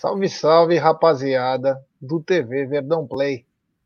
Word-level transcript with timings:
Salve, 0.00 0.30
salve, 0.30 0.78
rapaziada 0.78 1.86
do 2.00 2.22
TV 2.22 2.64
Verdão 2.64 3.06
Play. 3.06 3.44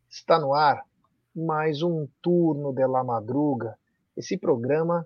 Está 0.09 0.39
no 0.39 0.55
ar 0.55 0.87
mais 1.35 1.83
um 1.83 2.07
turno 2.23 2.73
de 2.73 2.87
la 2.87 3.03
madruga, 3.03 3.77
esse 4.17 4.39
programa 4.39 5.05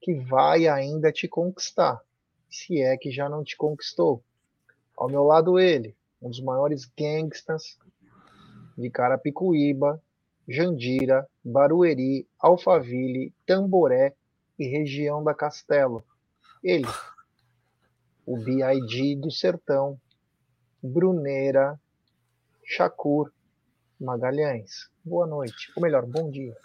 que 0.00 0.14
vai 0.14 0.66
ainda 0.66 1.12
te 1.12 1.28
conquistar, 1.28 2.02
se 2.50 2.82
é 2.82 2.96
que 2.96 3.08
já 3.08 3.28
não 3.28 3.44
te 3.44 3.56
conquistou. 3.56 4.20
Ao 4.96 5.08
meu 5.08 5.22
lado 5.22 5.60
ele, 5.60 5.96
um 6.20 6.28
dos 6.28 6.40
maiores 6.40 6.86
gangsters 6.86 7.78
de 8.76 8.90
Carapicuíba, 8.90 10.02
Jandira, 10.48 11.24
Barueri, 11.44 12.26
Alphaville, 12.36 13.32
Tamboré 13.46 14.12
e 14.58 14.66
região 14.66 15.22
da 15.22 15.34
Castelo. 15.34 16.02
Ele, 16.64 16.88
o 18.26 18.36
BID 18.36 19.20
do 19.20 19.30
Sertão, 19.30 20.00
Bruneira, 20.82 21.78
Chacur, 22.64 23.32
Magalhães. 24.00 24.90
Boa 25.04 25.26
noite, 25.26 25.72
ou 25.74 25.82
melhor, 25.82 26.06
bom 26.06 26.30
dia. 26.30 26.56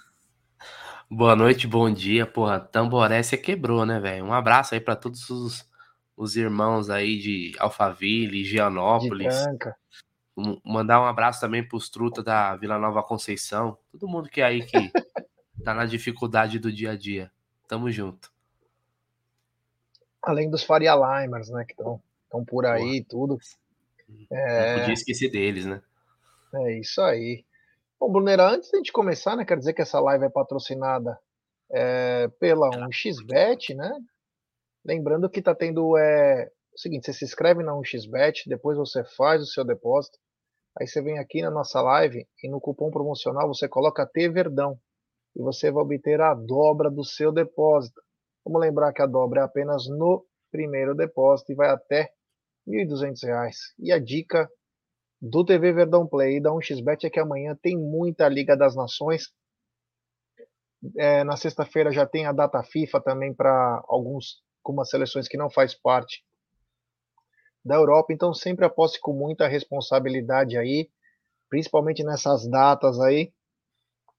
Boa 1.09 1.35
noite, 1.35 1.67
bom 1.67 1.91
dia. 1.91 2.25
Porra, 2.25 2.59
Tamboré 2.59 3.21
você 3.21 3.37
quebrou, 3.37 3.85
né, 3.85 3.99
velho? 3.99 4.25
Um 4.25 4.33
abraço 4.33 4.73
aí 4.73 4.81
para 4.81 4.95
todos 4.95 5.29
os, 5.29 5.69
os 6.15 6.35
irmãos 6.35 6.89
aí 6.89 7.17
de 7.19 7.53
Alphaville, 7.59 8.43
Gianópolis. 8.43 9.35
De. 9.35 10.59
Mandar 10.65 11.01
um 11.01 11.05
abraço 11.05 11.39
também 11.39 11.67
pros 11.67 11.89
trutas 11.89 12.23
da 12.23 12.55
Vila 12.55 12.79
Nova 12.79 13.03
Conceição. 13.03 13.77
Todo 13.91 14.07
mundo 14.07 14.29
que 14.29 14.41
é 14.41 14.45
aí 14.45 14.65
que 14.65 14.91
tá 15.63 15.73
na 15.73 15.85
dificuldade 15.85 16.57
do 16.57 16.71
dia 16.71 16.91
a 16.91 16.97
dia. 16.97 17.31
Tamo 17.67 17.91
junto. 17.91 18.31
Além 20.21 20.49
dos 20.49 20.63
Faria 20.63 20.95
Limers, 20.95 21.49
né, 21.49 21.65
que 21.65 21.73
estão 21.73 22.45
por 22.45 22.65
aí 22.65 22.97
e 22.97 23.03
tudo. 23.03 23.37
É... 24.31 24.73
Não 24.73 24.79
podia 24.79 24.93
esquecer 24.93 25.29
deles, 25.29 25.65
né? 25.65 25.81
É 26.55 26.79
isso 26.79 27.01
aí. 27.01 27.43
Bom, 27.99 28.11
Brunera, 28.11 28.49
antes 28.49 28.69
de 28.69 28.75
a 28.75 28.79
gente 28.79 28.91
começar, 28.91 29.35
né, 29.35 29.45
quer 29.45 29.57
dizer 29.57 29.73
que 29.73 29.81
essa 29.81 29.99
live 29.99 30.25
é 30.25 30.29
patrocinada 30.29 31.17
é, 31.71 32.27
pela 32.39 32.69
1xBet, 32.69 33.75
né? 33.75 33.91
Lembrando 34.85 35.29
que 35.29 35.41
tá 35.41 35.55
tendo 35.55 35.97
é, 35.97 36.51
o 36.73 36.77
seguinte, 36.77 37.05
você 37.05 37.13
se 37.13 37.25
inscreve 37.25 37.63
na 37.63 37.73
1xBet, 37.73 38.43
depois 38.47 38.77
você 38.77 39.03
faz 39.15 39.41
o 39.41 39.45
seu 39.45 39.63
depósito, 39.63 40.17
aí 40.77 40.87
você 40.87 41.01
vem 41.01 41.17
aqui 41.17 41.41
na 41.41 41.49
nossa 41.49 41.81
live 41.81 42.27
e 42.43 42.49
no 42.49 42.59
cupom 42.59 42.91
promocional 42.91 43.47
você 43.47 43.67
coloca 43.67 44.05
T 44.05 44.29
Verdão 44.29 44.77
e 45.35 45.41
você 45.41 45.71
vai 45.71 45.83
obter 45.83 46.19
a 46.21 46.33
dobra 46.33 46.91
do 46.91 47.03
seu 47.03 47.31
depósito. 47.31 48.01
Vamos 48.45 48.61
lembrar 48.61 48.91
que 48.91 49.01
a 49.01 49.05
dobra 49.05 49.41
é 49.41 49.43
apenas 49.43 49.87
no 49.87 50.25
primeiro 50.51 50.93
depósito 50.93 51.51
e 51.51 51.55
vai 51.55 51.69
até 51.69 52.11
R$ 52.67 52.85
1.200. 52.85 53.51
E 53.79 53.91
a 53.91 53.99
dica 53.99 54.49
do 55.21 55.45
TV 55.45 55.71
Verdão 55.71 56.07
Play 56.07 56.37
e 56.37 56.41
da 56.41 56.51
1xBet 56.51 57.05
é 57.05 57.09
que 57.09 57.19
amanhã 57.19 57.57
tem 57.61 57.77
muita 57.77 58.27
Liga 58.27 58.57
das 58.57 58.75
Nações. 58.75 59.31
É, 60.97 61.23
na 61.23 61.37
sexta-feira 61.37 61.91
já 61.91 62.05
tem 62.05 62.25
a 62.25 62.33
data 62.33 62.61
FIFA 62.61 63.01
também 63.01 63.33
para 63.33 63.81
alguns 63.87 64.43
algumas 64.63 64.89
seleções 64.89 65.27
que 65.27 65.37
não 65.37 65.49
faz 65.49 65.73
parte 65.75 66.23
da 67.63 67.75
Europa, 67.75 68.13
então 68.13 68.33
sempre 68.33 68.65
aposte 68.65 68.99
com 68.99 69.13
muita 69.13 69.47
responsabilidade 69.47 70.57
aí, 70.57 70.89
principalmente 71.49 72.03
nessas 72.03 72.47
datas 72.49 72.99
aí, 72.99 73.31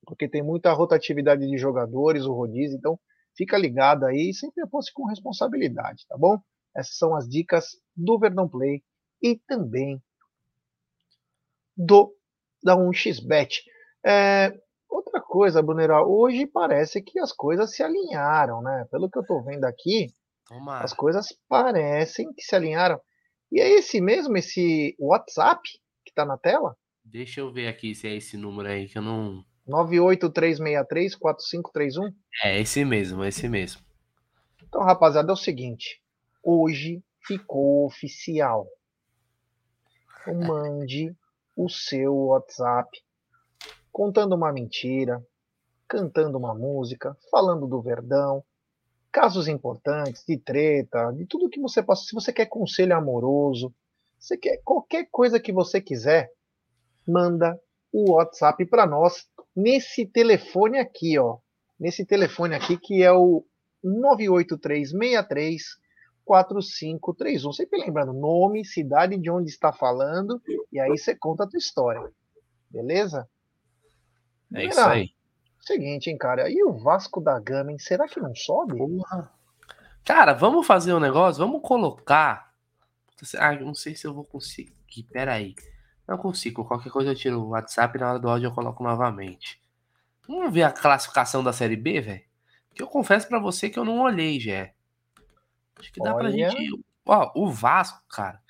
porque 0.06 0.28
tem 0.28 0.42
muita 0.42 0.72
rotatividade 0.72 1.46
de 1.46 1.58
jogadores, 1.58 2.24
o 2.24 2.32
rodízio, 2.32 2.76
então 2.76 2.98
fica 3.36 3.58
ligado 3.58 4.04
aí 4.04 4.30
e 4.30 4.34
sempre 4.34 4.62
aposte 4.62 4.92
com 4.92 5.06
responsabilidade, 5.06 6.06
tá 6.06 6.16
bom? 6.16 6.38
Essas 6.76 6.96
são 6.96 7.14
as 7.14 7.28
dicas 7.28 7.76
do 7.96 8.18
Verdão 8.18 8.48
Play 8.48 8.82
e 9.22 9.36
também 9.36 10.02
do 11.76 12.14
da 12.62 12.76
1xBet. 12.76 13.62
É, 14.04 14.52
outra 14.88 15.20
coisa, 15.20 15.62
Brunera, 15.62 16.02
hoje 16.02 16.46
parece 16.46 17.02
que 17.02 17.18
as 17.18 17.32
coisas 17.32 17.74
se 17.74 17.82
alinharam, 17.82 18.62
né? 18.62 18.86
Pelo 18.90 19.10
que 19.10 19.18
eu 19.18 19.22
estou 19.22 19.44
vendo 19.44 19.64
aqui, 19.64 20.06
as 20.80 20.94
coisas 20.94 21.28
parecem 21.48 22.32
que 22.32 22.42
se 22.42 22.56
alinharam. 22.56 23.00
E 23.52 23.60
é 23.60 23.68
esse 23.68 24.00
mesmo, 24.00 24.34
esse 24.36 24.96
WhatsApp 24.98 25.60
que 26.04 26.10
está 26.10 26.24
na 26.24 26.38
tela? 26.38 26.76
Deixa 27.04 27.40
eu 27.40 27.52
ver 27.52 27.68
aqui 27.68 27.94
se 27.94 28.08
é 28.08 28.14
esse 28.14 28.36
número 28.36 28.68
aí 28.68 28.88
que 28.88 28.98
eu 28.98 29.02
não. 29.02 29.44
983634531? 29.68 32.12
É 32.42 32.60
esse 32.60 32.84
mesmo, 32.84 33.22
é 33.22 33.28
esse 33.28 33.48
mesmo. 33.48 33.80
Então, 34.62 34.82
rapaziada, 34.82 35.30
é 35.30 35.32
o 35.32 35.36
seguinte 35.36 36.03
hoje 36.44 37.02
ficou 37.26 37.86
oficial. 37.86 38.68
Então, 40.20 40.34
mande 40.34 41.16
o 41.56 41.68
seu 41.68 42.14
WhatsApp 42.14 42.90
contando 43.90 44.34
uma 44.34 44.52
mentira, 44.52 45.24
cantando 45.88 46.36
uma 46.36 46.54
música, 46.54 47.16
falando 47.30 47.66
do 47.66 47.80
Verdão, 47.80 48.44
casos 49.12 49.46
importantes, 49.46 50.24
de 50.26 50.36
treta, 50.36 51.12
de 51.12 51.24
tudo 51.26 51.48
que 51.48 51.60
você 51.60 51.82
passa. 51.82 52.04
Se 52.04 52.14
você 52.14 52.32
quer 52.32 52.46
conselho 52.46 52.96
amoroso, 52.96 53.72
você 54.18 54.36
quer 54.36 54.60
qualquer 54.64 55.08
coisa 55.10 55.38
que 55.38 55.52
você 55.52 55.80
quiser, 55.80 56.30
manda 57.06 57.58
o 57.92 58.12
WhatsApp 58.12 58.66
para 58.66 58.86
nós 58.86 59.28
nesse 59.54 60.06
telefone 60.06 60.78
aqui, 60.78 61.18
ó. 61.18 61.38
Nesse 61.78 62.04
telefone 62.04 62.54
aqui 62.54 62.76
que 62.76 63.02
é 63.02 63.12
o 63.12 63.44
98363 63.84 65.83
4531. 66.24 67.52
Sempre 67.52 67.80
lembrando 67.80 68.12
nome, 68.12 68.64
cidade 68.64 69.16
de 69.18 69.30
onde 69.30 69.50
está 69.50 69.72
falando, 69.72 70.40
e 70.72 70.80
aí 70.80 70.96
você 70.96 71.14
conta 71.14 71.44
a 71.44 71.48
tua 71.48 71.58
história. 71.58 72.10
Beleza? 72.70 73.28
É 74.52 74.64
isso 74.64 74.80
aí. 74.80 75.10
Seguinte, 75.60 76.10
hein, 76.10 76.18
cara. 76.18 76.50
E 76.50 76.62
o 76.62 76.72
Vasco 76.72 77.20
da 77.20 77.38
Gama, 77.40 77.72
hein? 77.72 77.78
Será 77.78 78.06
que 78.06 78.20
não 78.20 78.34
sobe? 78.34 78.76
Porra. 78.76 79.30
Cara, 80.04 80.34
vamos 80.34 80.66
fazer 80.66 80.92
um 80.92 81.00
negócio? 81.00 81.44
Vamos 81.44 81.62
colocar. 81.62 82.52
Ah, 83.38 83.54
não 83.54 83.74
sei 83.74 83.94
se 83.94 84.06
eu 84.06 84.12
vou 84.12 84.24
conseguir. 84.24 84.74
Pera 85.10 85.32
aí. 85.32 85.54
Não 86.06 86.18
consigo. 86.18 86.64
Qualquer 86.64 86.90
coisa 86.90 87.10
eu 87.10 87.14
tiro 87.14 87.40
o 87.40 87.48
WhatsApp 87.50 87.96
e 87.96 88.00
na 88.00 88.10
hora 88.10 88.18
do 88.18 88.28
áudio 88.28 88.48
eu 88.48 88.54
coloco 88.54 88.82
novamente. 88.82 89.58
Vamos 90.28 90.52
ver 90.52 90.64
a 90.64 90.70
classificação 90.70 91.42
da 91.42 91.52
Série 91.52 91.76
B, 91.76 92.00
velho? 92.00 92.22
Porque 92.68 92.82
eu 92.82 92.86
confesso 92.86 93.26
para 93.26 93.38
você 93.38 93.70
que 93.70 93.78
eu 93.78 93.84
não 93.84 94.00
olhei, 94.00 94.38
já. 94.38 94.70
Acho 95.78 95.92
que 95.92 96.00
dá 96.00 96.14
Olha... 96.14 96.18
pra 96.18 96.30
gente. 96.30 96.84
Ó, 97.06 97.32
o 97.34 97.50
Vasco, 97.50 98.02
cara. 98.08 98.42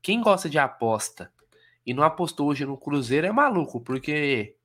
Quem 0.00 0.20
gosta 0.20 0.48
de 0.48 0.58
aposta 0.58 1.32
e 1.86 1.94
não 1.94 2.02
apostou 2.02 2.48
hoje 2.48 2.64
no 2.64 2.76
Cruzeiro 2.76 3.26
é 3.26 3.32
maluco, 3.32 3.80
porque 3.80 4.56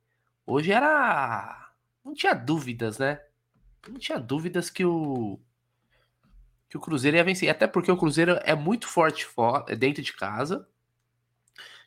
hoje 0.46 0.72
era. 0.72 1.72
Não 2.04 2.14
tinha 2.14 2.34
dúvidas, 2.34 2.98
né? 2.98 3.20
Não 3.88 3.98
tinha 3.98 4.18
dúvidas 4.18 4.70
que 4.70 4.84
o. 4.84 5.38
Que 6.68 6.76
o 6.76 6.80
Cruzeiro 6.80 7.16
ia 7.16 7.24
vencer. 7.24 7.48
Até 7.48 7.66
porque 7.66 7.90
o 7.90 7.96
Cruzeiro 7.96 8.38
é 8.42 8.54
muito 8.54 8.86
forte 8.86 9.26
é 9.68 9.76
dentro 9.76 10.02
de 10.02 10.12
casa. 10.12 10.68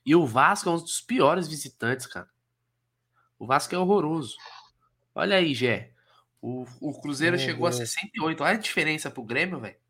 E 0.06 0.16
o 0.16 0.26
Vasco 0.26 0.70
é 0.70 0.72
um 0.72 0.78
dos 0.78 1.02
piores 1.02 1.48
visitantes, 1.48 2.08
cara. 2.08 2.28
O 3.38 3.46
Vasco 3.46 3.76
é 3.76 3.78
horroroso. 3.78 4.36
Olha 5.14 5.38
aí, 5.38 5.54
Gé. 5.54 5.92
O, 6.42 6.66
o 6.80 7.00
Cruzeiro 7.00 7.38
Meu 7.38 7.46
chegou 7.46 7.70
Deus. 7.70 7.82
a 7.82 7.86
68. 7.86 8.44
Olha 8.44 8.54
a 8.54 8.60
diferença 8.60 9.12
pro 9.12 9.24
Grêmio, 9.24 9.60
velho. 9.60 9.81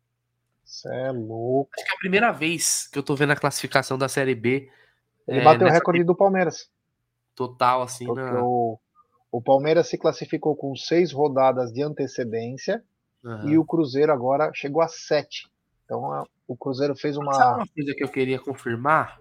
Você 0.72 0.88
é 0.88 1.12
louco. 1.12 1.70
Acho 1.76 1.84
que 1.84 1.90
é 1.90 1.94
a 1.94 1.98
primeira 1.98 2.32
vez 2.32 2.88
que 2.88 2.98
eu 2.98 3.02
tô 3.02 3.14
vendo 3.14 3.32
a 3.32 3.36
classificação 3.36 3.98
da 3.98 4.08
Série 4.08 4.34
B. 4.34 4.70
Ele 5.28 5.40
é, 5.40 5.44
bateu 5.44 5.66
o 5.66 5.70
recorde 5.70 6.02
do 6.02 6.16
Palmeiras. 6.16 6.70
Total, 7.34 7.82
assim. 7.82 8.06
Na... 8.06 8.42
O, 8.42 8.80
o 9.30 9.42
Palmeiras 9.42 9.88
se 9.88 9.98
classificou 9.98 10.56
com 10.56 10.74
seis 10.74 11.12
rodadas 11.12 11.70
de 11.74 11.82
antecedência 11.82 12.82
uhum. 13.22 13.50
e 13.50 13.58
o 13.58 13.66
Cruzeiro 13.66 14.10
agora 14.10 14.50
chegou 14.54 14.80
a 14.80 14.88
sete. 14.88 15.46
Então 15.84 16.10
a, 16.10 16.26
o 16.48 16.56
Cruzeiro 16.56 16.96
fez 16.96 17.18
uma. 17.18 17.34
Sabe 17.34 17.58
uma 17.58 17.68
coisa 17.68 17.94
que 17.94 18.02
eu 18.02 18.08
queria 18.08 18.38
confirmar? 18.38 19.20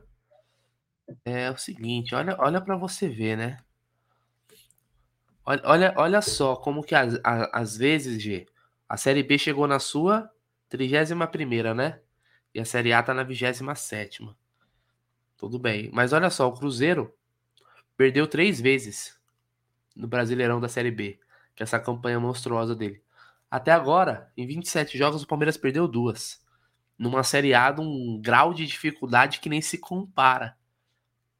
É 1.25 1.51
o 1.51 1.57
seguinte, 1.57 2.15
olha, 2.15 2.37
olha 2.39 2.61
para 2.61 2.77
você 2.77 3.09
ver, 3.09 3.35
né? 3.35 3.59
Olha, 5.45 5.61
olha, 5.65 5.93
olha 5.97 6.21
só 6.21 6.55
como 6.55 6.81
que 6.81 6.95
às, 6.95 7.19
às 7.25 7.75
vezes, 7.75 8.21
G, 8.23 8.47
a 8.87 8.95
Série 8.95 9.21
B 9.21 9.37
chegou 9.37 9.67
na 9.67 9.79
sua 9.79 10.31
31 10.71 11.73
né? 11.75 11.99
E 12.55 12.59
a 12.59 12.65
Série 12.65 12.93
A 12.93 13.03
tá 13.03 13.13
na 13.13 13.23
27 13.23 13.61
Tudo 15.37 15.59
bem. 15.59 15.89
Mas 15.91 16.13
olha 16.13 16.29
só, 16.29 16.47
o 16.47 16.53
Cruzeiro 16.53 17.13
perdeu 17.97 18.25
três 18.25 18.61
vezes 18.61 19.19
no 19.93 20.07
Brasileirão 20.07 20.61
da 20.61 20.69
Série 20.69 20.89
B, 20.89 21.19
que 21.55 21.61
é 21.61 21.65
essa 21.65 21.77
campanha 21.77 22.19
monstruosa 22.21 22.73
dele. 22.73 23.03
Até 23.49 23.71
agora, 23.71 24.31
em 24.37 24.47
27 24.47 24.97
jogos, 24.97 25.23
o 25.23 25.27
Palmeiras 25.27 25.57
perdeu 25.57 25.89
duas. 25.89 26.41
Numa 26.97 27.23
Série 27.23 27.53
A 27.53 27.69
de 27.69 27.81
um 27.81 28.21
grau 28.21 28.53
de 28.53 28.65
dificuldade 28.65 29.41
que 29.41 29.49
nem 29.49 29.61
se 29.61 29.77
compara. 29.77 30.55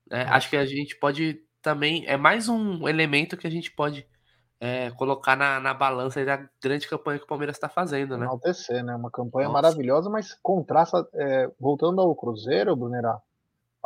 É, 0.10 0.24
acho 0.24 0.50
que 0.50 0.58
a 0.58 0.66
gente 0.66 0.98
pode 0.98 1.42
também. 1.62 2.06
É 2.06 2.18
mais 2.18 2.50
um 2.50 2.86
elemento 2.86 3.38
que 3.38 3.48
a 3.48 3.52
gente 3.52 3.72
pode 3.72 4.06
é, 4.64 4.92
colocar 4.92 5.36
na, 5.36 5.60
na 5.60 5.74
balança 5.74 6.24
da 6.24 6.48
grande 6.62 6.88
campanha 6.88 7.18
que 7.18 7.26
o 7.26 7.28
Palmeiras 7.28 7.56
está 7.56 7.68
fazendo, 7.68 8.16
né? 8.16 8.26
Enaltecer, 8.26 8.86
né? 8.86 8.96
Uma 8.96 9.10
campanha 9.10 9.48
Nossa. 9.48 9.60
maravilhosa, 9.60 10.08
mas 10.08 10.36
contrasta. 10.36 11.10
É, 11.16 11.50
voltando 11.60 12.00
ao 12.00 12.16
Cruzeiro, 12.16 12.76
Brunerá, 12.76 13.20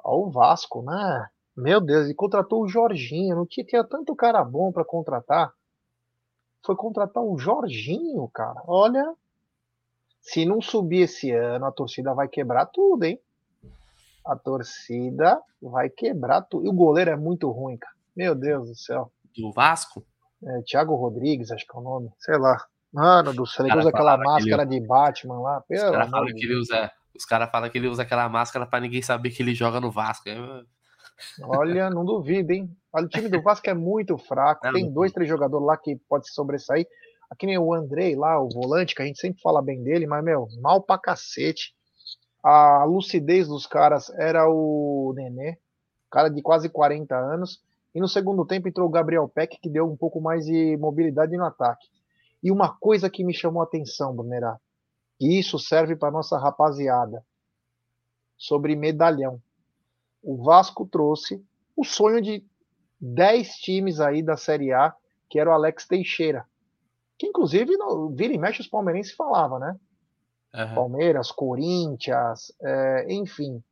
o 0.04 0.30
Vasco, 0.30 0.84
né? 0.84 1.30
Meu 1.56 1.80
Deus, 1.80 2.04
ele 2.04 2.14
contratou 2.14 2.62
o 2.62 2.68
Jorginho. 2.68 3.38
Não 3.38 3.46
tinha, 3.46 3.66
tinha 3.66 3.86
tanto 3.86 4.14
cara 4.18 4.44
bom 4.44 4.70
para 4.74 4.84
contratar. 4.84 5.54
Foi 6.66 6.76
contratar 6.76 7.24
o 7.24 7.38
Jorginho, 7.38 8.28
cara. 8.34 8.62
Olha, 8.68 9.16
se 10.20 10.46
não 10.46 10.62
subir 10.62 11.04
esse 11.04 11.32
ano, 11.32 11.68
a 11.68 11.72
torcida 11.72 12.14
vai 12.14 12.28
quebrar 12.28 12.66
tudo, 12.66 13.06
hein? 13.06 13.18
A 14.26 14.36
torcida 14.36 15.42
vai 15.62 15.90
quebrar 15.90 16.42
tudo. 16.42 16.66
E 16.66 16.70
o 16.70 16.74
goleiro 16.74 17.12
é 17.12 17.16
muito 17.16 17.50
ruim, 17.50 17.78
cara. 17.78 17.96
Meu 18.14 18.36
Deus 18.36 18.68
do 18.68 18.76
céu. 18.76 19.10
Do 19.38 19.54
Vasco? 19.54 20.04
É, 20.44 20.62
Thiago 20.62 20.96
Rodrigues, 20.96 21.52
acho 21.52 21.66
que 21.66 21.76
é 21.76 21.80
o 21.80 21.84
nome. 21.84 22.10
Sei 22.20 22.38
lá. 22.38 22.64
Mano 22.92 23.34
do 23.34 23.46
céu, 23.46 23.66
ele 23.66 23.78
usa 23.78 23.90
aquela 23.90 24.18
máscara 24.18 24.64
ele... 24.64 24.80
de 24.80 24.88
Batman 24.88 25.40
lá. 25.40 25.62
Pelo 25.62 25.84
os 25.84 25.92
caras 25.92 26.10
falam 26.10 26.34
que 26.34 26.46
ele 26.46 26.56
usa. 26.56 26.92
Os 27.14 27.26
caras 27.26 27.50
falam 27.50 27.70
que 27.70 27.78
ele 27.78 27.88
usa 27.88 28.04
aquela 28.04 28.30
máscara 28.30 28.66
para 28.66 28.80
ninguém 28.80 29.02
saber 29.02 29.32
que 29.32 29.44
ele 29.44 29.54
joga 29.54 29.80
no 29.80 29.92
Vasco. 29.92 30.30
Olha, 31.42 31.90
não 31.90 32.04
duvido, 32.04 32.52
hein? 32.52 32.76
Olha, 32.92 33.06
o 33.06 33.10
time 33.10 33.30
do 33.30 33.42
Vasco 33.42 33.70
é 33.70 33.74
muito 33.74 34.18
fraco. 34.18 34.70
Tem 34.72 34.92
dois, 34.92 35.12
três 35.12 35.30
jogadores 35.30 35.66
lá 35.66 35.78
que 35.78 35.96
pode 36.10 36.28
se 36.28 36.34
sobressair. 36.34 36.88
Aqui 37.30 37.46
nem 37.46 37.58
o 37.58 37.74
Andrei 37.74 38.16
lá, 38.16 38.40
o 38.40 38.50
volante, 38.50 38.94
que 38.94 39.02
a 39.02 39.06
gente 39.06 39.20
sempre 39.20 39.42
fala 39.42 39.62
bem 39.62 39.82
dele, 39.84 40.06
mas, 40.06 40.24
meu, 40.24 40.48
mal 40.62 40.82
pra 40.82 40.98
cacete. 40.98 41.74
A 42.44 42.84
lucidez 42.84 43.48
dos 43.48 43.66
caras 43.66 44.10
era 44.12 44.48
o 44.48 45.14
Nenê, 45.16 45.58
cara 46.12 46.30
de 46.30 46.42
quase 46.42 46.70
40 46.70 47.16
anos. 47.16 47.62
E 47.96 48.00
no 48.02 48.10
segundo 48.10 48.46
tempo 48.46 48.68
entrou 48.68 48.88
o 48.88 48.92
Gabriel 48.92 49.28
Peck, 49.30 49.58
que 49.58 49.70
deu 49.70 49.90
um 49.90 49.96
pouco 49.96 50.20
mais 50.20 50.46
de 50.46 50.76
mobilidade 50.76 51.38
no 51.38 51.46
ataque. 51.46 51.88
E 52.44 52.52
uma 52.52 52.76
coisa 52.78 53.10
que 53.10 53.24
me 53.24 53.34
chamou 53.34 53.62
a 53.62 53.66
atenção, 53.66 54.14
Brunerá, 54.14 54.60
e 55.20 55.40
isso 55.40 55.58
serve 55.58 55.96
para 55.96 56.12
nossa 56.12 56.38
rapaziada, 56.38 57.26
sobre 58.38 58.76
medalhão. 58.76 59.42
O 60.22 60.44
Vasco 60.44 60.86
trouxe 60.86 61.42
o 61.74 61.86
sonho 61.86 62.22
de 62.22 62.46
10 63.00 63.56
times 63.60 64.02
aí 64.02 64.22
da 64.22 64.36
Série 64.36 64.74
A, 64.74 64.94
que 65.30 65.40
era 65.40 65.50
o 65.50 65.54
Alex 65.54 65.88
Teixeira. 65.88 66.46
Que 67.18 67.28
inclusive 67.28 67.78
no 67.78 68.10
vira 68.10 68.34
e 68.34 68.38
mexe 68.38 68.60
os 68.60 68.68
palmeirenses 68.68 69.14
falavam, 69.14 69.58
né? 69.58 69.80
Uhum. 70.54 70.76
Palmeiras, 70.76 71.32
Corinthians, 71.32 72.52
é, 72.62 73.14
enfim. 73.14 73.64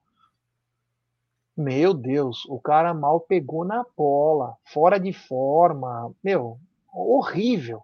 Meu 1.55 1.93
Deus, 1.93 2.45
o 2.45 2.59
cara 2.59 2.93
mal 2.95 3.19
pegou 3.19 3.63
na 3.63 3.85
bola, 3.95 4.57
fora 4.65 4.99
de 4.99 5.13
forma, 5.13 6.11
meu, 6.23 6.57
horrível. 6.91 7.83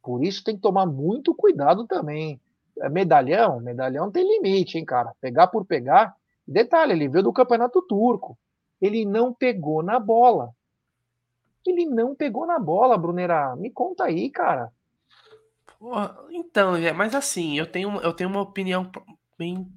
Por 0.00 0.24
isso 0.24 0.44
tem 0.44 0.54
que 0.54 0.62
tomar 0.62 0.86
muito 0.86 1.34
cuidado 1.34 1.86
também. 1.86 2.40
É 2.78 2.88
medalhão, 2.88 3.60
medalhão 3.60 4.10
tem 4.10 4.26
limite, 4.26 4.78
hein, 4.78 4.84
cara? 4.84 5.12
Pegar 5.20 5.48
por 5.48 5.64
pegar. 5.64 6.14
Detalhe, 6.46 6.92
ele 6.92 7.08
veio 7.08 7.24
do 7.24 7.32
campeonato 7.32 7.82
turco. 7.82 8.38
Ele 8.80 9.04
não 9.04 9.32
pegou 9.32 9.82
na 9.82 9.98
bola. 9.98 10.50
Ele 11.66 11.86
não 11.86 12.14
pegou 12.14 12.46
na 12.46 12.58
bola, 12.58 12.98
Brunera. 12.98 13.54
Me 13.56 13.70
conta 13.70 14.04
aí, 14.04 14.30
cara. 14.30 14.72
então, 16.30 16.72
mas 16.96 17.14
assim, 17.14 17.58
eu 17.58 17.66
tenho, 17.66 18.00
eu 18.00 18.12
tenho 18.12 18.30
uma 18.30 18.40
opinião 18.40 18.90
bem 19.38 19.68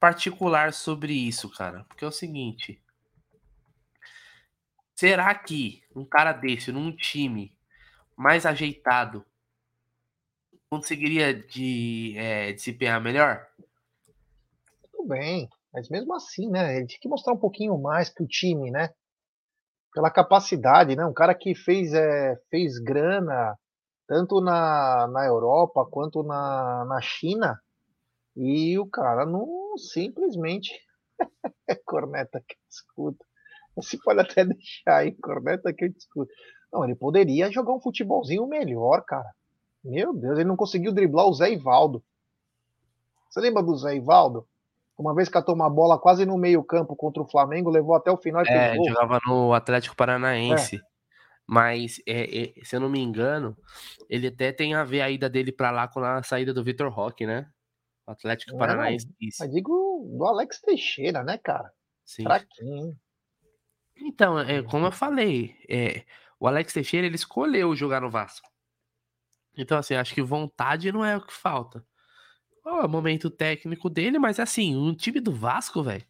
particular 0.00 0.72
sobre 0.72 1.12
isso, 1.12 1.50
cara. 1.50 1.84
Porque 1.88 2.04
é 2.04 2.08
o 2.08 2.12
seguinte. 2.12 2.82
Será 4.94 5.34
que 5.34 5.82
um 5.94 6.04
cara 6.04 6.32
desse, 6.32 6.72
num 6.72 6.94
time 6.94 7.56
mais 8.16 8.44
ajeitado, 8.44 9.24
conseguiria 10.68 11.32
de, 11.32 12.14
é, 12.16 12.52
desempenhar 12.52 13.00
melhor? 13.00 13.46
Tudo 14.90 15.08
bem, 15.08 15.48
mas 15.72 15.88
mesmo 15.88 16.14
assim, 16.14 16.50
né? 16.50 16.76
Ele 16.76 16.86
tinha 16.86 17.00
que 17.00 17.08
mostrar 17.08 17.32
um 17.32 17.38
pouquinho 17.38 17.78
mais 17.78 18.08
que 18.08 18.22
o 18.22 18.26
time, 18.26 18.70
né? 18.70 18.90
Pela 19.94 20.10
capacidade, 20.10 20.96
né? 20.96 21.06
Um 21.06 21.14
cara 21.14 21.34
que 21.34 21.54
fez, 21.54 21.92
é, 21.94 22.36
fez 22.50 22.78
grana 22.78 23.56
tanto 24.06 24.40
na, 24.40 25.06
na 25.08 25.26
Europa 25.26 25.86
quanto 25.90 26.22
na, 26.22 26.84
na 26.86 27.00
China 27.00 27.60
e 28.38 28.78
o 28.78 28.86
cara 28.86 29.26
não 29.26 29.76
simplesmente. 29.76 30.72
corneta 31.84 32.40
que 32.46 32.54
eu 32.54 32.60
escuto. 32.70 33.24
Você 33.74 33.98
pode 33.98 34.20
até 34.20 34.44
deixar 34.44 34.98
aí, 34.98 35.12
corneta 35.12 35.72
que 35.72 35.84
eu 35.84 35.88
escuto. 35.88 36.32
Não, 36.72 36.84
ele 36.84 36.94
poderia 36.94 37.50
jogar 37.50 37.74
um 37.74 37.80
futebolzinho 37.80 38.46
melhor, 38.46 39.02
cara. 39.04 39.28
Meu 39.84 40.14
Deus, 40.14 40.38
ele 40.38 40.48
não 40.48 40.56
conseguiu 40.56 40.92
driblar 40.92 41.26
o 41.26 41.34
Zé 41.34 41.52
Ivaldo. 41.52 42.02
Você 43.28 43.40
lembra 43.40 43.62
do 43.62 43.76
Zé 43.76 43.96
Ivaldo? 43.96 44.46
Uma 44.96 45.14
vez 45.14 45.28
catou 45.28 45.54
uma 45.54 45.70
bola 45.70 45.98
quase 45.98 46.26
no 46.26 46.36
meio-campo 46.36 46.94
contra 46.96 47.22
o 47.22 47.28
Flamengo, 47.28 47.70
levou 47.70 47.94
até 47.94 48.10
o 48.10 48.16
final 48.16 48.44
e 48.44 48.48
é, 48.48 48.74
jogava 48.74 49.20
no 49.26 49.52
Atlético 49.52 49.96
Paranaense. 49.96 50.76
É. 50.76 50.80
Mas, 51.46 52.02
é, 52.06 52.42
é, 52.42 52.52
se 52.64 52.76
eu 52.76 52.80
não 52.80 52.90
me 52.90 53.00
engano, 53.00 53.56
ele 54.10 54.26
até 54.26 54.52
tem 54.52 54.74
a 54.74 54.84
ver 54.84 55.00
a 55.00 55.10
ida 55.10 55.30
dele 55.30 55.50
para 55.50 55.70
lá 55.70 55.88
com 55.88 56.00
a 56.00 56.22
saída 56.22 56.52
do 56.52 56.64
Vitor 56.64 56.90
Roque, 56.90 57.26
né? 57.26 57.48
O 58.08 58.12
Atlético 58.12 58.52
não, 58.52 58.58
Paranaense. 58.58 59.06
Eu 59.38 59.48
digo 59.48 60.16
do 60.16 60.24
Alex 60.24 60.62
Teixeira, 60.62 61.22
né, 61.22 61.36
cara? 61.36 61.70
Sim. 62.02 62.22
Fraquinho. 62.22 62.98
Então, 63.94 64.38
é, 64.38 64.62
como 64.62 64.86
eu 64.86 64.92
falei, 64.92 65.54
é, 65.68 66.06
o 66.40 66.46
Alex 66.48 66.72
Teixeira 66.72 67.06
ele 67.06 67.16
escolheu 67.16 67.76
jogar 67.76 68.00
no 68.00 68.10
Vasco. 68.10 68.48
Então, 69.58 69.76
assim, 69.76 69.94
acho 69.94 70.14
que 70.14 70.22
vontade 70.22 70.90
não 70.90 71.04
é 71.04 71.18
o 71.18 71.26
que 71.26 71.34
falta. 71.34 71.84
Oh, 72.64 72.80
é 72.80 72.88
momento 72.88 73.28
técnico 73.28 73.90
dele, 73.90 74.18
mas 74.18 74.40
assim, 74.40 74.74
um 74.74 74.94
time 74.94 75.20
do 75.20 75.32
Vasco, 75.32 75.82
velho. 75.82 76.06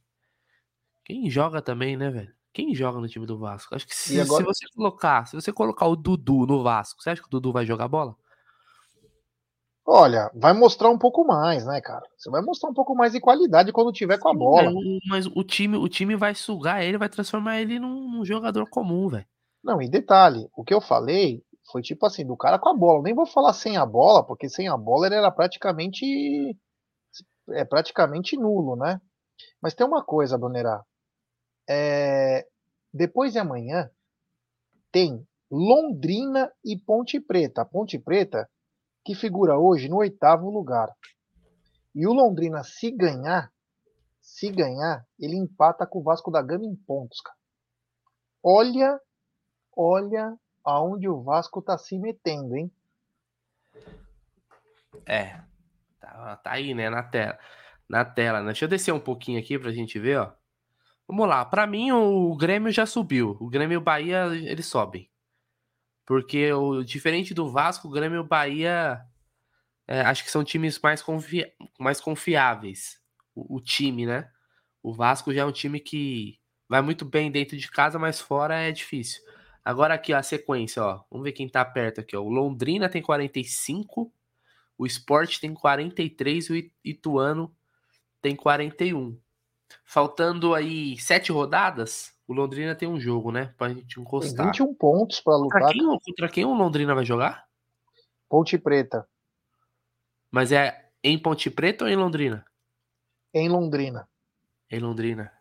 Quem 1.05 1.29
joga 1.29 1.61
também, 1.61 1.97
né, 1.97 2.11
velho? 2.11 2.33
Quem 2.53 2.77
joga 2.77 3.01
no 3.01 3.09
time 3.09 3.27
do 3.27 3.39
Vasco? 3.39 3.75
Acho 3.75 3.87
que 3.89 3.95
se, 3.97 4.21
agora... 4.21 4.45
se, 4.45 4.47
você 4.47 4.67
colocar, 4.73 5.27
se 5.27 5.35
você 5.35 5.53
colocar 5.53 5.87
o 5.87 5.97
Dudu 5.97 6.47
no 6.47 6.63
Vasco, 6.63 7.03
você 7.03 7.11
acha 7.11 7.21
que 7.21 7.27
o 7.27 7.31
Dudu 7.31 7.53
vai 7.53 7.67
jogar 7.67 7.89
bola? 7.89 8.15
Olha, 9.91 10.31
vai 10.35 10.53
mostrar 10.53 10.91
um 10.91 10.99
pouco 10.99 11.25
mais, 11.25 11.65
né, 11.65 11.81
cara? 11.81 12.05
Você 12.15 12.29
vai 12.29 12.43
mostrar 12.43 12.69
um 12.69 12.75
pouco 12.75 12.95
mais 12.95 13.13
de 13.13 13.21
qualidade 13.21 13.73
quando 13.73 13.91
tiver 13.91 14.19
com 14.19 14.29
a 14.29 14.35
bola. 14.35 14.71
Mas 15.09 15.25
o 15.27 15.43
time, 15.43 15.79
o 15.79 15.89
time 15.89 16.15
vai 16.15 16.35
sugar 16.35 16.85
ele, 16.85 16.99
vai 16.99 17.09
transformar 17.09 17.59
ele 17.59 17.79
num, 17.79 18.11
num 18.11 18.23
jogador 18.23 18.69
comum, 18.69 19.09
velho. 19.09 19.25
Não, 19.65 19.81
e 19.81 19.89
detalhe, 19.89 20.47
o 20.55 20.63
que 20.63 20.75
eu 20.75 20.81
falei 20.83 21.43
foi 21.73 21.81
tipo 21.81 22.05
assim, 22.05 22.23
do 22.27 22.37
cara 22.37 22.59
com 22.59 22.69
a 22.69 22.77
bola. 22.77 23.03
Nem 23.03 23.15
vou 23.15 23.25
falar 23.25 23.55
sem 23.55 23.79
a 23.79 23.87
bola, 23.87 24.23
porque 24.23 24.47
sem 24.47 24.69
a 24.69 24.77
bola 24.77 25.07
ele 25.07 25.15
era 25.15 25.31
praticamente 25.31 26.55
é 27.53 27.65
praticamente 27.65 28.37
nulo, 28.37 28.77
né? 28.77 29.01
Mas 29.59 29.73
tem 29.73 29.87
uma 29.87 30.05
coisa, 30.05 30.37
Brunerá. 30.37 30.85
É, 31.67 32.47
depois 32.93 33.33
de 33.33 33.39
amanhã 33.39 33.91
tem 34.93 35.27
Londrina 35.51 36.53
e 36.63 36.77
Ponte 36.77 37.19
Preta. 37.19 37.63
A 37.63 37.65
Ponte 37.65 37.99
Preta 37.99 38.47
que 39.09 39.15
figura 39.15 39.59
hoje 39.59 39.89
no 39.89 39.97
oitavo 39.97 40.51
lugar. 40.51 40.95
E 41.95 42.07
o 42.07 42.13
Londrina, 42.13 42.63
se 42.63 42.91
ganhar, 42.91 43.51
se 44.21 44.51
ganhar, 44.51 45.03
ele 45.19 45.35
empata 45.35 45.87
com 45.87 46.01
o 46.01 46.03
Vasco 46.03 46.31
da 46.31 46.43
Gama 46.43 46.67
em 46.67 46.77
pontos, 46.77 47.19
cara. 47.23 47.39
Olha 48.43 49.01
olha 49.75 50.37
aonde 50.63 51.09
o 51.09 51.23
Vasco 51.23 51.63
tá 51.63 51.79
se 51.79 51.99
metendo, 51.99 52.55
hein? 52.55 52.71
É. 55.07 55.41
Tá, 55.99 56.37
tá 56.37 56.51
aí, 56.51 56.75
né, 56.75 56.91
na 56.91 57.03
tela. 57.03 57.39
Na 57.89 58.05
tela, 58.05 58.41
né? 58.41 58.47
Deixa 58.49 58.67
eu 58.67 58.69
descer 58.69 58.93
um 58.93 59.01
pouquinho 59.01 59.41
aqui 59.41 59.59
pra 59.59 59.73
gente 59.73 59.99
ver, 59.99 60.19
ó. 60.19 60.33
Vamos 61.07 61.27
lá. 61.27 61.47
Para 61.47 61.67
mim, 61.67 61.93
o 61.93 62.37
Grêmio 62.37 62.71
já 62.71 62.85
subiu. 62.85 63.39
O 63.41 63.49
Grêmio 63.49 63.77
e 63.77 63.79
o 63.79 63.81
Bahia, 63.81 64.27
eles 64.27 64.67
sobem. 64.67 65.11
Porque, 66.09 66.51
o, 66.55 66.83
diferente 66.83 67.35
do 67.35 67.51
Vasco, 67.51 67.87
o 67.87 67.91
Grêmio 67.91 68.17
e 68.17 68.21
o 68.21 68.25
Bahia, 68.25 68.99
é, 69.87 70.01
acho 70.01 70.25
que 70.25 70.31
são 70.31 70.43
times 70.43 70.79
mais, 70.79 71.03
confia 71.03 71.53
mais 71.79 72.01
confiáveis. 72.01 72.99
O, 73.35 73.57
o, 73.57 73.61
time, 73.61 74.07
né? 74.07 74.31
O 74.83 74.95
Vasco 74.95 75.35
já 75.35 75.43
é 75.43 75.45
um 75.45 75.53
time 75.53 75.79
que 75.79 76.41
vai 76.67 76.81
muito 76.81 77.05
bem 77.05 77.31
dentro 77.31 77.59
de 77.59 77.71
casa, 77.71 77.99
mas 77.99 78.23
fora 78.23 78.59
é 78.59 78.73
difícil. 78.73 79.23
Agora 79.63 79.93
aqui, 79.93 80.15
ó, 80.15 80.17
a 80.17 80.23
sequência, 80.23 80.83
ó. 80.83 81.05
Vamos 81.11 81.25
ver 81.25 81.33
quem 81.33 81.47
tá 81.47 81.63
perto 81.63 82.01
aqui, 82.01 82.17
ó. 82.17 82.23
O 82.23 82.31
Londrina 82.31 82.89
tem 82.89 83.03
45, 83.03 84.11
o 84.79 84.87
Sport 84.87 85.39
tem 85.41 85.53
43 85.53 86.49
e 86.49 86.53
o 86.55 86.73
Ituano 86.83 87.55
tem 88.23 88.35
41. 88.35 89.21
Faltando 89.85 90.55
aí 90.55 90.99
sete 90.99 91.33
rodadas, 91.33 92.13
o 92.27 92.33
Londrina 92.33 92.75
tem 92.75 92.89
um 92.89 93.01
jogo, 93.01 93.33
né? 93.33 93.55
Pra 93.57 93.71
gente 93.71 93.99
encostar. 94.01 94.37
Tem 94.37 94.47
21 94.47 94.75
pontos 94.75 95.21
para 95.21 95.37
lutar. 95.37 95.61
Contra 95.61 95.73
quem, 95.73 96.01
contra 96.01 96.29
quem 96.29 96.45
o 96.45 96.55
Londrina 96.55 96.95
vai 96.95 97.05
jogar? 97.05 97.47
Ponte 98.29 98.59
Preta. 98.59 99.09
Mas 100.31 100.53
é 100.53 100.91
em 101.03 101.19
Ponte 101.19 101.51
Preta 101.51 101.85
ou 101.85 101.91
em 101.91 101.97
Londrina? 101.97 102.45
Em 103.33 103.49
Londrina. 103.49 104.09
Em 104.71 104.79
Londrina. 104.79 105.33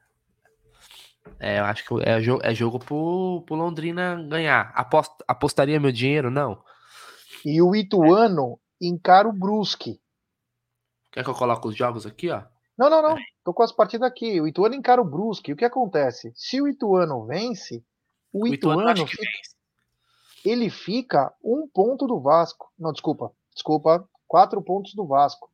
É, 1.39 1.59
eu 1.59 1.65
acho 1.65 1.85
que 1.85 2.07
é, 2.07 2.21
jogo, 2.21 2.41
é 2.43 2.55
jogo 2.55 2.79
pro, 2.79 3.43
pro 3.45 3.55
Londrina 3.55 4.23
ganhar. 4.29 4.71
Apost, 4.73 5.13
apostaria 5.27 5.79
meu 5.79 5.91
dinheiro? 5.91 6.31
Não. 6.31 6.63
E 7.43 7.61
o 7.61 7.75
Ituano 7.75 8.59
encara 8.81 9.27
o 9.27 9.33
Brusque. 9.33 9.99
Quer 11.11 11.23
que 11.23 11.29
eu 11.29 11.35
coloque 11.35 11.67
os 11.67 11.75
jogos 11.75 12.05
aqui, 12.05 12.29
ó? 12.29 12.43
Não, 12.77 12.89
não, 12.89 13.01
não. 13.01 13.15
Tô 13.43 13.53
com 13.53 13.63
as 13.63 13.71
partidas 13.71 14.07
aqui. 14.07 14.39
O 14.39 14.47
Ituano 14.47 14.75
encara 14.75 15.01
o 15.01 15.05
Brusque. 15.05 15.51
O 15.51 15.55
que 15.55 15.65
acontece? 15.65 16.31
Se 16.35 16.61
o 16.61 16.67
Ituano 16.67 17.25
vence, 17.25 17.83
o, 18.31 18.43
O 18.43 18.47
Ituano, 18.47 18.81
Ituano, 18.81 19.07
fica- 19.07 19.23
vence. 19.23 19.55
ele 20.45 20.69
fica 20.69 21.33
um 21.43 21.67
ponto 21.67 22.05
do 22.05 22.19
Vasco. 22.19 22.71
Não, 22.77 22.91
desculpa. 22.91 23.31
Desculpa. 23.53 24.07
Quatro 24.27 24.61
pontos 24.61 24.93
do 24.93 25.07
Vasco. 25.07 25.49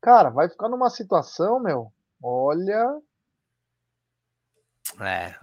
Cara, 0.00 0.30
vai 0.30 0.48
ficar 0.48 0.68
numa 0.68 0.90
situação, 0.90 1.60
meu. 1.60 1.92
Olha. 2.22 3.00
É. 5.00 5.34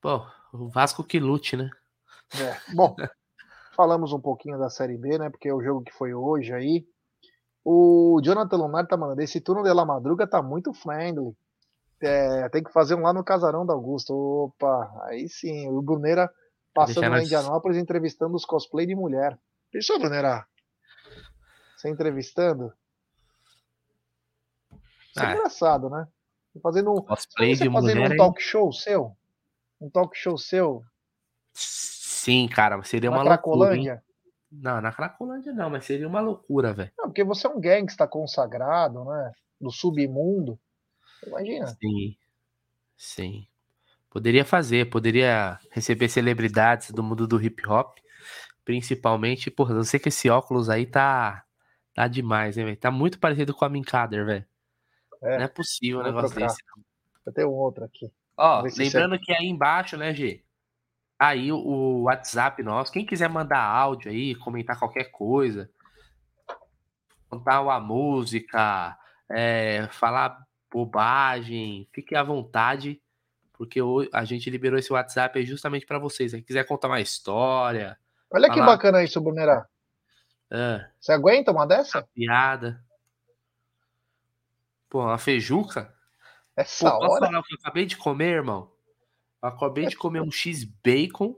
Pô, 0.00 0.26
o 0.52 0.68
Vasco 0.68 1.02
que 1.02 1.18
lute, 1.18 1.56
né? 1.56 1.68
É, 2.34 2.74
bom, 2.74 2.94
falamos 3.74 4.12
um 4.12 4.20
pouquinho 4.20 4.58
da 4.58 4.68
Série 4.70 4.96
B, 4.96 5.18
né? 5.18 5.30
Porque 5.30 5.48
é 5.48 5.54
o 5.54 5.62
jogo 5.62 5.82
que 5.82 5.92
foi 5.92 6.14
hoje 6.14 6.52
aí. 6.52 6.86
O 7.68 8.20
Jonathan 8.22 8.56
Lunari 8.58 8.86
tá 8.86 8.96
mandando, 8.96 9.20
esse 9.22 9.40
turno 9.40 9.64
de 9.64 9.72
La 9.72 9.84
Madruga 9.84 10.24
tá 10.24 10.40
muito 10.40 10.72
friendly. 10.72 11.36
É, 12.00 12.48
tem 12.50 12.62
que 12.62 12.70
fazer 12.72 12.94
um 12.94 13.00
lá 13.02 13.12
no 13.12 13.24
Casarão 13.24 13.66
da 13.66 13.72
Augusto. 13.72 14.14
Opa, 14.14 14.92
aí 15.06 15.28
sim. 15.28 15.66
O 15.68 15.82
Bruneira 15.82 16.30
passando 16.72 16.94
Deixar 17.00 17.08
lá 17.10 17.16
em 17.16 17.20
nós- 17.22 17.24
Indianópolis 17.26 17.76
entrevistando 17.78 18.36
os 18.36 18.44
cosplay 18.44 18.86
de 18.86 18.94
mulher. 18.94 19.36
Pensou, 19.72 19.98
Bruneira? 19.98 20.46
Você 21.76 21.88
entrevistando? 21.90 22.72
Isso 25.10 25.20
é 25.20 25.26
Ah. 25.26 25.32
engraçado, 25.32 25.90
né? 25.90 26.06
Fazendo 26.62 26.92
um, 26.92 27.02
Cosplay 27.02 27.54
de 27.54 27.70
fazendo 27.70 27.72
mulher. 27.96 28.08
um 28.08 28.12
aí. 28.12 28.16
talk 28.16 28.40
show 28.40 28.72
seu? 28.72 29.16
Um 29.80 29.90
talk 29.90 30.16
show 30.16 30.38
seu? 30.38 30.82
Sim, 31.52 32.48
cara, 32.48 32.82
seria 32.84 33.10
na 33.10 33.16
uma 33.16 33.22
loucura. 33.24 33.38
Cracolândia? 33.66 34.04
Não, 34.50 34.80
na 34.80 34.92
Cracolândia 34.92 35.52
não, 35.52 35.68
mas 35.70 35.84
seria 35.84 36.06
uma 36.08 36.20
loucura, 36.20 36.72
velho. 36.72 36.90
Não, 36.96 37.06
porque 37.06 37.24
você 37.24 37.46
é 37.46 37.50
um 37.50 37.60
gangsta 37.60 38.06
consagrado, 38.06 39.04
né? 39.04 39.32
Do 39.60 39.70
submundo. 39.70 40.58
Imagina. 41.26 41.66
Sim. 41.66 42.16
Sim. 42.96 43.46
Poderia 44.10 44.44
fazer, 44.44 44.88
poderia 44.88 45.58
receber 45.70 46.08
celebridades 46.08 46.90
do 46.90 47.02
mundo 47.02 47.26
do 47.26 47.42
hip 47.42 47.66
hop. 47.68 47.98
Principalmente, 48.64 49.50
porra, 49.50 49.74
eu 49.74 49.84
sei 49.84 50.00
que 50.00 50.08
esse 50.08 50.28
óculos 50.30 50.68
aí 50.70 50.86
tá. 50.86 51.44
Tá 51.94 52.06
demais, 52.08 52.56
hein, 52.58 52.64
velho? 52.66 52.76
Tá 52.76 52.90
muito 52.90 53.18
parecido 53.18 53.54
com 53.54 53.64
a 53.64 53.68
Minkader, 53.68 54.24
velho. 54.26 54.44
É, 55.22 55.38
Não 55.38 55.44
é 55.44 55.48
possível 55.48 56.00
um 56.00 56.02
negócio 56.02 56.30
trocar. 56.30 56.46
desse. 56.48 56.62
não. 56.76 56.84
Eu 57.24 57.32
tenho 57.32 57.50
outro 57.50 57.84
aqui. 57.84 58.12
Ó, 58.36 58.62
lembrando 58.76 59.18
que 59.18 59.32
aí 59.32 59.46
embaixo, 59.46 59.96
né, 59.96 60.12
G? 60.14 60.42
Aí 61.18 61.50
o, 61.50 62.02
WhatsApp 62.02 62.62
nosso, 62.62 62.92
quem 62.92 63.06
quiser 63.06 63.28
mandar 63.28 63.62
áudio 63.62 64.10
aí, 64.10 64.34
comentar 64.34 64.78
qualquer 64.78 65.04
coisa, 65.04 65.70
contar 67.28 67.62
uma 67.62 67.80
música, 67.80 68.98
é, 69.30 69.88
falar 69.92 70.44
bobagem, 70.70 71.88
fique 71.92 72.14
à 72.14 72.22
vontade, 72.22 73.00
porque 73.54 73.80
a 74.12 74.24
gente 74.24 74.50
liberou 74.50 74.78
esse 74.78 74.92
WhatsApp 74.92 75.42
justamente 75.46 75.86
pra 75.86 75.98
vocês. 75.98 76.32
Se 76.32 76.42
quiser 76.42 76.64
contar 76.64 76.88
uma 76.88 77.00
história, 77.00 77.98
Olha 78.30 78.50
que 78.50 78.56
Vai 78.58 78.66
lá. 78.66 78.72
bacana 78.74 79.02
isso, 79.04 79.20
Brunerá. 79.20 79.66
ah, 80.50 80.90
Você 81.00 81.12
aguenta 81.12 81.52
uma 81.52 81.64
dessa? 81.66 82.02
piada. 82.12 82.84
Pô, 84.90 85.00
uma 85.02 85.16
feijuca. 85.16 85.84
Pô, 85.84 86.60
Essa 86.60 86.90
posso 86.90 87.12
hora? 87.12 87.26
falar 87.26 87.38
o 87.38 87.42
que 87.42 87.54
eu 87.54 87.58
acabei 87.60 87.86
de 87.86 87.96
comer, 87.96 88.34
irmão? 88.34 88.70
Acabei 89.48 89.86
de 89.86 89.96
comer 89.96 90.20
um 90.20 90.30
X-Bacon 90.30 91.36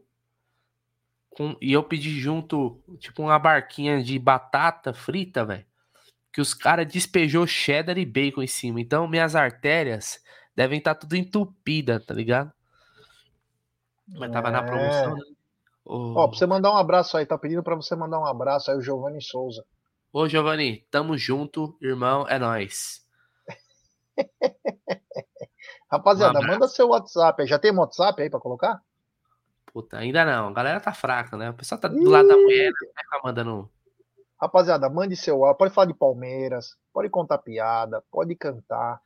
com... 1.30 1.56
e 1.60 1.72
eu 1.72 1.82
pedi 1.82 2.18
junto, 2.20 2.82
tipo, 2.98 3.22
uma 3.22 3.38
barquinha 3.38 4.02
de 4.02 4.18
batata 4.18 4.92
frita, 4.92 5.44
velho. 5.44 5.66
Que 6.32 6.40
os 6.40 6.54
caras 6.54 6.86
despejou 6.86 7.46
cheddar 7.46 7.98
e 7.98 8.04
bacon 8.04 8.42
em 8.42 8.46
cima. 8.46 8.80
Então, 8.80 9.08
minhas 9.08 9.34
artérias 9.34 10.22
devem 10.54 10.78
estar 10.78 10.94
tudo 10.94 11.16
entupida, 11.16 12.00
tá 12.00 12.12
ligado? 12.14 12.52
Mas 14.08 14.30
tava 14.30 14.50
na 14.50 14.60
É. 14.60 14.62
promoção, 14.62 15.16
né? 15.16 15.22
Ô, 15.84 16.14
Ó, 16.16 16.28
pra 16.28 16.36
você 16.38 16.46
mandar 16.46 16.72
um 16.72 16.76
abraço 16.76 17.16
aí, 17.16 17.24
tá 17.24 17.38
pedindo 17.38 17.62
pra 17.62 17.74
você 17.74 17.94
mandar 17.96 18.18
um 18.18 18.26
abraço 18.26 18.70
aí, 18.70 18.76
o 18.76 18.82
Giovanni 18.82 19.22
Souza. 19.22 19.64
Ô, 20.12 20.28
Giovanni, 20.28 20.86
tamo 20.90 21.16
junto, 21.16 21.76
irmão, 21.80 22.26
é 22.28 22.38
nóis. 22.38 23.06
Rapaziada, 25.90 26.40
Um 26.40 26.46
manda 26.46 26.68
seu 26.68 26.88
WhatsApp. 26.88 27.46
Já 27.46 27.58
tem 27.58 27.72
um 27.72 27.78
WhatsApp 27.78 28.20
aí 28.22 28.28
pra 28.28 28.40
colocar? 28.40 28.82
Puta, 29.72 29.98
ainda 29.98 30.24
não. 30.24 30.48
A 30.48 30.52
galera 30.52 30.80
tá 30.80 30.92
fraca, 30.92 31.36
né? 31.36 31.50
O 31.50 31.54
pessoal 31.54 31.80
tá 31.80 31.88
do 31.88 32.08
lado 32.08 32.28
da 32.28 32.36
mulher, 32.36 32.70
né? 32.70 32.88
Ficar 32.96 33.20
mandando. 33.24 33.70
Rapaziada, 34.40 34.88
mande 34.88 35.16
seu 35.16 35.44
áudio. 35.44 35.58
Pode 35.58 35.74
falar 35.74 35.86
de 35.86 35.94
Palmeiras, 35.94 36.76
pode 36.92 37.08
contar 37.08 37.38
piada, 37.38 38.02
pode 38.10 38.34
cantar. 38.36 39.00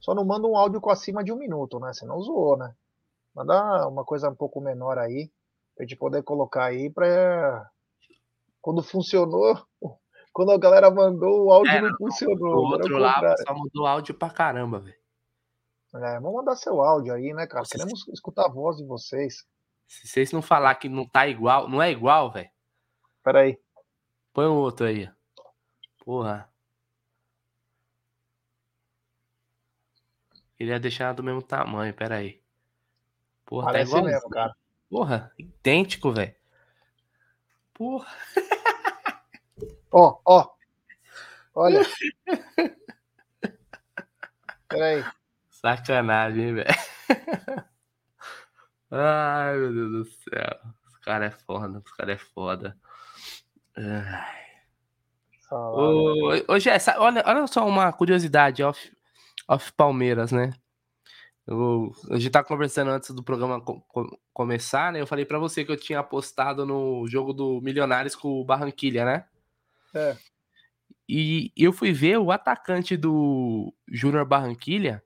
Só 0.00 0.14
não 0.14 0.24
manda 0.24 0.46
um 0.46 0.56
áudio 0.56 0.80
com 0.80 0.90
acima 0.90 1.24
de 1.24 1.32
um 1.32 1.36
minuto, 1.36 1.80
né? 1.80 1.92
Senão 1.92 2.20
zoou, 2.20 2.56
né? 2.56 2.74
Manda 3.34 3.88
uma 3.88 4.04
coisa 4.04 4.28
um 4.28 4.34
pouco 4.34 4.60
menor 4.60 4.98
aí, 4.98 5.30
pra 5.74 5.84
gente 5.84 5.96
poder 5.96 6.22
colocar 6.22 6.64
aí 6.64 6.90
pra. 6.90 7.68
Quando 8.60 8.82
funcionou, 8.82 9.60
quando 10.32 10.52
a 10.52 10.58
galera 10.58 10.90
mandou, 10.90 11.46
o 11.46 11.52
áudio 11.52 11.72
É, 11.72 11.80
não 11.80 11.96
funcionou. 11.96 12.52
É 12.52 12.76
outro 12.76 12.96
o 12.96 12.98
lá, 12.98 13.10
o 13.10 13.14
contrário. 13.14 13.36
pessoal 13.36 13.58
mudou 13.58 13.86
áudio 13.86 14.14
pra 14.14 14.30
caramba, 14.30 14.78
velho. 14.80 15.01
É, 15.94 16.14
vamos 16.20 16.34
mandar 16.34 16.56
seu 16.56 16.80
áudio 16.80 17.12
aí, 17.12 17.34
né, 17.34 17.46
cara? 17.46 17.64
Vocês- 17.64 17.82
Queremos 17.82 18.08
escutar 18.08 18.46
a 18.46 18.50
voz 18.50 18.76
de 18.78 18.84
vocês. 18.84 19.46
Se 19.86 20.08
vocês 20.08 20.32
não 20.32 20.40
falar 20.40 20.74
que 20.76 20.88
não 20.88 21.06
tá 21.06 21.26
igual, 21.28 21.68
não 21.68 21.82
é 21.82 21.90
igual, 21.90 22.32
velho. 22.32 22.50
Pera 23.22 23.40
aí. 23.40 23.60
Põe 24.32 24.46
o 24.46 24.54
outro 24.54 24.86
aí. 24.86 25.10
Porra. 26.04 26.50
Queria 30.56 30.80
deixar 30.80 31.12
do 31.12 31.22
mesmo 31.22 31.42
tamanho, 31.42 31.92
pera 31.92 32.16
aí. 32.16 32.40
Porra, 33.44 33.66
tá 33.66 33.72
Parece 33.72 33.90
igual. 33.90 34.04
mesmo, 34.04 34.30
cara. 34.30 34.56
Porra, 34.88 35.32
idêntico, 35.36 36.10
velho. 36.12 36.34
Porra. 37.74 38.08
Ó, 39.94 40.18
ó. 40.24 40.54
Olha. 41.54 41.80
Pera 44.68 44.86
aí. 44.86 45.04
Sacanagem, 45.64 46.44
hein, 46.48 46.54
velho. 46.54 46.68
Ai, 48.90 49.56
meu 49.56 49.72
Deus 49.72 49.90
do 49.90 50.04
céu. 50.04 50.58
Os 50.86 50.96
caras 50.98 51.32
é 51.34 51.36
foda, 51.46 51.78
os 51.84 51.92
caras 51.92 52.16
é 52.16 52.18
foda. 52.18 52.76
Ai. 53.76 54.42
Ô, 55.50 56.30
ô 56.48 56.58
Gé, 56.58 56.76
olha, 56.98 57.22
olha 57.26 57.46
só 57.46 57.66
uma 57.66 57.92
curiosidade 57.92 58.62
off, 58.62 58.90
off 59.48 59.72
Palmeiras, 59.72 60.32
né? 60.32 60.52
Eu, 61.46 61.92
a 62.10 62.16
gente 62.18 62.30
tá 62.30 62.42
conversando 62.42 62.90
antes 62.90 63.10
do 63.10 63.22
programa 63.22 63.60
co- 63.60 63.80
co- 63.82 64.18
começar, 64.32 64.92
né? 64.92 65.00
Eu 65.00 65.06
falei 65.06 65.24
pra 65.24 65.38
você 65.38 65.64
que 65.64 65.72
eu 65.72 65.76
tinha 65.76 65.98
apostado 65.98 66.64
no 66.64 67.06
jogo 67.06 67.32
do 67.32 67.60
Milionários 67.60 68.14
com 68.14 68.28
o 68.40 68.44
Barranquilha, 68.44 69.04
né? 69.04 69.24
É. 69.94 70.16
E 71.08 71.52
eu 71.56 71.72
fui 71.72 71.92
ver 71.92 72.18
o 72.18 72.30
atacante 72.30 72.96
do 72.96 73.74
Júnior 73.88 74.24
Barranquilha, 74.24 75.02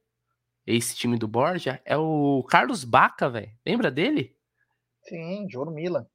esse 0.66 0.94
time 0.96 1.16
do 1.18 1.28
Borja, 1.28 1.80
é 1.84 1.96
o 1.96 2.42
Carlos 2.48 2.84
Baca, 2.84 3.28
velho. 3.30 3.50
Lembra 3.64 3.90
dele? 3.90 4.36
Sim, 5.04 5.46
Juro 5.48 5.70
Milan. 5.70 6.06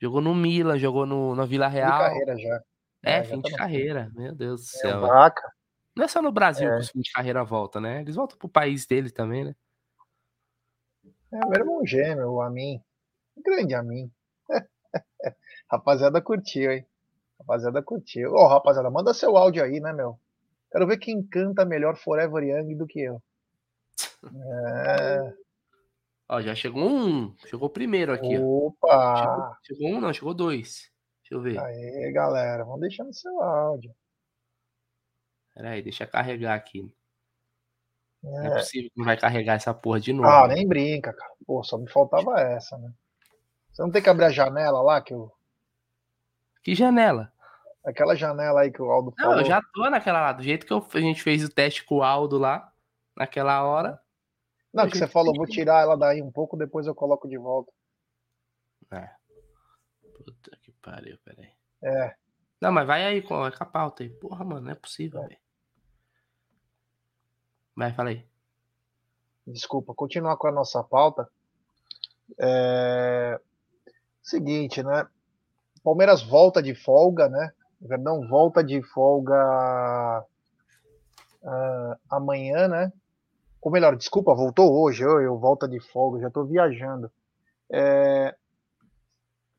Jogou 0.00 0.20
no 0.20 0.34
Milan, 0.34 0.78
jogou 0.78 1.06
no, 1.06 1.34
na 1.34 1.44
Vila 1.46 1.68
De 1.68 1.74
Real. 1.74 1.98
carreira 1.98 2.36
já. 2.38 2.62
É, 3.02 3.12
É, 3.18 3.24
já 3.24 3.30
fim 3.34 3.40
tá 3.42 3.46
de 3.48 3.52
no- 3.52 3.58
carreira. 3.58 4.10
Meu 4.14 4.34
Deus 4.34 4.60
do 4.60 4.66
É 4.66 4.80
céu. 4.80 4.98
o 4.98 5.00
velho. 5.00 5.12
Vaca. 5.12 5.52
Não 5.96 6.04
é 6.04 6.08
só 6.08 6.22
no 6.22 6.30
Brasil 6.30 6.68
É. 6.70 6.74
que 6.76 6.80
os 6.82 6.90
fins 6.90 7.02
de 7.02 7.12
carreira 7.12 7.42
voltam, 7.42 7.80
né? 7.80 8.00
Eles 8.02 8.14
voltam 8.14 8.38
pro 8.38 8.48
país 8.48 8.86
dele 8.86 9.10
também, 9.10 9.44
né? 9.44 9.54
É 11.32 11.38
meu 11.46 11.52
irmão 11.60 11.84
gêmeo, 11.86 12.30
o 12.30 12.40
Amin. 12.42 12.80
Grande 13.44 13.74
Amin. 13.74 14.10
rapaziada 15.70 16.20
curtiu, 16.20 16.70
hein? 16.72 16.86
Rapaziada 17.40 17.82
curtiu. 17.82 18.32
Ó, 18.34 18.46
rapaziada, 18.48 18.90
manda 18.90 19.12
seu 19.14 19.36
áudio 19.36 19.62
aí, 19.64 19.80
né, 19.80 19.92
meu? 19.92 20.18
Quero 20.70 20.86
ver 20.86 20.98
quem 20.98 21.22
canta 21.22 21.64
melhor 21.64 21.96
Forever 21.96 22.42
Young 22.44 22.74
do 22.76 22.86
que 22.86 23.00
eu. 23.00 23.22
É. 24.24 25.34
Ó, 26.28 26.40
já 26.42 26.54
chegou 26.54 26.82
um. 26.88 27.34
Chegou 27.46 27.68
o 27.68 27.72
primeiro 27.72 28.12
aqui, 28.12 28.26
ó. 28.26 28.30
Chegou, 28.38 28.66
Opa! 28.68 29.58
chegou 29.62 29.88
um, 29.88 30.00
não, 30.00 30.12
chegou 30.12 30.34
dois. 30.34 30.90
Deixa 31.22 31.34
eu 31.34 31.40
ver. 31.40 31.58
Aê, 31.58 32.12
galera, 32.12 32.64
vamos 32.64 32.80
deixando 32.80 33.12
seu 33.14 33.40
áudio. 33.42 33.94
Pera 35.54 35.70
aí, 35.70 35.82
deixa 35.82 36.04
eu 36.04 36.08
carregar 36.08 36.54
aqui. 36.54 36.92
Não 38.22 38.42
é 38.42 38.46
É. 38.48 38.54
possível 38.56 38.90
que 38.90 38.98
não 38.98 39.04
vai 39.06 39.16
carregar 39.16 39.54
essa 39.54 39.72
porra 39.72 40.00
de 40.00 40.12
novo. 40.12 40.28
Ah, 40.28 40.46
né? 40.48 40.54
nem 40.56 40.66
brinca, 40.68 41.12
cara. 41.12 41.32
Pô, 41.46 41.62
só 41.62 41.78
me 41.78 41.88
faltava 41.90 42.38
essa, 42.40 42.76
né? 42.78 42.92
Você 43.70 43.82
não 43.82 43.90
tem 43.90 44.02
que 44.02 44.08
abrir 44.10 44.24
a 44.24 44.30
janela 44.30 44.82
lá, 44.82 45.00
que 45.00 45.14
eu... 45.14 45.32
Que 46.62 46.74
janela? 46.74 47.32
aquela 47.84 48.14
janela 48.14 48.60
aí 48.62 48.70
que 48.70 48.82
o 48.82 48.90
Aldo 48.90 49.14
Não, 49.16 49.24
falou. 49.24 49.40
eu 49.40 49.46
já 49.46 49.62
tô 49.72 49.88
naquela 49.88 50.20
lá. 50.20 50.32
Do 50.32 50.42
jeito 50.42 50.66
que 50.66 50.72
eu- 50.72 50.86
a 50.92 51.00
gente 51.00 51.22
fez 51.22 51.42
o 51.42 51.48
teste 51.48 51.84
com 51.84 51.96
o 51.98 52.02
Aldo 52.02 52.36
lá, 52.36 52.70
naquela 53.16 53.62
hora. 53.64 53.98
Não, 54.72 54.88
que 54.88 54.98
você 54.98 55.06
falou, 55.06 55.34
vou 55.34 55.46
tirar 55.46 55.82
ela 55.82 55.96
daí 55.96 56.22
um 56.22 56.30
pouco, 56.30 56.56
depois 56.56 56.86
eu 56.86 56.94
coloco 56.94 57.28
de 57.28 57.38
volta. 57.38 57.72
É. 58.92 59.10
Puta 60.16 60.56
que 60.62 60.72
pariu, 60.72 61.18
peraí. 61.24 61.50
É, 61.82 62.14
Não, 62.60 62.72
mas 62.72 62.86
vai 62.86 63.04
aí 63.04 63.22
com, 63.22 63.42
a 63.42 63.50
pauta 63.50 64.02
aí. 64.02 64.10
Porra, 64.10 64.44
mano, 64.44 64.62
não 64.62 64.72
é 64.72 64.74
possível, 64.74 65.20
velho. 65.22 65.38
Vai, 67.76 67.92
fala 67.94 68.10
aí. 68.10 68.26
Desculpa, 69.46 69.94
continuar 69.94 70.36
com 70.36 70.48
a 70.48 70.52
nossa 70.52 70.82
pauta. 70.82 71.28
É... 72.38 73.40
Seguinte, 74.22 74.82
né? 74.82 75.08
Palmeiras 75.82 76.22
volta 76.22 76.62
de 76.62 76.74
folga, 76.74 77.28
né? 77.28 77.52
Verdão 77.80 78.28
volta 78.28 78.62
de 78.62 78.82
folga 78.82 80.26
uh, 81.42 81.96
amanhã, 82.10 82.68
né? 82.68 82.92
Ou 83.60 83.72
melhor, 83.72 83.96
desculpa, 83.96 84.34
voltou 84.34 84.72
hoje. 84.80 85.02
Eu, 85.02 85.20
eu 85.20 85.38
volta 85.38 85.68
de 85.68 85.80
folga, 85.80 86.20
já 86.20 86.30
tô 86.30 86.44
viajando. 86.44 87.10
É... 87.70 88.34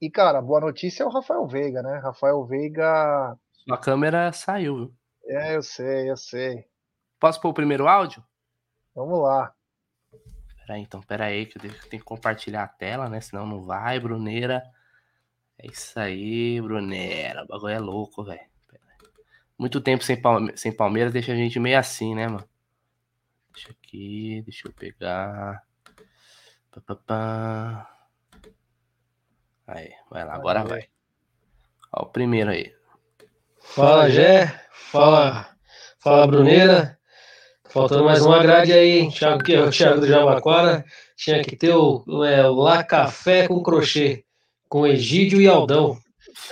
E, 0.02 0.10
cara, 0.10 0.42
boa 0.42 0.62
notícia 0.62 1.04
é 1.04 1.06
o 1.06 1.10
Rafael 1.10 1.46
Veiga, 1.46 1.82
né? 1.82 2.00
Rafael 2.00 2.46
Veiga. 2.46 3.38
Sua 3.52 3.78
câmera 3.78 4.32
saiu, 4.32 4.76
viu? 4.76 4.94
É, 5.26 5.56
eu 5.56 5.62
sei, 5.62 6.10
eu 6.10 6.18
sei. 6.18 6.66
Posso 7.20 7.42
pôr 7.42 7.50
o 7.50 7.54
primeiro 7.54 7.88
áudio? 7.88 8.24
Vamos 8.96 9.20
lá. 9.20 9.54
Peraí, 10.66 10.82
então, 10.82 11.02
peraí, 11.02 11.46
que 11.46 11.58
eu 11.58 11.62
tenho 11.62 11.74
que 11.74 12.00
compartilhar 12.00 12.64
a 12.64 12.68
tela, 12.68 13.10
né? 13.10 13.20
Senão 13.20 13.46
não 13.46 13.62
vai, 13.62 14.00
Bruneira. 14.00 14.64
É 15.58 15.68
isso 15.68 16.00
aí, 16.00 16.62
Bruneira. 16.62 17.44
O 17.44 17.48
bagulho 17.48 17.74
é 17.74 17.80
louco, 17.80 18.24
velho. 18.24 18.48
Muito 19.58 19.82
tempo 19.82 20.04
sem, 20.04 20.20
Palme 20.20 20.56
sem 20.56 20.72
Palmeiras 20.72 21.12
deixa 21.12 21.34
a 21.34 21.36
gente 21.36 21.60
meio 21.60 21.78
assim, 21.78 22.16
né, 22.16 22.28
mano? 22.28 22.48
Deixa 23.54 23.72
aqui, 23.72 24.42
deixa 24.44 24.68
eu 24.68 24.74
pegar. 24.74 25.64
Pá, 26.72 26.82
pá, 26.82 26.96
pá. 26.96 27.96
Aí, 29.68 29.92
vai 30.10 30.26
lá, 30.26 30.36
agora 30.36 30.64
vai. 30.64 30.88
Ó, 31.92 32.04
o 32.04 32.06
primeiro 32.08 32.52
aí. 32.52 32.74
Fala, 33.62 34.10
Gé. 34.10 34.62
Fala, 34.72 35.56
fala, 36.00 36.28
Bruneira. 36.28 36.98
Faltando 37.70 38.04
mais 38.04 38.26
uma 38.26 38.42
grade 38.42 38.74
aí, 38.74 39.12
Thiago, 39.12 39.44
que 39.44 39.54
é 39.54 39.62
o 39.62 39.70
Thiago 39.70 40.02
do 40.02 40.08
Jabaquara. 40.08 40.84
Tinha 41.16 41.44
que 41.44 41.56
ter 41.56 41.76
o, 41.76 42.04
é, 42.26 42.50
o 42.50 42.56
Lá 42.56 42.84
Café 42.84 43.48
com 43.48 43.62
crochê, 43.62 44.26
com 44.68 44.88
Egídio 44.88 45.40
e 45.40 45.48
Aldão. 45.48 46.00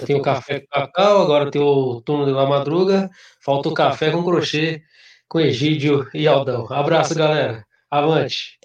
Tem 0.05 0.15
o 0.15 0.21
café 0.21 0.59
com 0.59 0.67
cacau, 0.67 1.23
agora 1.23 1.49
tem 1.49 1.61
o 1.61 2.01
turno 2.01 2.25
de 2.25 2.31
La 2.31 2.45
Madruga. 2.45 3.09
Falta 3.41 3.69
o 3.69 3.73
café 3.73 4.11
com 4.11 4.23
crochê, 4.23 4.83
com 5.27 5.39
Egídio 5.39 6.09
e 6.13 6.27
Aldão. 6.27 6.67
Abraço, 6.71 7.15
galera. 7.15 7.65
Avante. 7.89 8.59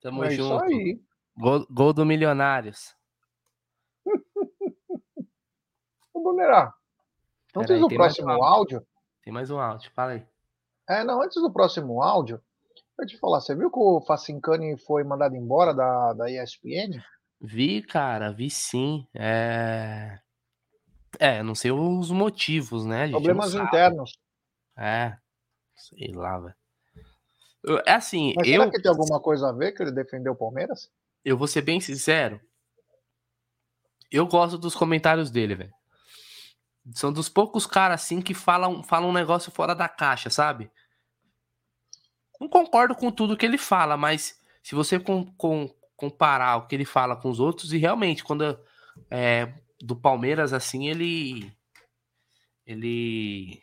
Tamo 0.00 0.24
é 0.24 0.30
junto. 0.30 0.64
Gol, 1.36 1.66
gol 1.70 1.92
do 1.92 2.06
Milionários. 2.06 2.94
Vamos 6.12 6.34
Brunerá, 6.34 6.74
antes 7.56 7.80
do 7.80 7.88
próximo 7.88 8.28
um 8.28 8.30
áudio, 8.30 8.78
áudio. 8.78 8.86
Tem 9.22 9.32
mais 9.32 9.50
um 9.50 9.58
áudio, 9.58 9.90
fala 9.94 10.12
aí. 10.12 10.26
É, 10.88 11.02
não, 11.04 11.22
antes 11.22 11.40
do 11.40 11.50
próximo 11.50 12.02
áudio, 12.02 12.42
eu 12.98 13.06
te 13.06 13.18
falar, 13.18 13.40
você 13.40 13.54
viu 13.54 13.70
que 13.70 13.78
o 13.78 14.00
Facincani 14.02 14.76
foi 14.76 15.02
mandado 15.02 15.34
embora 15.34 15.72
da, 15.72 16.12
da 16.12 16.30
ESPN? 16.30 17.02
Vi, 17.40 17.82
cara, 17.82 18.32
vi 18.32 18.50
sim. 18.50 19.06
É. 19.14 20.18
É, 21.18 21.42
não 21.42 21.54
sei 21.54 21.70
os 21.70 22.10
motivos, 22.10 22.84
né? 22.84 23.08
Problemas 23.08 23.54
internos. 23.54 24.12
É, 24.80 25.16
sei 25.76 26.12
lá, 26.14 26.38
velho. 26.38 26.54
É 27.86 27.92
assim, 27.92 28.32
Mas 28.36 28.48
eu. 28.48 28.60
Será 28.60 28.70
que 28.70 28.80
tem 28.80 28.90
alguma 28.90 29.20
coisa 29.20 29.50
a 29.50 29.52
ver 29.52 29.72
que 29.72 29.82
ele 29.82 29.92
defendeu 29.92 30.32
o 30.32 30.36
Palmeiras? 30.36 30.90
Eu 31.22 31.36
vou 31.36 31.46
ser 31.46 31.60
bem 31.60 31.80
sincero. 31.80 32.40
Eu 34.10 34.26
gosto 34.26 34.56
dos 34.56 34.74
comentários 34.74 35.30
dele, 35.30 35.54
velho. 35.54 35.74
São 36.94 37.12
dos 37.12 37.28
poucos 37.28 37.66
caras 37.66 38.02
assim 38.02 38.22
que 38.22 38.32
falam, 38.32 38.82
falam 38.82 39.10
um 39.10 39.12
negócio 39.12 39.52
fora 39.52 39.74
da 39.74 39.88
caixa, 39.88 40.30
sabe? 40.30 40.70
Não 42.40 42.48
concordo 42.48 42.94
com 42.94 43.12
tudo 43.12 43.36
que 43.36 43.44
ele 43.44 43.58
fala, 43.58 43.98
mas 43.98 44.40
se 44.62 44.74
você 44.74 44.98
com, 44.98 45.26
com, 45.34 45.68
comparar 45.94 46.56
o 46.56 46.66
que 46.66 46.74
ele 46.74 46.86
fala 46.86 47.14
com 47.14 47.28
os 47.28 47.38
outros, 47.38 47.74
e 47.74 47.76
realmente, 47.76 48.24
quando 48.24 48.58
é, 49.10 49.52
do 49.80 49.94
Palmeiras, 49.94 50.52
assim, 50.52 50.88
ele. 50.88 51.52
Ele. 52.66 53.62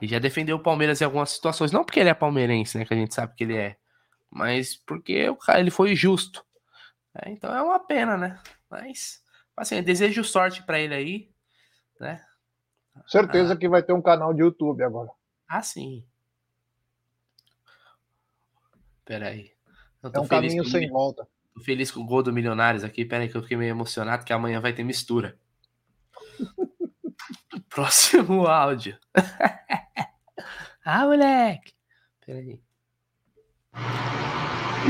Ele 0.00 0.10
já 0.10 0.18
defendeu 0.18 0.56
o 0.56 0.62
Palmeiras 0.62 1.00
em 1.00 1.04
algumas 1.04 1.30
situações. 1.30 1.72
Não 1.72 1.84
porque 1.84 2.00
ele 2.00 2.08
é 2.08 2.14
palmeirense, 2.14 2.78
né? 2.78 2.84
Que 2.84 2.94
a 2.94 2.96
gente 2.96 3.14
sabe 3.14 3.34
que 3.34 3.44
ele 3.44 3.56
é. 3.56 3.76
Mas 4.30 4.76
porque 4.76 5.28
o 5.28 5.36
cara, 5.36 5.60
ele 5.60 5.70
foi 5.70 5.94
justo. 5.94 6.44
É, 7.14 7.30
então 7.30 7.54
é 7.54 7.62
uma 7.62 7.78
pena, 7.78 8.16
né? 8.16 8.40
Mas, 8.70 9.22
assim, 9.56 9.82
desejo 9.82 10.24
sorte 10.24 10.62
para 10.62 10.80
ele 10.80 10.94
aí 10.94 11.32
né? 12.02 12.20
Certeza 13.06 13.54
ah. 13.54 13.56
que 13.56 13.68
vai 13.68 13.82
ter 13.82 13.92
um 13.92 14.02
canal 14.02 14.34
de 14.34 14.42
YouTube 14.42 14.82
agora. 14.82 15.08
Ah, 15.48 15.62
sim. 15.62 16.04
Peraí. 19.04 19.52
É 20.02 20.18
um 20.18 20.26
caminho 20.26 20.64
sem 20.64 20.90
volta. 20.90 21.26
Tô 21.54 21.60
feliz 21.60 21.90
com 21.90 22.00
o 22.00 22.06
gol 22.06 22.22
do 22.22 22.32
Milionários 22.32 22.82
aqui. 22.82 23.04
Peraí 23.04 23.28
que 23.28 23.36
eu 23.36 23.42
fiquei 23.42 23.56
meio 23.56 23.70
emocionado 23.70 24.24
que 24.24 24.32
amanhã 24.32 24.60
vai 24.60 24.72
ter 24.72 24.82
mistura. 24.82 25.38
Próximo 27.74 28.46
áudio. 28.48 28.98
ah, 30.84 31.06
moleque. 31.06 31.72
Peraí. 32.24 32.60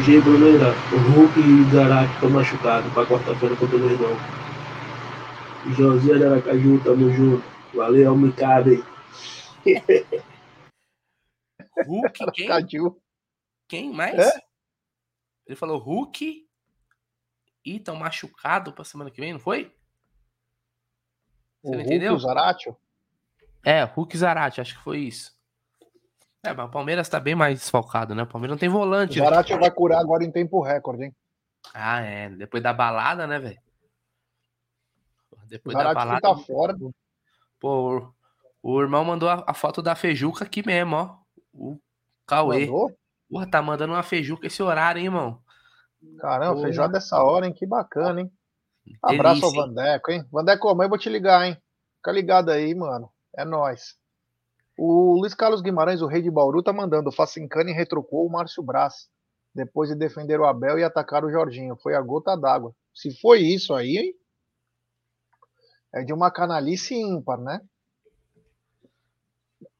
G. 0.04 0.20
Bruneira, 0.20 0.74
o 0.92 0.96
Hulk 1.12 1.38
e 1.38 1.60
o 1.60 1.70
Zarate 1.70 2.12
estão 2.14 2.30
machucados 2.30 2.92
para 2.92 3.06
quarta-feira 3.06 3.54
contra 3.56 3.76
o 3.76 3.88
Verdão. 3.88 4.16
Josinha 5.76 6.18
de 6.18 6.24
Aracaju, 6.24 6.82
tamo 6.82 7.10
junto. 7.12 7.44
Valeu, 7.74 8.16
Micado 8.16 8.70
aí. 8.70 8.82
Hulk, 11.86 12.32
quem? 12.32 12.50
Aracaju. 12.50 13.00
Quem 13.68 13.92
mais? 13.92 14.18
É? 14.18 14.40
Ele 15.46 15.56
falou 15.56 15.78
Hulk 15.78 16.46
e 17.64 17.80
tão 17.80 17.96
machucado 17.96 18.72
pra 18.72 18.84
semana 18.84 19.10
que 19.10 19.20
vem, 19.20 19.32
não 19.32 19.40
foi? 19.40 19.72
Você 21.62 21.68
o 21.68 21.70
não 21.70 21.78
Hulk 21.78 21.94
entendeu? 21.94 22.18
Zaratio? 22.18 22.76
É, 23.64 23.84
Hulk 23.84 24.18
Zarate, 24.18 24.60
acho 24.60 24.76
que 24.76 24.82
foi 24.82 24.98
isso. 24.98 25.32
É, 26.44 26.52
mas 26.52 26.66
o 26.66 26.70
Palmeiras 26.70 27.08
tá 27.08 27.20
bem 27.20 27.36
mais 27.36 27.60
desfalcado, 27.60 28.14
né? 28.14 28.24
O 28.24 28.26
Palmeiras 28.26 28.56
não 28.56 28.58
tem 28.58 28.68
volante. 28.68 29.20
O 29.20 29.24
Zarate 29.24 29.54
vai 29.54 29.70
curar 29.70 30.00
agora 30.00 30.24
em 30.24 30.30
tempo 30.30 30.60
recorde, 30.60 31.04
hein? 31.04 31.16
Ah, 31.72 32.00
é. 32.00 32.28
Depois 32.30 32.60
da 32.62 32.72
balada, 32.72 33.26
né, 33.26 33.38
velho? 33.38 33.60
Depois 35.46 35.76
da 35.76 35.94
balada. 35.94 36.20
Tá 36.20 36.36
fora. 36.36 36.76
Pô, 37.60 38.12
o 38.60 38.80
irmão 38.80 39.04
mandou 39.04 39.28
a, 39.28 39.44
a, 39.46 39.54
foto 39.54 39.80
da 39.80 39.94
feijuca 39.94 40.44
aqui 40.44 40.66
mesmo, 40.66 40.96
ó. 40.96 41.16
O 41.54 41.78
Cauê. 42.26 42.66
Mandou? 42.66 42.92
Porra, 43.30 43.46
tá 43.46 43.62
mandando 43.62 43.92
uma 43.92 44.02
feijuca 44.02 44.48
esse 44.48 44.62
horário, 44.62 44.98
hein, 44.98 45.06
irmão? 45.06 45.40
Caramba, 46.18 46.60
feijoada 46.60 46.94
dessa 46.94 47.22
hora, 47.22 47.46
hein? 47.46 47.52
Que 47.52 47.64
bacana, 47.64 48.22
hein? 48.22 48.32
Abraço 49.02 49.40
Delícia, 49.40 49.60
ao 49.60 49.66
Vandeco, 49.66 50.10
hein? 50.10 50.24
Vandeco, 50.30 50.68
amanhã 50.68 50.86
eu 50.86 50.90
vou 50.90 50.98
te 50.98 51.08
ligar, 51.08 51.46
hein? 51.46 51.56
Fica 51.96 52.12
ligado 52.12 52.50
aí, 52.50 52.74
mano. 52.74 53.10
É 53.36 53.44
nós. 53.44 53.96
O 54.78 55.18
Luiz 55.20 55.34
Carlos 55.34 55.62
Guimarães, 55.62 56.02
o 56.02 56.06
rei 56.06 56.22
de 56.22 56.30
Bauru, 56.30 56.62
tá 56.62 56.72
mandando. 56.72 57.08
O 57.08 57.12
Facincani 57.12 57.72
retrucou 57.72 58.26
o 58.26 58.30
Márcio 58.30 58.62
Braz. 58.62 59.08
Depois 59.54 59.88
de 59.88 59.94
defender 59.94 60.40
o 60.40 60.46
Abel 60.46 60.78
e 60.78 60.84
atacar 60.84 61.24
o 61.24 61.30
Jorginho. 61.30 61.76
Foi 61.82 61.94
a 61.94 62.00
gota 62.00 62.36
d'água. 62.36 62.74
Se 62.94 63.14
foi 63.20 63.40
isso 63.40 63.74
aí, 63.74 63.98
hein? 63.98 64.14
é 65.94 66.02
de 66.02 66.12
uma 66.12 66.30
canalice 66.30 66.94
ímpar, 66.94 67.38
né? 67.38 67.60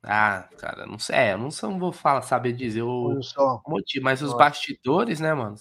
Ah, 0.02 0.48
cara, 0.58 0.84
não 0.84 0.98
sei, 0.98 1.16
é, 1.16 1.32
eu 1.32 1.38
não, 1.38 1.48
não 1.62 1.78
vou 1.78 1.92
falar, 1.92 2.22
saber 2.22 2.52
dizer 2.52 2.82
o 2.82 3.20
motivo, 3.66 4.04
mas 4.04 4.20
os 4.20 4.34
bastidores, 4.34 5.20
né, 5.20 5.32
mano? 5.32 5.54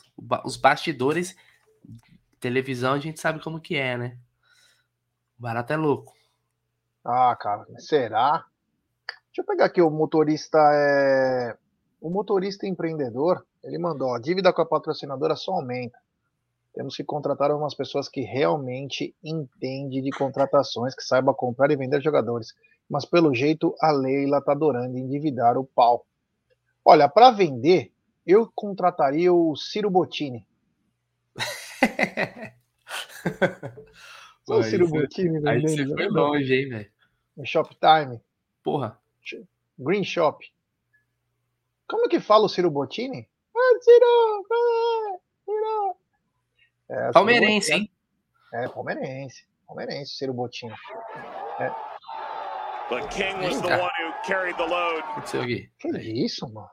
Os 0.44 0.58
bastidores, 0.58 1.36
televisão, 2.42 2.94
a 2.94 3.00
gente 3.00 3.22
sabe 3.22 3.42
como 3.42 3.62
que 3.62 3.76
é, 3.76 3.98
né? 3.98 4.18
O 5.40 5.42
barato 5.42 5.72
é 5.72 5.78
louco. 5.78 6.14
Ah, 7.06 7.36
cara, 7.40 7.66
será? 7.80 8.46
Deixa 9.28 9.40
eu 9.42 9.46
pegar 9.46 9.66
aqui 9.66 9.82
o 9.82 9.90
motorista 9.90 10.58
é 10.74 11.58
o 12.02 12.10
motorista 12.10 12.66
empreendedor, 12.66 13.46
ele 13.64 13.78
mandou, 13.78 14.16
a 14.16 14.20
dívida 14.20 14.52
com 14.52 14.64
a 14.64 14.66
patrocinadora 14.66 15.36
só 15.36 15.54
aumenta. 15.54 16.00
Temos 16.74 16.96
que 16.96 17.04
contratar 17.04 17.52
algumas 17.52 17.76
pessoas 17.76 18.10
que 18.10 18.22
realmente 18.22 19.16
entendem 19.24 20.02
de 20.02 20.10
contratações, 20.10 20.96
que 20.96 21.04
saiba 21.04 21.32
comprar 21.32 21.70
e 21.70 21.76
vender 21.76 22.02
jogadores. 22.02 22.56
Mas 22.90 23.06
pelo 23.06 23.36
jeito 23.36 23.76
a 23.80 23.92
Leila 23.92 24.40
está 24.40 24.54
adorando 24.54 24.98
endividar 24.98 25.60
o 25.60 25.64
pau. 25.64 26.08
Olha, 26.84 27.08
para 27.08 27.30
vender, 27.30 27.92
eu 28.26 28.52
contrataria 28.56 29.32
o 29.32 29.56
Ciro 29.56 29.92
Bottini. 29.92 30.48
Só 34.46 34.58
o 34.60 34.64
Ciro 34.64 34.88
Bottini 34.88 35.40
vendendo. 35.40 35.50
Aí 35.50 35.62
você 35.62 35.88
foi 35.88 36.08
longe, 36.08 36.54
hein, 36.54 36.70
velho? 36.70 36.92
No 37.38 37.46
Shoptime. 37.46 38.22
Porra. 38.64 39.00
Green 39.78 40.04
Shop. 40.04 40.46
Como 41.88 42.08
que 42.08 42.20
fala 42.20 42.46
o 42.46 42.50
Ciro 42.50 42.70
Bottini? 42.70 43.28
Ah, 43.56 43.80
Ciro! 43.82 44.46
Ah, 44.52 45.18
Ciro! 45.46 45.98
É, 46.90 47.12
palmeirense, 47.12 47.74
hein? 47.74 47.92
É, 48.54 48.68
palmeirense. 48.68 49.46
Palmeirense, 49.68 50.16
Ciro 50.16 50.34
Botinho. 50.34 50.76
É. 51.60 51.70
But 52.90 53.10
King 53.10 53.46
was 53.46 53.62
the 53.62 53.78
one 53.78 53.92
who 54.04 54.12
carried 54.26 54.58
the 54.58 54.66
load. 54.66 55.02
Que 55.80 55.90
isso, 56.00 56.52
mano? 56.54 56.70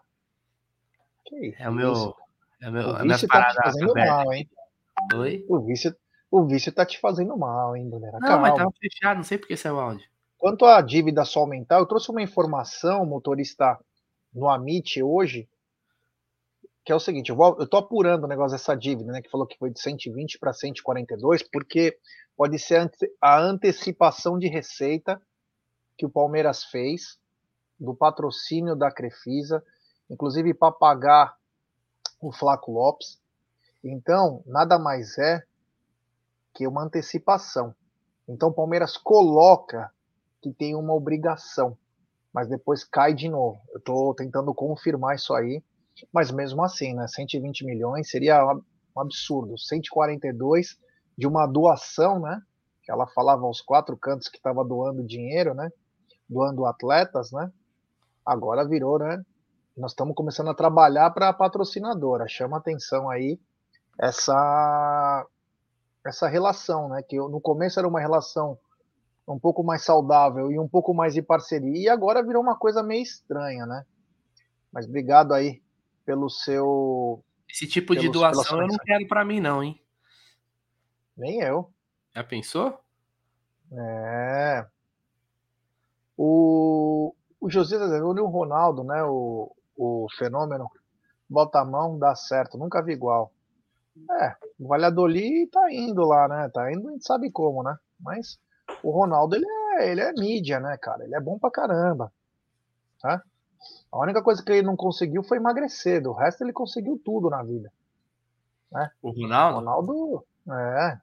Que 1.25 1.55
é 1.59 1.68
o 1.68 1.73
meu. 1.73 2.16
É 2.61 2.68
o 2.68 2.73
meu. 2.73 2.88
O 2.88 2.97
a 2.97 3.05
minha 3.05 3.14
tá 3.14 3.21
te 3.21 3.27
parada 3.29 3.61
fazendo 3.62 3.90
aberta. 3.92 4.12
mal, 4.12 4.33
hein? 4.33 4.51
Oi? 5.14 5.44
O 5.49 5.61
vício, 5.61 5.94
o 6.31 6.47
vício 6.47 6.73
tá 6.73 6.85
te 6.85 6.99
fazendo 6.99 7.37
mal, 7.37 7.77
hein, 7.77 7.88
Brunera? 7.88 8.18
Não, 8.21 8.40
mas 8.40 8.51
Calma. 8.51 8.57
tava 8.57 8.73
fechado, 8.81 9.16
não 9.16 9.25
sei 9.25 9.38
por 9.38 9.49
que 9.49 9.57
saiu 9.57 9.81
áudio. 9.81 10.07
Quanto 10.37 10.64
à 10.64 10.81
dívida 10.81 11.25
só 11.25 11.40
aumentar, 11.40 11.79
eu 11.79 11.87
trouxe 11.87 12.11
uma 12.11 12.23
informação, 12.23 13.05
motorista, 13.05 13.79
no 14.33 14.49
Amit 14.49 15.03
hoje, 15.03 15.49
que 16.85 16.92
é 16.92 16.94
o 16.94 17.01
seguinte, 17.01 17.31
eu, 17.31 17.37
vou, 17.37 17.57
eu 17.59 17.68
tô 17.68 17.77
apurando 17.77 18.25
o 18.25 18.29
negócio 18.29 18.57
dessa 18.57 18.75
dívida, 18.75 19.12
né, 19.12 19.21
que 19.21 19.31
falou 19.31 19.47
que 19.47 19.59
foi 19.59 19.71
de 19.71 19.81
120 19.81 20.38
para 20.38 20.53
142, 20.53 21.42
porque 21.42 21.99
pode 22.37 22.59
ser 22.59 22.90
a 23.21 23.38
antecipação 23.38 24.38
de 24.38 24.49
receita 24.49 25.21
que 25.99 26.07
o 26.07 26.11
Palmeiras 26.11 26.64
fez 26.64 27.18
do 27.79 27.94
patrocínio 27.94 28.77
da 28.77 28.90
Crefisa, 28.90 29.62
inclusive 30.09 30.55
para 30.55 30.73
pagar 30.73 31.37
o 32.21 32.33
Flaco 32.33 32.73
Lopes. 32.73 33.21
Então, 33.83 34.43
nada 34.47 34.79
mais 34.79 35.17
é 35.19 35.43
que 36.55 36.67
uma 36.67 36.83
antecipação. 36.83 37.75
Então, 38.29 38.49
o 38.49 38.53
Palmeiras 38.53 38.97
coloca 38.97 39.91
que 40.43 40.53
tem 40.53 40.75
uma 40.75 40.93
obrigação, 40.93 41.77
mas 42.33 42.49
depois 42.49 42.85
cai 42.85 43.14
de 43.14 43.29
novo. 43.29 43.61
Eu 43.73 43.79
estou 43.79 44.14
tentando 44.14 44.53
confirmar 44.55 45.17
isso 45.17 45.33
aí, 45.35 45.62
mas 46.12 46.31
mesmo 46.31 46.62
assim, 46.62 46.95
né? 46.95 47.07
120 47.09 47.64
milhões 47.64 48.11
seria 48.11 48.45
um 48.55 49.01
absurdo. 49.01 49.57
142 49.59 50.79
de 51.17 51.27
uma 51.27 51.47
doação, 51.47 52.21
né? 52.21 52.41
Que 52.83 52.93
ela 52.93 53.07
falava 53.07 53.45
aos 53.45 53.61
quatro 53.61 53.97
cantos 53.97 54.29
que 54.29 54.37
estava 54.37 54.64
doando 54.64 55.07
dinheiro, 55.07 55.55
né? 55.55 55.71
Doando 56.29 56.67
atletas, 56.67 57.33
né? 57.33 57.51
Agora 58.25 58.67
virou, 58.67 58.99
né? 58.99 59.25
Nós 59.77 59.93
estamos 59.93 60.14
começando 60.14 60.51
a 60.51 60.55
trabalhar 60.55 61.11
para 61.11 61.29
a 61.29 61.33
patrocinadora. 61.33 62.27
Chama 62.29 62.59
atenção 62.59 63.09
aí 63.09 63.41
essa 63.99 65.27
essa 66.07 66.27
relação, 66.29 66.89
né? 66.89 67.03
Que 67.03 67.17
eu- 67.17 67.29
no 67.29 67.41
começo 67.41 67.79
era 67.79 67.87
uma 67.89 68.01
relação 68.01 68.59
um 69.27 69.39
pouco 69.39 69.63
mais 69.63 69.85
saudável 69.85 70.51
e 70.51 70.59
um 70.59 70.67
pouco 70.69 70.95
mais 70.95 71.13
de 71.13 71.21
parceria, 71.21 71.77
e 71.83 71.89
agora 71.89 72.23
virou 72.23 72.43
uma 72.43 72.57
coisa 72.57 72.83
meio 72.83 73.03
estranha, 73.03 73.67
né? 73.67 73.85
Mas 74.73 74.87
obrigado 74.87 75.35
aí 75.35 75.63
pelo 76.07 76.31
seu. 76.31 77.23
Esse 77.51 77.67
tipo 77.67 77.95
de 77.95 78.03
Pelos- 78.11 78.17
doação 78.17 78.61
eu 78.63 78.67
não 78.69 78.77
quero 78.79 79.07
pra 79.07 79.25
mim, 79.25 79.41
não, 79.41 79.63
hein? 79.63 79.83
Nem 81.17 81.41
eu. 81.43 81.71
Já 82.15 82.25
pensou? 82.25 82.79
É. 83.73 84.67
O, 86.17 87.15
o 87.41 87.51
José 87.51 87.77
Azevedo 87.77 88.17
e 88.19 88.21
o 88.21 88.27
Ronaldo, 88.27 88.83
né? 88.83 89.03
O, 89.05 89.55
o 89.77 90.07
fenômeno, 90.17 90.71
bota 91.29 91.61
a 91.61 91.65
mão, 91.65 91.99
dá 91.99 92.15
certo, 92.15 92.57
nunca 92.57 92.83
vi 92.83 92.93
igual. 92.93 93.33
É, 94.11 94.35
o 94.59 94.69
Valladolid 94.69 95.47
tá 95.51 95.73
indo 95.73 96.05
lá, 96.05 96.27
né? 96.29 96.49
Tá 96.53 96.73
indo, 96.73 96.89
a 96.89 96.93
gente 96.93 97.07
sabe 97.07 97.31
como, 97.31 97.63
né? 97.63 97.77
Mas 98.01 98.39
o 98.83 98.91
Ronaldo, 98.91 99.37
ele 99.37 99.47
é, 99.77 99.91
ele 99.91 100.01
é 100.01 100.13
mídia, 100.13 100.61
né, 100.61 100.77
cara? 100.81 101.05
Ele 101.05 101.15
é 101.15 101.21
bom 101.21 101.39
pra 101.39 101.51
caramba. 101.51 102.13
Tá? 103.01 103.23
A 103.93 103.99
única 103.99 104.23
coisa 104.23 104.43
que 104.43 104.53
ele 104.53 104.63
não 104.67 104.77
conseguiu 104.77 105.23
foi 105.23 105.39
emagrecer, 105.39 106.03
do 106.03 106.13
resto 106.13 106.43
ele 106.45 106.53
conseguiu 106.53 107.01
tudo 107.05 107.29
na 107.31 107.43
vida. 107.43 107.71
O 109.03 109.09
O 109.09 109.13
Ronaldo? 109.13 109.59
Ronaldo, 109.59 110.25
é. 110.51 110.99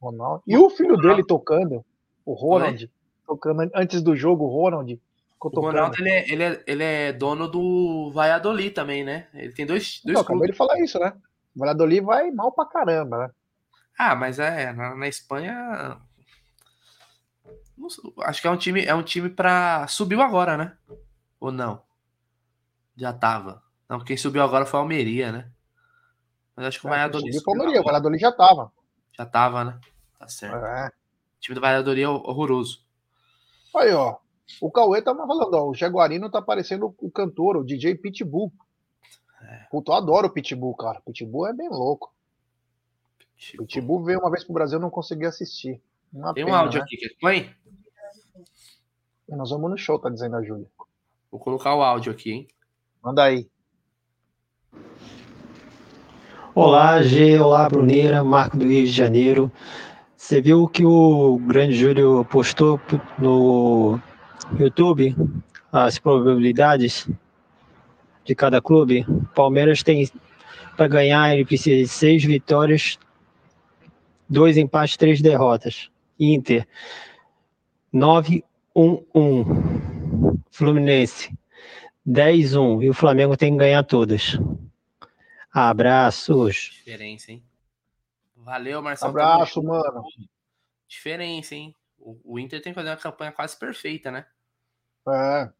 Ronaldo. 0.00 0.42
E 0.46 0.56
o 0.56 0.70
filho 0.70 0.96
dele 0.96 1.22
tocando, 1.24 1.84
o 2.24 2.32
Ronald, 2.32 2.90
tocando 3.26 3.60
an- 3.62 3.70
antes 3.74 4.00
do 4.02 4.16
jogo, 4.16 4.44
o 4.44 4.48
Ronald 4.48 4.98
O. 5.42 5.60
Ronaldo, 5.60 5.96
ele 5.98 6.10
é, 6.10 6.30
ele, 6.32 6.42
é, 6.42 6.64
ele 6.66 6.82
é 6.84 7.12
dono 7.12 7.48
do 7.48 8.10
Valladolid 8.12 8.70
também, 8.74 9.04
né? 9.04 9.26
Ele 9.34 9.52
tem 9.52 9.64
dois, 9.66 10.00
dois 10.04 10.14
Não, 10.14 10.20
acabei 10.22 10.38
clubes. 10.40 10.50
de 10.52 10.56
falar 10.56 10.78
isso, 10.80 10.98
né? 10.98 11.12
O 11.54 11.60
Valladolid 11.60 12.00
vai 12.00 12.30
mal 12.30 12.52
pra 12.52 12.66
caramba, 12.66 13.18
né? 13.18 13.30
Ah, 13.98 14.14
mas 14.14 14.38
é, 14.38 14.72
na, 14.72 14.94
na 14.94 15.08
Espanha... 15.08 15.98
acho 18.22 18.40
que 18.40 18.46
é 18.46 18.50
um 18.50 18.56
time, 18.56 18.84
é 18.84 18.94
um 18.94 19.02
time 19.02 19.28
pra... 19.28 19.86
Subiu 19.88 20.20
agora, 20.22 20.56
né? 20.56 20.76
Ou 21.38 21.50
não? 21.50 21.82
Já 22.96 23.12
tava. 23.12 23.62
Não, 23.88 24.00
quem 24.00 24.16
subiu 24.16 24.42
agora 24.42 24.66
foi 24.66 24.78
a 24.78 24.82
Almeria, 24.82 25.32
né? 25.32 25.50
Mas 26.54 26.66
acho 26.66 26.80
que 26.80 26.86
o 26.86 26.88
É, 26.88 26.92
Valladolid 26.92 27.32
subiu 27.32 27.40
subiu 27.40 27.52
pra 27.52 27.62
Almeria, 27.62 27.80
o. 27.80 27.84
Valladolid 27.84 28.20
já 28.20 28.32
tava. 28.32 28.72
Já 29.16 29.26
tava, 29.26 29.64
né? 29.64 29.80
Tá 30.18 30.28
certo. 30.28 30.64
É. 30.64 30.88
O 30.88 31.40
time 31.40 31.54
do 31.54 31.60
Valladolid 31.60 32.02
é 32.02 32.08
horroroso. 32.08 32.84
Aí, 33.74 33.92
ó. 33.92 34.16
O 34.60 34.70
Cauê 34.70 35.00
tá 35.00 35.14
falando, 35.14 35.54
ó. 35.54 35.68
O 35.68 35.74
Jaguarino 35.74 36.30
tá 36.30 36.42
parecendo 36.42 36.94
o 36.98 37.10
cantor, 37.10 37.56
o 37.56 37.64
DJ 37.64 37.94
Pitbull. 37.94 38.52
É. 39.50 39.66
Puta, 39.68 39.90
eu 39.90 39.96
adoro 39.96 40.28
o 40.28 40.30
Pitbull, 40.30 40.74
cara. 40.76 41.00
Pitbull 41.00 41.48
é 41.48 41.52
bem 41.52 41.68
louco. 41.68 42.14
Tipo, 43.36 43.66
Pitbull 43.66 44.04
veio 44.04 44.20
uma 44.20 44.30
vez 44.30 44.44
pro 44.44 44.54
Brasil 44.54 44.78
e 44.78 44.82
não 44.82 44.90
consegui 44.90 45.26
assistir. 45.26 45.82
Uma 46.12 46.32
tem 46.32 46.44
um 46.44 46.46
pena, 46.46 46.58
áudio 46.58 46.78
né? 46.78 46.84
aqui 46.84 46.96
que 46.96 47.08
põe? 47.20 47.50
Nós 49.28 49.50
vamos 49.50 49.70
no 49.70 49.76
show, 49.76 49.98
tá 49.98 50.08
dizendo 50.08 50.36
a 50.36 50.42
Júlia. 50.42 50.66
Vou 51.30 51.40
colocar 51.40 51.74
o 51.74 51.82
áudio 51.82 52.12
aqui, 52.12 52.30
hein? 52.30 52.48
Manda 53.02 53.24
aí. 53.24 53.48
Olá, 56.54 57.02
G, 57.02 57.38
olá, 57.38 57.68
Bruneira, 57.68 58.22
Marco 58.22 58.56
do 58.56 58.66
Rio 58.66 58.84
de 58.84 58.92
Janeiro. 58.92 59.50
Você 60.16 60.40
viu 60.40 60.68
que 60.68 60.84
o 60.84 61.38
grande 61.38 61.74
Júlio 61.74 62.24
postou 62.24 62.80
no 63.18 64.00
YouTube 64.58 65.16
as 65.72 65.98
probabilidades 65.98 67.08
de 68.30 68.34
cada 68.36 68.62
clube? 68.62 69.04
Palmeiras 69.34 69.82
tem 69.82 70.08
para 70.76 70.86
ganhar, 70.86 71.34
ele 71.34 71.44
precisa 71.44 71.76
de 71.76 71.88
seis 71.88 72.24
vitórias, 72.24 72.96
dois 74.28 74.56
empates, 74.56 74.96
três 74.96 75.20
derrotas. 75.20 75.90
Inter 76.18 76.66
9-1-1. 77.92 78.42
Fluminense 80.52 81.36
10-1 82.06 82.84
e 82.84 82.90
o 82.90 82.94
Flamengo 82.94 83.36
tem 83.36 83.52
que 83.52 83.58
ganhar 83.58 83.82
todas. 83.82 84.38
Abraços. 85.52 86.70
Diferença, 86.72 87.32
hein? 87.32 87.42
Valeu, 88.36 88.80
Marcelo. 88.80 89.10
Abraço, 89.10 89.60
mano. 89.62 90.04
Diferença, 90.86 91.56
hein? 91.56 91.74
O, 91.98 92.16
o 92.24 92.38
Inter 92.38 92.62
tem 92.62 92.72
que 92.72 92.78
fazer 92.78 92.90
uma 92.90 92.96
campanha 92.96 93.32
quase 93.32 93.58
perfeita, 93.58 94.10
né? 94.10 94.24
É. 95.08 95.50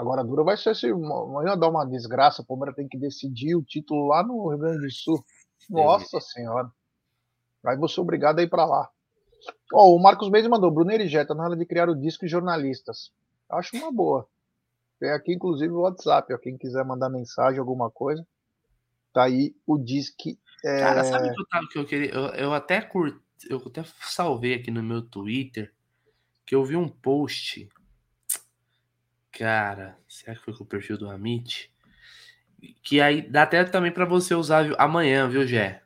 Agora 0.00 0.24
dura 0.24 0.42
vai 0.42 0.56
ser 0.56 0.74
se 0.74 0.86
amanhã 0.86 1.58
dá 1.58 1.68
uma 1.68 1.84
desgraça, 1.84 2.40
o 2.40 2.44
Palmeiras 2.46 2.74
tem 2.74 2.88
que 2.88 2.96
decidir 2.96 3.54
o 3.54 3.62
título 3.62 4.08
lá 4.08 4.22
no 4.22 4.48
Rio 4.48 4.58
Grande 4.58 4.86
do 4.86 4.90
Sul. 4.90 5.22
Nossa 5.68 6.18
senhora. 6.22 6.70
Aí 7.66 7.76
ser 7.86 8.00
obrigado 8.00 8.38
a 8.38 8.42
ir 8.42 8.48
pra 8.48 8.64
lá. 8.64 8.88
Ó, 9.74 9.94
o 9.94 10.02
Marcos 10.02 10.30
Mendes 10.30 10.48
mandou, 10.48 10.70
Bruno 10.70 10.90
Erigeta, 10.90 11.34
na 11.34 11.44
hora 11.44 11.54
de 11.54 11.66
criar 11.66 11.90
o 11.90 11.94
disco 11.94 12.24
de 12.24 12.30
jornalistas. 12.30 13.12
Acho 13.50 13.76
uma 13.76 13.92
boa. 13.92 14.26
Tem 14.98 15.10
aqui, 15.10 15.34
inclusive, 15.34 15.70
o 15.70 15.82
WhatsApp, 15.82 16.32
ó, 16.32 16.38
quem 16.38 16.56
quiser 16.56 16.82
mandar 16.82 17.10
mensagem, 17.10 17.60
alguma 17.60 17.90
coisa. 17.90 18.26
Tá 19.12 19.24
aí 19.24 19.54
o 19.66 19.76
disque. 19.76 20.38
É... 20.64 20.80
Cara, 20.80 21.04
sabe 21.04 21.28
o 21.28 21.34
que 21.34 21.40
eu, 21.42 21.46
tava, 21.46 21.68
que 21.70 21.78
eu 21.78 21.84
queria? 21.84 22.10
Eu, 22.10 22.26
eu 22.28 22.54
até 22.54 22.80
curti, 22.80 23.20
eu 23.50 23.58
até 23.66 23.84
salvei 24.00 24.54
aqui 24.54 24.70
no 24.70 24.82
meu 24.82 25.02
Twitter 25.02 25.74
que 26.46 26.54
eu 26.54 26.64
vi 26.64 26.74
um 26.74 26.88
post. 26.88 27.68
Cara, 29.40 29.98
será 30.06 30.34
que 30.36 30.42
foi 30.44 30.54
com 30.54 30.64
o 30.64 30.66
perfil 30.66 30.98
do 30.98 31.08
Amit? 31.10 31.72
Que 32.82 33.00
aí 33.00 33.22
dá 33.22 33.44
até 33.44 33.64
também 33.64 33.90
pra 33.90 34.04
você 34.04 34.34
usar 34.34 34.66
amanhã, 34.78 35.26
viu, 35.30 35.46
Gé? 35.46 35.82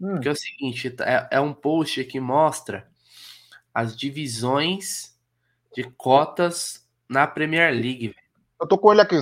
Hum, 0.00 0.12
Porque 0.12 0.26
é 0.28 0.30
o 0.30 0.34
seguinte, 0.34 0.96
é, 1.02 1.28
é 1.32 1.38
um 1.38 1.52
post 1.52 2.02
que 2.06 2.18
mostra 2.18 2.90
as 3.74 3.94
divisões 3.94 5.14
de 5.74 5.84
cotas 5.98 6.88
na 7.06 7.26
Premier 7.26 7.74
League. 7.74 8.16
eu 8.58 8.66
tô 8.66 8.78
com 8.78 8.90
ele 8.90 9.02
aqui. 9.02 9.18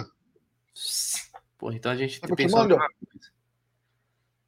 Pô, 1.59 1.73
então 1.73 1.91
a 1.91 1.97
gente 1.97 2.21
Eu 2.23 2.29
te 2.29 2.37
pensou 2.37 2.61
mando. 2.61 2.77
numa 2.77 2.89
coisa. 2.89 3.33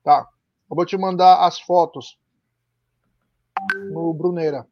Tá. 0.04 0.28
Eu 0.70 0.76
vou 0.76 0.86
te 0.86 0.96
mandar 0.96 1.44
as 1.44 1.58
fotos 1.58 2.20
no 3.90 4.14
Bruneira. 4.14 4.64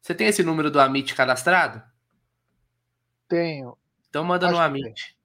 Você 0.00 0.12
tem 0.12 0.26
esse 0.26 0.42
número 0.42 0.72
do 0.72 0.80
Amit 0.80 1.14
cadastrado? 1.14 1.93
Tenho. 3.34 3.76
Então 4.08 4.22
manda 4.22 4.46
Acho 4.46 4.54
no 4.54 4.62
Amit. 4.62 5.16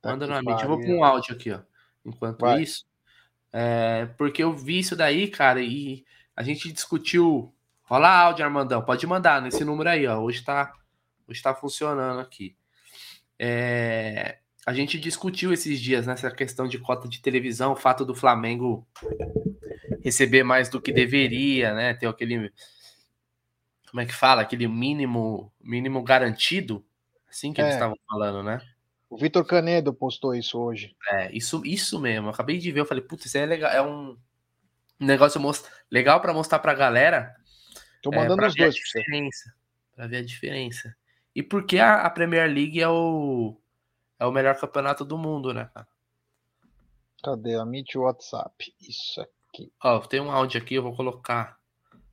Tá 0.00 0.12
Manda 0.12 0.26
no 0.26 0.34
Amit. 0.34 0.62
Eu 0.62 0.68
vou 0.68 0.80
pôr 0.80 0.88
um 0.88 1.04
áudio 1.04 1.34
aqui, 1.34 1.52
ó. 1.52 1.60
Enquanto 2.02 2.40
Vai. 2.40 2.62
isso. 2.62 2.86
É, 3.52 4.06
porque 4.16 4.42
eu 4.42 4.54
vi 4.54 4.78
isso 4.78 4.96
daí, 4.96 5.28
cara, 5.28 5.60
e 5.60 6.02
a 6.34 6.42
gente 6.42 6.72
discutiu. 6.72 7.52
Rola 7.82 8.08
áudio, 8.08 8.42
Armandão. 8.42 8.82
Pode 8.82 9.06
mandar 9.06 9.42
nesse 9.42 9.62
número 9.64 9.90
aí, 9.90 10.06
ó. 10.06 10.18
Hoje 10.18 10.42
tá, 10.42 10.72
hoje 11.28 11.42
tá 11.42 11.54
funcionando 11.54 12.20
aqui. 12.20 12.56
É, 13.38 14.38
a 14.66 14.72
gente 14.72 14.98
discutiu 14.98 15.52
esses 15.52 15.78
dias 15.78 16.06
nessa 16.06 16.30
questão 16.30 16.66
de 16.66 16.78
cota 16.78 17.06
de 17.06 17.20
televisão, 17.20 17.72
o 17.72 17.76
fato 17.76 18.02
do 18.02 18.14
Flamengo 18.14 18.88
receber 20.02 20.42
mais 20.42 20.70
do 20.70 20.80
que 20.80 20.90
deveria, 20.90 21.74
né? 21.74 21.92
Ter 21.92 22.06
aquele 22.06 22.50
como 23.96 24.00
é 24.00 24.06
que 24.06 24.14
fala? 24.14 24.42
Aquele 24.42 24.68
mínimo, 24.68 25.50
mínimo 25.58 26.02
garantido, 26.02 26.84
assim 27.36 27.52
que 27.52 27.60
é. 27.60 27.64
eles 27.64 27.74
estavam 27.74 27.96
falando, 28.08 28.42
né? 28.42 28.60
O 29.08 29.16
Vitor 29.16 29.44
Canedo 29.44 29.94
postou 29.94 30.34
isso 30.34 30.58
hoje. 30.58 30.96
É, 31.10 31.30
isso, 31.32 31.62
isso 31.64 32.00
mesmo. 32.00 32.26
Eu 32.26 32.30
acabei 32.30 32.58
de 32.58 32.72
ver, 32.72 32.80
eu 32.80 32.86
falei, 32.86 33.04
putz, 33.04 33.26
isso 33.26 33.38
é 33.38 33.46
legal, 33.46 33.70
é 33.70 33.82
um 33.82 34.18
negócio 34.98 35.40
most... 35.40 35.68
legal 35.90 36.20
para 36.20 36.34
mostrar 36.34 36.58
pra 36.58 36.74
galera. 36.74 37.36
Tô 38.02 38.10
mandando 38.10 38.44
é, 38.44 38.48
os 38.48 38.54
dois 38.54 38.74
pra 38.74 39.00
diferença, 39.00 39.54
pra 39.94 40.06
ver 40.06 40.16
a 40.18 40.24
diferença. 40.24 40.96
E 41.34 41.42
porque 41.42 41.78
a, 41.78 42.02
a, 42.02 42.10
Premier 42.10 42.50
League 42.50 42.80
é 42.80 42.88
o 42.88 43.60
é 44.18 44.24
o 44.24 44.32
melhor 44.32 44.58
campeonato 44.58 45.04
do 45.04 45.18
mundo, 45.18 45.52
né, 45.52 45.70
cara? 45.72 45.86
Cadê 47.22 47.56
a 47.56 47.64
Meet 47.64 47.94
WhatsApp? 47.96 48.74
Isso 48.80 49.20
aqui. 49.20 49.70
Ó, 49.82 49.98
tem 50.00 50.20
um 50.20 50.30
áudio 50.30 50.60
aqui, 50.60 50.74
eu 50.74 50.82
vou 50.82 50.96
colocar. 50.96 51.58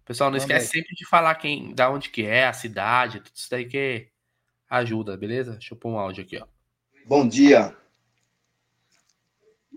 Pessoal, 0.06 0.30
não 0.30 0.38
esquece 0.38 0.68
sempre 0.68 0.94
de 0.96 1.08
falar 1.08 1.36
quem, 1.36 1.74
da 1.74 1.90
onde 1.90 2.10
que 2.10 2.26
é, 2.26 2.46
a 2.46 2.54
cidade, 2.54 3.22
tudo 3.22 3.36
isso 3.36 3.50
daí 3.50 3.66
que 3.66 4.13
ajuda, 4.78 5.16
beleza? 5.16 5.54
Deixa 5.54 5.74
eu 5.74 5.78
pôr 5.78 5.90
um 5.90 6.00
áudio 6.00 6.24
aqui, 6.24 6.38
ó. 6.38 6.48
Bom 7.06 7.28
dia. 7.28 7.76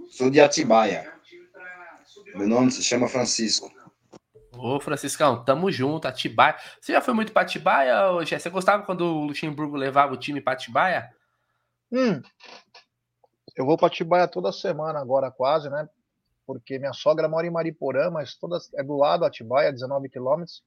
Sou 0.09 0.31
de 0.31 0.41
Atibaia. 0.41 1.13
Meu 2.35 2.49
nome 2.49 2.71
se 2.71 2.83
chama 2.83 3.09
Francisco. 3.09 3.71
Ô, 4.53 4.81
Franciscão, 4.81 5.45
tamo 5.45 5.71
junto, 5.71 6.09
Atibaia. 6.09 6.57
Você 6.81 6.93
já 6.93 7.01
foi 7.01 7.13
muito 7.13 7.33
pra 7.33 7.43
Atibaia, 7.43 8.11
ou 8.11 8.25
Você 8.25 8.49
gostava 8.49 8.85
quando 8.85 9.03
o 9.03 9.27
Luxemburgo 9.27 9.77
levava 9.77 10.15
o 10.15 10.17
time 10.17 10.41
pra 10.41 10.55
Atibaia? 10.55 11.11
Hum, 11.93 12.23
eu 13.55 13.67
vou 13.67 13.77
pra 13.77 13.89
Atibaia 13.89 14.27
toda 14.27 14.51
semana 14.51 14.99
agora, 14.99 15.31
quase, 15.31 15.69
né? 15.69 15.89
Porque 16.47 16.79
minha 16.79 16.93
sogra 16.93 17.29
mora 17.29 17.47
em 17.47 17.51
Mariporã, 17.51 18.11
mas 18.11 18.35
toda, 18.35 18.59
é 18.75 18.83
do 18.83 18.97
lado 18.97 19.25
Atibaia, 19.25 19.73
19 19.73 20.09
quilômetros. 20.09 20.63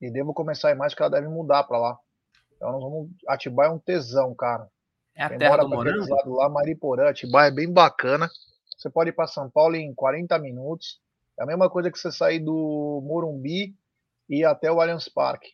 E 0.00 0.10
devo 0.10 0.34
começar 0.34 0.68
a 0.68 0.70
ir 0.72 0.76
mais, 0.76 0.92
porque 0.92 1.02
ela 1.02 1.10
deve 1.10 1.28
mudar 1.28 1.64
pra 1.64 1.78
lá. 1.78 1.98
Então 2.64 2.72
nós 2.72 2.82
vamos. 2.82 3.10
Atibaia 3.28 3.68
é 3.68 3.72
um 3.72 3.78
tesão, 3.78 4.34
cara. 4.34 4.66
É 5.14 5.22
a 5.24 5.28
Quem 5.28 5.38
terra 5.38 5.58
do 5.58 5.68
morango? 5.68 6.08
lado 6.08 6.32
lá, 6.32 6.48
Mariporã, 6.48 7.10
Atibaia 7.10 7.48
é 7.48 7.54
bem 7.54 7.70
bacana. 7.70 8.30
Você 8.76 8.88
pode 8.88 9.10
ir 9.10 9.12
para 9.12 9.26
São 9.26 9.50
Paulo 9.50 9.76
em 9.76 9.94
40 9.94 10.38
minutos. 10.38 10.98
É 11.38 11.42
a 11.42 11.46
mesma 11.46 11.68
coisa 11.68 11.90
que 11.90 11.98
você 11.98 12.10
sair 12.10 12.40
do 12.40 13.02
Morumbi 13.04 13.76
e 14.30 14.38
ir 14.40 14.44
até 14.46 14.72
o 14.72 14.80
Allianz 14.80 15.10
Parque. 15.10 15.52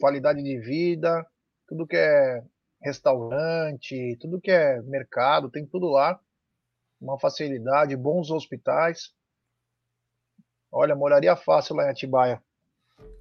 Qualidade 0.00 0.42
de 0.42 0.58
vida, 0.58 1.24
tudo 1.68 1.86
que 1.86 1.96
é 1.96 2.42
restaurante, 2.82 4.18
tudo 4.20 4.40
que 4.40 4.50
é 4.50 4.82
mercado, 4.82 5.48
tem 5.48 5.64
tudo 5.64 5.86
lá. 5.86 6.18
Uma 7.00 7.20
facilidade, 7.20 7.94
bons 7.96 8.32
hospitais. 8.32 9.14
Olha, 10.72 10.96
moraria 10.96 11.36
fácil 11.36 11.76
lá 11.76 11.86
em 11.86 11.90
Atibaia. 11.90 12.42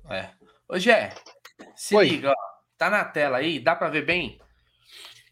É. 0.10 0.32
Ô, 0.68 0.80
Gé, 0.80 1.14
se 1.76 1.96
Oi. 1.96 2.10
liga, 2.10 2.32
ó. 2.32 2.43
Tá 2.84 2.90
na 2.90 3.06
tela 3.06 3.38
aí, 3.38 3.62
dá 3.62 3.78
para 3.78 3.88
ver 3.88 4.06
bem? 4.06 4.42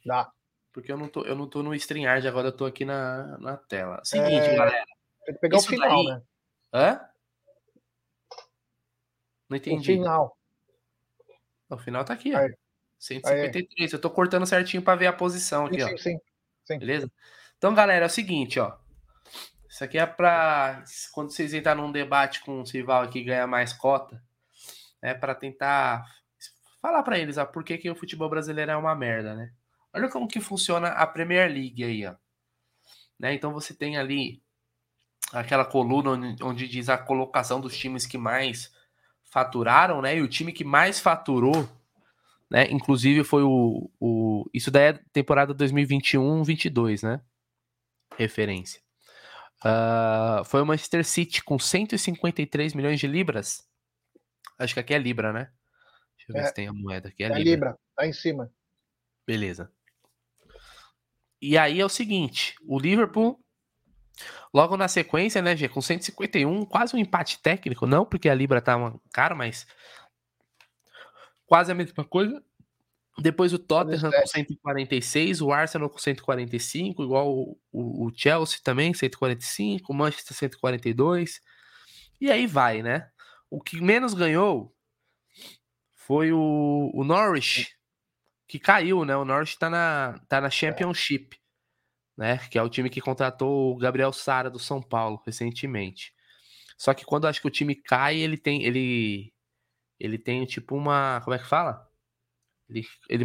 Dá. 0.06 0.32
Porque 0.72 0.90
eu 0.90 0.98
não 0.98 1.10
tô, 1.10 1.26
eu 1.26 1.36
não 1.36 1.50
tô 1.50 1.62
no 1.62 1.76
StreamYard, 1.76 2.26
agora 2.26 2.48
eu 2.48 2.56
tô 2.56 2.66
aqui 2.66 2.86
na, 2.86 3.38
na 3.40 3.58
tela. 3.58 4.00
Seguinte, 4.06 4.46
é... 4.46 4.56
galera. 4.56 4.86
Tem 5.26 5.36
que 5.36 5.42
pegar 5.42 5.58
o 5.58 5.62
final, 5.62 5.90
daí... 5.90 6.06
né? 6.06 6.22
Hã? 6.74 7.02
Não 9.50 9.58
entendi. 9.58 9.92
O 9.92 9.96
final. 9.96 10.38
O 11.70 11.78
final 11.78 12.06
tá 12.06 12.14
aqui, 12.14 12.34
ó. 12.34 12.38
Aí. 12.38 12.56
153. 12.98 13.92
Aí. 13.92 13.98
Eu 13.98 14.00
tô 14.00 14.10
cortando 14.10 14.46
certinho 14.46 14.82
para 14.82 14.96
ver 14.96 15.08
a 15.08 15.14
posição 15.14 15.66
aqui, 15.66 15.82
sim, 15.82 15.84
ó. 15.84 15.88
Sim, 15.90 15.98
sim, 15.98 16.20
sim. 16.64 16.80
Beleza? 16.80 17.12
Então, 17.58 17.76
galera, 17.76 18.06
é 18.06 18.08
o 18.08 18.10
seguinte, 18.10 18.62
ó. 18.62 18.78
Isso 19.68 19.84
aqui 19.84 19.98
é 19.98 20.06
para 20.06 20.86
quando 21.12 21.34
vocês 21.34 21.54
entrarem 21.54 21.84
num 21.84 21.92
debate 21.92 22.46
com 22.46 22.62
o 22.62 22.66
Cival 22.66 23.04
aqui 23.04 23.22
ganhar 23.26 23.46
mais 23.46 23.74
cota, 23.74 24.24
é 25.02 25.14
para 25.14 25.36
tentar 25.36 26.21
falar 26.82 27.04
para 27.04 27.20
eles, 27.20 27.38
ó, 27.38 27.46
por 27.46 27.64
que, 27.64 27.78
que 27.78 27.90
o 27.90 27.96
futebol 27.96 28.30
brasileiro 28.30 28.72
é 28.72 28.76
uma 28.76 28.96
merda, 28.96 29.36
né? 29.36 29.52
Olha 29.94 30.10
como 30.10 30.28
que 30.28 30.40
funciona 30.40 30.90
a 30.90 31.06
Premier 31.06 31.52
League 31.52 31.84
aí, 31.84 32.06
ó. 32.06 32.16
Né? 33.20 33.34
Então 33.34 33.54
você 33.54 33.74
tem 33.74 33.98
ali 33.98 34.42
aquela 35.32 35.64
coluna 35.64 36.12
onde, 36.12 36.44
onde 36.44 36.68
diz 36.68 36.90
a 36.90 36.98
colocação 36.98 37.62
dos 37.62 37.78
times 37.78 38.06
que 38.06 38.18
mais 38.18 38.74
faturaram, 39.26 40.02
né? 40.02 40.18
E 40.18 40.22
o 40.22 40.28
time 40.28 40.52
que 40.52 40.64
mais 40.64 41.00
faturou, 41.00 41.70
né? 42.50 42.70
Inclusive 42.72 43.24
foi 43.24 43.44
o, 43.44 43.90
o 44.00 44.50
isso 44.54 44.72
daí 44.72 44.90
é 44.90 45.00
temporada 45.14 45.54
2021-22, 45.54 47.04
né? 47.04 47.22
Referência. 48.18 48.82
Uh, 49.64 50.44
foi 50.46 50.62
o 50.62 50.66
Manchester 50.66 51.06
City 51.06 51.44
com 51.44 51.60
153 51.60 52.74
milhões 52.74 53.00
de 53.00 53.08
libras. 53.08 53.64
Acho 54.58 54.74
que 54.74 54.80
aqui 54.80 54.94
é 54.94 54.98
libra, 54.98 55.32
né? 55.32 55.52
Deixa 56.28 56.32
eu 56.32 56.34
ver 56.34 56.42
é, 56.42 56.46
se 56.46 56.54
tem 56.54 56.68
a 56.68 56.74
moeda 56.74 57.10
aqui. 57.10 57.24
É, 57.24 57.28
é 57.28 57.30
libra. 57.30 57.44
libra, 57.44 57.80
tá 57.96 58.08
em 58.08 58.14
cima. 58.14 58.52
Beleza. 59.26 59.72
E 61.42 61.58
aí 61.58 61.80
é 61.80 61.86
o 61.86 61.90
seguinte, 61.90 62.56
o 62.64 62.80
Liverpool 62.80 63.40
Logo 64.54 64.76
na 64.76 64.88
sequência, 64.88 65.42
né, 65.42 65.56
Gê, 65.56 65.70
com 65.70 65.82
151, 65.82 66.66
quase 66.66 66.96
um 66.96 67.00
empate 67.00 67.42
técnico, 67.42 67.88
não 67.88 68.06
porque 68.06 68.28
a 68.28 68.36
Libra 68.36 68.62
tá 68.62 68.76
cara, 69.14 69.34
mas 69.34 69.66
quase 71.46 71.72
a 71.72 71.76
mesma 71.76 72.04
coisa. 72.04 72.44
Depois 73.18 73.54
o 73.54 73.60
Tottenham 73.60 74.12
com 74.12 74.28
146, 74.28 75.42
o 75.42 75.52
Arsenal 75.52 75.90
com 75.90 75.98
145, 75.98 77.04
igual 77.04 77.30
o, 77.30 77.58
o, 77.72 78.08
o 78.08 78.12
Chelsea 78.16 78.60
também, 78.64 78.94
145, 78.94 79.92
o 79.92 79.96
Manchester 79.96 80.36
142. 80.36 81.42
E 82.20 82.32
aí 82.32 82.48
vai, 82.48 82.82
né? 82.82 83.10
O 83.50 83.62
que 83.62 83.82
menos 83.82 84.14
ganhou 84.14 84.74
foi 86.12 86.34
o, 86.34 86.92
o 86.94 87.06
Norwich, 87.06 87.74
que 88.46 88.60
caiu, 88.60 89.06
né? 89.06 89.16
O 89.16 89.24
Norwich 89.24 89.58
tá 89.58 89.70
na, 89.70 90.20
tá 90.28 90.42
na 90.42 90.50
Championship, 90.50 91.40
né? 92.18 92.38
Que 92.50 92.58
é 92.58 92.62
o 92.62 92.68
time 92.68 92.90
que 92.90 93.00
contratou 93.00 93.72
o 93.72 93.78
Gabriel 93.78 94.12
Sara 94.12 94.50
do 94.50 94.60
São 94.60 94.82
Paulo 94.82 95.22
recentemente. 95.26 96.14
Só 96.78 96.94
que 96.94 97.06
quando 97.06 97.28
acho 97.28 97.40
que 97.40 97.48
o 97.48 97.52
time 97.52 97.76
cai, 97.76 98.18
ele 98.18 98.38
tem 98.38 98.62
ele 98.66 99.34
ele 99.98 100.18
tem 100.18 100.46
tipo 100.46 100.76
uma, 100.76 101.22
como 101.24 101.34
é 101.34 101.40
que 101.40 101.48
fala? 101.48 101.90
Ele, 102.70 102.86
ele 103.08 103.24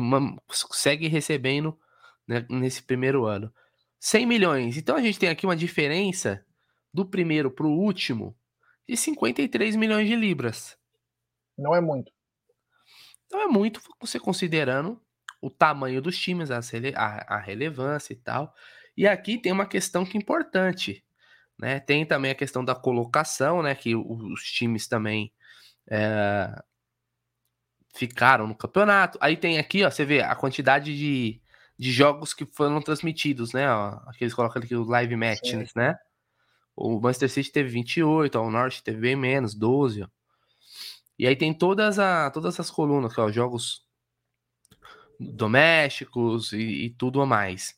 segue 0.72 1.08
recebendo 1.08 1.76
né, 2.24 2.46
nesse 2.48 2.84
primeiro 2.84 3.26
ano 3.26 3.52
100 3.98 4.26
milhões. 4.26 4.76
Então 4.76 4.94
a 4.94 5.02
gente 5.02 5.18
tem 5.18 5.28
aqui 5.28 5.44
uma 5.44 5.56
diferença 5.56 6.46
do 6.94 7.04
primeiro 7.04 7.50
para 7.50 7.66
o 7.66 7.76
último 7.76 8.38
de 8.88 8.96
53 8.96 9.74
milhões 9.74 10.06
de 10.06 10.14
libras. 10.14 10.78
Não 11.58 11.74
é 11.74 11.80
muito. 11.80 12.14
Não 13.30 13.42
é 13.42 13.46
muito, 13.46 13.80
você 14.00 14.18
considerando 14.20 15.00
o 15.40 15.50
tamanho 15.50 16.00
dos 16.00 16.18
times, 16.18 16.50
a, 16.50 16.60
a, 16.96 17.36
a 17.36 17.38
relevância 17.38 18.12
e 18.12 18.16
tal. 18.16 18.54
E 18.96 19.06
aqui 19.06 19.38
tem 19.38 19.52
uma 19.52 19.66
questão 19.66 20.04
que 20.04 20.16
é 20.16 20.20
importante, 20.20 21.04
né? 21.58 21.80
Tem 21.80 22.06
também 22.06 22.30
a 22.30 22.34
questão 22.34 22.64
da 22.64 22.74
colocação, 22.74 23.62
né? 23.62 23.74
Que 23.74 23.94
os 23.94 24.42
times 24.42 24.88
também 24.88 25.32
é, 25.90 26.50
ficaram 27.94 28.46
no 28.46 28.54
campeonato. 28.56 29.18
Aí 29.20 29.36
tem 29.36 29.58
aqui, 29.58 29.84
ó, 29.84 29.90
você 29.90 30.04
vê 30.04 30.22
a 30.22 30.34
quantidade 30.34 30.96
de, 30.96 31.40
de 31.78 31.92
jogos 31.92 32.34
que 32.34 32.46
foram 32.46 32.80
transmitidos, 32.80 33.52
né? 33.52 33.70
Ó, 33.70 34.00
aqui 34.06 34.24
eles 34.24 34.34
colocam 34.34 34.62
aqui 34.62 34.74
os 34.74 34.88
live 34.88 35.16
matches, 35.16 35.74
né? 35.74 35.96
O 36.76 37.00
Manchester 37.00 37.30
City 37.30 37.52
teve 37.52 37.70
28, 37.70 38.36
ó, 38.38 38.42
o 38.46 38.50
Norte 38.50 38.82
teve 38.82 39.00
bem 39.00 39.16
menos, 39.16 39.54
12, 39.54 40.02
ó. 40.02 40.08
E 41.18 41.26
aí 41.26 41.34
tem 41.34 41.52
todas, 41.54 41.98
a, 41.98 42.30
todas 42.30 42.58
as 42.60 42.70
colunas, 42.70 43.16
ó, 43.16 43.30
jogos 43.30 43.86
domésticos 45.18 46.52
e, 46.52 46.86
e 46.86 46.90
tudo 46.90 47.20
a 47.20 47.26
mais. 47.26 47.74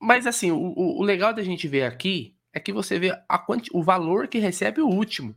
Mas 0.00 0.26
assim, 0.26 0.50
o, 0.50 0.58
o, 0.76 1.02
legal 1.02 1.32
da 1.32 1.42
gente 1.42 1.66
ver 1.66 1.84
aqui 1.84 2.36
é 2.52 2.60
que 2.60 2.72
você 2.72 2.98
vê 2.98 3.10
a 3.28 3.38
quanti, 3.38 3.70
o 3.72 3.82
valor 3.82 4.28
que 4.28 4.38
recebe 4.38 4.80
o 4.80 4.88
último. 4.88 5.34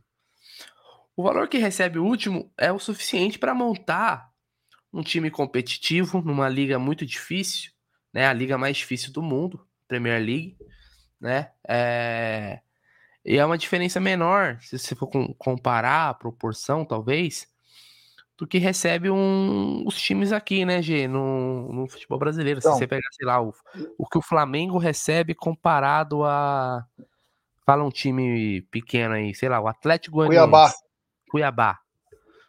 O 1.16 1.22
valor 1.22 1.48
que 1.48 1.58
recebe 1.58 1.98
o 1.98 2.04
último 2.04 2.52
é 2.56 2.70
o 2.70 2.78
suficiente 2.78 3.38
para 3.38 3.54
montar 3.54 4.30
um 4.92 5.02
time 5.02 5.30
competitivo 5.30 6.22
numa 6.22 6.48
liga 6.48 6.78
muito 6.78 7.04
difícil, 7.04 7.72
né? 8.12 8.26
A 8.26 8.32
liga 8.32 8.56
mais 8.56 8.76
difícil 8.76 9.12
do 9.12 9.20
mundo, 9.20 9.66
Premier 9.88 10.22
League, 10.22 10.56
né? 11.20 11.50
É... 11.68 12.60
E 13.28 13.36
é 13.36 13.44
uma 13.44 13.58
diferença 13.58 14.00
menor, 14.00 14.58
se 14.62 14.78
você 14.78 14.94
for 14.94 15.06
comparar 15.36 16.08
a 16.08 16.14
proporção, 16.14 16.82
talvez, 16.82 17.46
do 18.38 18.46
que 18.46 18.56
recebe 18.56 19.10
um, 19.10 19.86
os 19.86 20.00
times 20.00 20.32
aqui, 20.32 20.64
né, 20.64 20.80
G, 20.80 21.06
no, 21.06 21.70
no 21.70 21.86
futebol 21.86 22.18
brasileiro. 22.18 22.58
Então, 22.58 22.72
se 22.72 22.78
você 22.78 22.86
pegar, 22.86 23.06
sei 23.12 23.26
lá, 23.26 23.42
o, 23.42 23.52
o 23.98 24.08
que 24.08 24.16
o 24.16 24.22
Flamengo 24.22 24.78
recebe 24.78 25.34
comparado 25.34 26.24
a. 26.24 26.86
Fala 27.66 27.84
um 27.84 27.90
time 27.90 28.62
pequeno 28.70 29.12
aí, 29.12 29.34
sei 29.34 29.50
lá, 29.50 29.60
o 29.60 29.68
Atlético 29.68 30.16
Goianiense. 30.16 30.48
Cuiabá. 30.48 30.74
Cuiabá. 31.30 31.78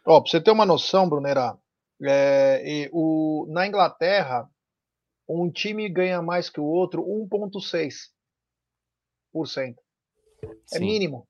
Ó, 0.06 0.18
pra 0.18 0.30
você 0.30 0.40
ter 0.40 0.50
uma 0.50 0.64
noção, 0.64 1.06
Brunera, 1.06 1.58
é, 2.02 2.88
o, 2.90 3.46
na 3.50 3.66
Inglaterra, 3.66 4.48
um 5.28 5.50
time 5.50 5.86
ganha 5.90 6.22
mais 6.22 6.48
que 6.48 6.58
o 6.58 6.64
outro 6.64 7.04
1,6%. 7.04 9.74
É 10.42 10.78
Sim. 10.78 10.84
mínimo. 10.84 11.26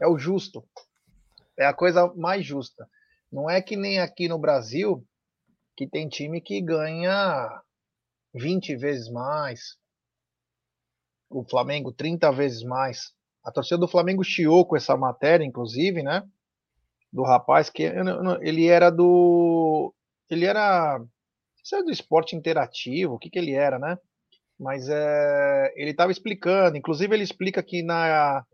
É 0.00 0.06
o 0.06 0.18
justo. 0.18 0.64
É 1.58 1.66
a 1.66 1.74
coisa 1.74 2.12
mais 2.14 2.44
justa. 2.44 2.88
Não 3.30 3.48
é 3.48 3.62
que 3.62 3.76
nem 3.76 3.98
aqui 3.98 4.28
no 4.28 4.38
Brasil, 4.38 5.06
que 5.76 5.86
tem 5.86 6.08
time 6.08 6.40
que 6.40 6.60
ganha 6.60 7.62
20 8.34 8.76
vezes 8.76 9.10
mais. 9.10 9.76
O 11.30 11.44
Flamengo 11.44 11.92
30 11.92 12.30
vezes 12.32 12.62
mais. 12.62 13.12
A 13.44 13.50
torcida 13.50 13.78
do 13.78 13.88
Flamengo 13.88 14.22
chiou 14.22 14.66
com 14.66 14.76
essa 14.76 14.96
matéria, 14.96 15.44
inclusive, 15.44 16.02
né? 16.02 16.22
Do 17.12 17.22
rapaz 17.22 17.68
que 17.68 17.82
ele 18.40 18.66
era 18.66 18.90
do. 18.90 19.94
Ele 20.28 20.44
era. 20.44 21.02
Isso 21.62 21.76
é 21.76 21.82
do 21.82 21.90
esporte 21.90 22.34
interativo, 22.34 23.14
o 23.14 23.18
que, 23.18 23.30
que 23.30 23.38
ele 23.38 23.52
era, 23.52 23.78
né? 23.78 23.98
Mas 24.62 24.88
é, 24.88 25.72
ele 25.74 25.90
estava 25.90 26.12
explicando, 26.12 26.76
inclusive 26.76 27.12
ele 27.12 27.24
explica 27.24 27.60
que 27.64 27.82
na, 27.82 28.44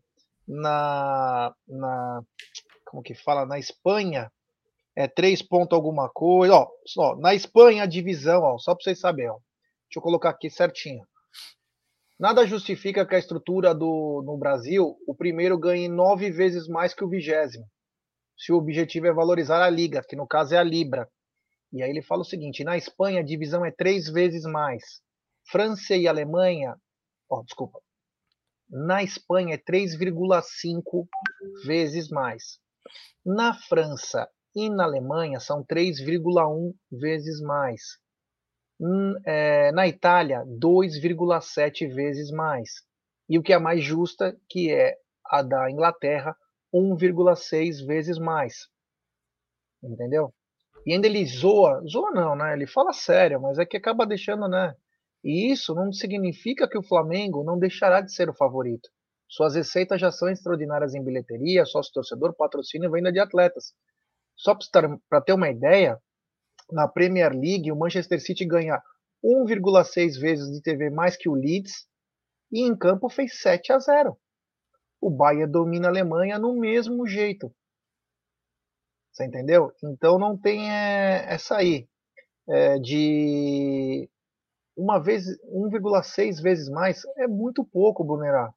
na, 0.48 1.54
na. 1.68 2.22
Como 2.86 3.02
que 3.02 3.14
fala? 3.14 3.44
Na 3.44 3.58
Espanha, 3.58 4.32
é 4.96 5.06
três 5.06 5.42
pontos 5.42 5.76
alguma 5.76 6.08
coisa. 6.08 6.54
Ó, 6.54 6.68
ó, 6.96 7.16
na 7.16 7.34
Espanha, 7.34 7.82
a 7.82 7.86
divisão, 7.86 8.42
ó, 8.42 8.56
só 8.56 8.74
para 8.74 8.84
vocês 8.84 8.98
saberem, 8.98 9.30
ó, 9.32 9.34
deixa 9.34 9.98
eu 9.98 10.02
colocar 10.02 10.30
aqui 10.30 10.48
certinho. 10.48 11.06
Nada 12.18 12.46
justifica 12.46 13.04
que 13.04 13.14
a 13.14 13.18
estrutura 13.18 13.74
do 13.74 14.22
no 14.24 14.38
Brasil, 14.38 14.96
o 15.06 15.14
primeiro 15.14 15.58
ganhe 15.58 15.88
nove 15.88 16.30
vezes 16.30 16.66
mais 16.66 16.94
que 16.94 17.04
o 17.04 17.08
vigésimo. 17.08 17.66
Se 18.34 18.50
o 18.50 18.56
objetivo 18.56 19.06
é 19.06 19.12
valorizar 19.12 19.62
a 19.62 19.68
liga, 19.68 20.02
que 20.02 20.16
no 20.16 20.26
caso 20.26 20.54
é 20.54 20.58
a 20.58 20.64
Libra. 20.64 21.06
E 21.70 21.82
aí 21.82 21.90
ele 21.90 22.00
fala 22.00 22.22
o 22.22 22.24
seguinte: 22.24 22.64
na 22.64 22.78
Espanha 22.78 23.20
a 23.20 23.24
divisão 23.24 23.62
é 23.62 23.70
três 23.70 24.08
vezes 24.08 24.44
mais. 24.44 25.06
França 25.50 25.96
e 25.96 26.06
Alemanha, 26.06 26.76
ó, 27.30 27.42
desculpa. 27.42 27.80
Na 28.68 29.02
Espanha 29.02 29.54
é 29.54 29.58
3,5 29.58 31.08
vezes 31.64 32.10
mais. 32.10 32.58
Na 33.24 33.54
França 33.54 34.28
e 34.54 34.68
na 34.68 34.84
Alemanha 34.84 35.40
são 35.40 35.64
3,1 35.64 36.74
vezes 36.92 37.40
mais. 37.40 37.98
Hum, 38.78 39.14
é, 39.24 39.72
na 39.72 39.88
Itália, 39.88 40.44
2,7 40.46 41.88
vezes 41.94 42.30
mais. 42.30 42.82
E 43.28 43.38
o 43.38 43.42
que 43.42 43.52
é 43.52 43.58
mais 43.58 43.82
justa, 43.82 44.36
que 44.48 44.70
é 44.70 44.96
a 45.24 45.42
da 45.42 45.70
Inglaterra, 45.70 46.36
1,6 46.72 47.86
vezes 47.86 48.18
mais. 48.18 48.68
Entendeu? 49.82 50.32
E 50.84 50.92
ainda 50.92 51.06
ele 51.06 51.24
zoa, 51.24 51.82
zoa 51.88 52.10
não, 52.10 52.36
né? 52.36 52.52
Ele 52.52 52.66
fala 52.66 52.92
sério, 52.92 53.40
mas 53.40 53.58
é 53.58 53.64
que 53.64 53.76
acaba 53.76 54.06
deixando, 54.06 54.46
né? 54.46 54.74
E 55.24 55.50
isso 55.50 55.74
não 55.74 55.92
significa 55.92 56.68
que 56.68 56.78
o 56.78 56.82
Flamengo 56.82 57.44
não 57.44 57.58
deixará 57.58 58.00
de 58.00 58.12
ser 58.12 58.28
o 58.30 58.34
favorito. 58.34 58.88
Suas 59.28 59.54
receitas 59.54 60.00
já 60.00 60.10
são 60.10 60.28
extraordinárias 60.28 60.94
em 60.94 61.04
bilheteria, 61.04 61.66
sócio 61.66 61.92
torcedor, 61.92 62.34
patrocínio 62.34 62.88
e 62.88 62.92
venda 62.92 63.12
de 63.12 63.18
atletas. 63.18 63.74
Só 64.36 64.56
para 65.10 65.20
ter 65.20 65.32
uma 65.32 65.50
ideia, 65.50 66.00
na 66.70 66.86
Premier 66.86 67.32
League, 67.32 67.70
o 67.70 67.76
Manchester 67.76 68.20
City 68.20 68.44
ganha 68.44 68.82
1,6 69.22 70.20
vezes 70.20 70.50
de 70.50 70.62
TV 70.62 70.90
mais 70.90 71.16
que 71.16 71.28
o 71.28 71.34
Leeds 71.34 71.86
e 72.52 72.62
em 72.62 72.76
campo 72.76 73.08
fez 73.08 73.40
7 73.40 73.72
a 73.72 73.78
0. 73.78 74.16
O 75.00 75.10
Bayern 75.10 75.50
domina 75.50 75.88
a 75.88 75.90
Alemanha 75.90 76.38
no 76.38 76.58
mesmo 76.58 77.06
jeito. 77.06 77.54
Você 79.12 79.26
entendeu? 79.26 79.72
Então 79.82 80.18
não 80.18 80.38
tem 80.38 80.70
é, 80.70 81.26
essa 81.32 81.56
aí 81.56 81.88
é, 82.48 82.78
de 82.78 84.08
uma 84.78 85.00
vez 85.00 85.24
1,6 85.52 86.40
vezes 86.40 86.68
mais 86.68 87.02
é 87.16 87.26
muito 87.26 87.64
pouco, 87.64 88.04
Brunerá. 88.04 88.54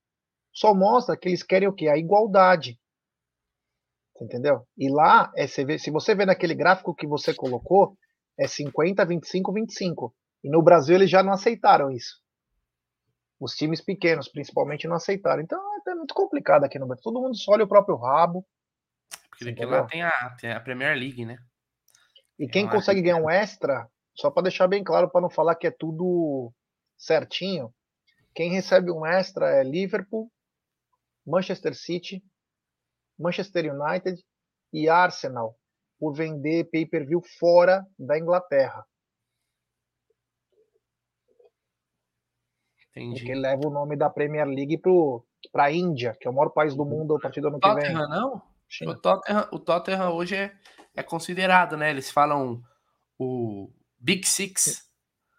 Só 0.54 0.72
mostra 0.74 1.18
que 1.18 1.28
eles 1.28 1.42
querem 1.42 1.68
o 1.68 1.74
quê? 1.74 1.88
A 1.88 1.98
igualdade. 1.98 2.80
Entendeu? 4.22 4.68
E 4.78 4.88
lá, 4.88 5.32
é, 5.36 5.48
você 5.48 5.66
vê, 5.66 5.80
se 5.80 5.90
você 5.90 6.14
vê 6.14 6.24
naquele 6.24 6.54
gráfico 6.54 6.94
que 6.94 7.08
você 7.08 7.34
colocou, 7.34 7.98
é 8.38 8.48
50, 8.48 9.04
25, 9.04 9.52
25. 9.52 10.16
E 10.44 10.50
no 10.50 10.62
Brasil 10.62 10.96
eles 10.96 11.10
já 11.10 11.24
não 11.24 11.34
aceitaram 11.34 11.90
isso. 11.90 12.22
Os 13.40 13.56
times 13.56 13.82
pequenos, 13.82 14.30
principalmente, 14.30 14.88
não 14.88 14.98
aceitaram. 14.98 15.42
Então 15.42 15.60
é 15.88 15.96
muito 15.96 16.14
complicado 16.14 16.64
aqui 16.64 16.78
no 16.78 16.86
Brasil. 16.86 17.04
Todo 17.04 17.20
mundo 17.20 17.36
só 17.36 17.54
olha 17.54 17.64
o 17.64 17.68
próprio 17.68 17.96
rabo. 17.96 18.46
Porque 19.32 19.50
aqui 19.50 19.66
lá 19.66 19.88
tem 19.88 20.04
a, 20.04 20.36
tem 20.40 20.52
a 20.52 20.60
Premier 20.60 20.96
League, 20.96 21.26
né? 21.26 21.40
E 22.38 22.48
quem 22.48 22.70
consegue 22.70 23.02
ganhar 23.02 23.18
um 23.18 23.30
extra, 23.30 23.90
só 24.16 24.30
para 24.30 24.44
deixar 24.44 24.68
bem 24.68 24.84
claro, 24.84 25.10
para 25.10 25.22
não 25.22 25.30
falar 25.30 25.56
que 25.56 25.68
é 25.68 25.72
tudo 25.72 26.54
certinho, 26.98 27.74
quem 28.34 28.52
recebe 28.52 28.92
um 28.92 29.06
extra 29.06 29.50
é 29.50 29.64
Liverpool, 29.64 30.32
Manchester 31.26 31.76
City, 31.76 32.24
Manchester 33.20 33.74
United 33.74 34.24
e 34.74 34.90
Arsenal 34.90 35.58
por 36.00 36.14
vender 36.14 36.70
pay-per-view 36.72 37.22
fora 37.40 37.86
da 37.98 38.18
Inglaterra. 38.18 38.86
Entendi. 42.90 43.20
Porque 43.20 43.36
leva 43.36 43.68
o 43.68 43.70
nome 43.70 43.96
da 43.96 44.10
Premier 44.10 44.48
League 44.48 44.82
para 45.52 45.66
a 45.66 45.72
Índia, 45.72 46.16
que 46.20 46.28
é 46.28 46.32
o 46.32 46.34
maior 46.34 46.50
país 46.50 46.76
do 46.76 46.86
mundo 46.86 47.16
a 47.16 47.20
partir 47.20 47.40
do 47.40 47.48
ano 47.48 47.60
que 47.60 47.74
vem. 47.74 47.94
Não? 47.94 48.42
O 48.88 48.96
Tottenham, 48.96 49.50
o 49.52 49.60
Tottenham 49.60 50.14
hoje 50.14 50.36
é, 50.36 50.54
é 50.96 51.04
considerado, 51.04 51.78
né? 51.78 51.90
Eles 51.90 52.10
falam 52.10 52.62
o 53.20 53.70
Big 54.02 54.28
Six. 54.28 54.90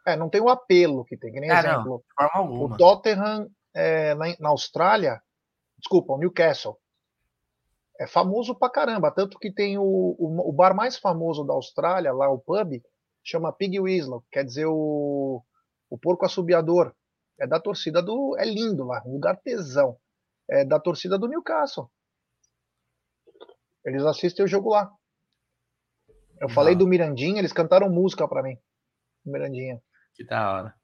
É, 0.06 0.16
não 0.16 0.28
tem 0.28 0.40
o 0.40 0.48
apelo 0.48 1.04
que 1.04 1.16
tem, 1.16 1.32
que 1.32 1.40
nem 1.40 1.50
ah, 1.50 1.58
exemplo. 1.58 2.04
Não, 2.18 2.64
o 2.64 2.76
Tottenham 2.76 3.48
é, 3.74 4.14
na, 4.14 4.26
na 4.38 4.48
Austrália, 4.48 5.20
desculpa, 5.78 6.12
o 6.12 6.18
Newcastle 6.18 6.78
é 8.02 8.06
famoso 8.06 8.54
pra 8.54 8.70
caramba. 8.70 9.10
Tanto 9.12 9.38
que 9.38 9.52
tem 9.52 9.78
o, 9.78 9.82
o, 9.82 10.48
o, 10.48 10.52
bar 10.52 10.74
mais 10.74 10.96
famoso 10.96 11.44
da 11.44 11.54
Austrália, 11.54 12.12
lá 12.12 12.28
o 12.28 12.38
pub, 12.38 12.82
chama 13.22 13.52
Pig 13.52 13.78
Whistle, 13.78 14.24
quer 14.30 14.44
dizer 14.44 14.66
o, 14.66 15.42
o 15.88 15.98
porco 15.98 16.24
assobiador. 16.24 16.94
É 17.38 17.46
da 17.46 17.58
torcida 17.58 18.02
do. 18.02 18.36
É 18.38 18.44
lindo 18.44 18.84
lá, 18.84 19.02
um 19.06 19.12
lugar 19.12 19.36
tesão. 19.36 19.96
É 20.48 20.64
da 20.64 20.78
torcida 20.78 21.18
do 21.18 21.28
Newcastle. 21.28 21.90
Eles 23.84 24.04
assistem 24.04 24.44
o 24.44 24.48
jogo 24.48 24.70
lá. 24.70 24.92
Eu 26.42 26.48
Não. 26.48 26.54
falei 26.56 26.74
do 26.74 26.88
Mirandinha, 26.88 27.38
eles 27.38 27.52
cantaram 27.52 27.88
música 27.88 28.26
para 28.26 28.42
mim. 28.42 28.58
Mirandinha. 29.24 29.80
Que 30.12 30.24
da 30.24 30.52
hora. 30.52 30.74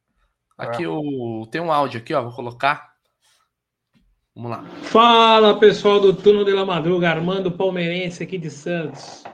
Aqui 0.57 0.85
é. 0.85 0.89
o... 0.89 1.49
tem 1.51 1.61
um 1.61 1.73
áudio 1.73 2.01
aqui, 2.01 2.15
ó, 2.15 2.23
vou 2.23 2.33
colocar. 2.33 2.93
Vamos 4.37 4.53
lá. 4.53 4.65
Fala 4.85 5.59
pessoal 5.59 5.99
do 5.99 6.15
Turno 6.15 6.45
de 6.45 6.53
la 6.53 6.65
Madruga, 6.65 7.11
Armando 7.11 7.51
Palmeirense 7.51 8.23
aqui 8.23 8.39
de 8.39 8.51
Santos. 8.51 9.25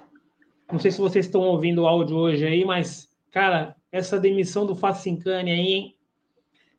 Não 0.73 0.79
sei 0.79 0.91
se 0.91 0.99
vocês 0.99 1.27
estão 1.27 1.43
ouvindo 1.43 1.83
o 1.83 1.87
áudio 1.87 2.17
hoje 2.17 2.47
aí, 2.47 2.65
mas, 2.65 3.07
cara, 3.31 3.77
essa 3.93 4.19
demissão 4.19 4.65
do 4.65 4.75
Facincani 4.75 5.51
aí, 5.51 5.73
hein? 5.75 5.95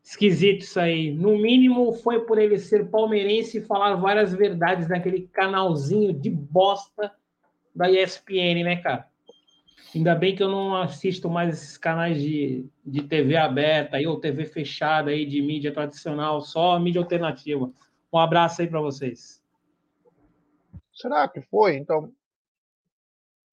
Esquisito 0.03 0.61
isso 0.61 0.79
aí. 0.79 1.11
No 1.11 1.37
mínimo 1.37 1.93
foi 1.93 2.25
por 2.25 2.39
ele 2.39 2.57
ser 2.57 2.89
palmeirense 2.89 3.59
e 3.59 3.65
falar 3.65 3.93
várias 3.93 4.33
verdades 4.33 4.89
naquele 4.89 5.27
canalzinho 5.27 6.11
de 6.11 6.31
bosta 6.31 7.11
da 7.75 7.91
ESPN, 7.91 8.63
né, 8.63 8.77
cara? 8.77 9.07
Ainda 9.93 10.15
bem 10.15 10.35
que 10.35 10.43
eu 10.43 10.49
não 10.49 10.75
assisto 10.75 11.29
mais 11.29 11.53
esses 11.53 11.77
canais 11.77 12.21
de, 12.21 12.69
de 12.85 13.03
TV 13.03 13.37
aberta 13.37 13.97
aí, 13.97 14.05
ou 14.05 14.19
TV 14.19 14.45
fechada 14.45 15.11
aí 15.11 15.25
de 15.25 15.41
mídia 15.41 15.73
tradicional, 15.73 16.41
só 16.41 16.77
mídia 16.79 17.01
alternativa. 17.01 17.71
Um 18.11 18.17
abraço 18.17 18.61
aí 18.61 18.67
para 18.67 18.81
vocês. 18.81 19.41
Será 20.93 21.27
que 21.27 21.41
foi? 21.41 21.75
Então, 21.75 22.13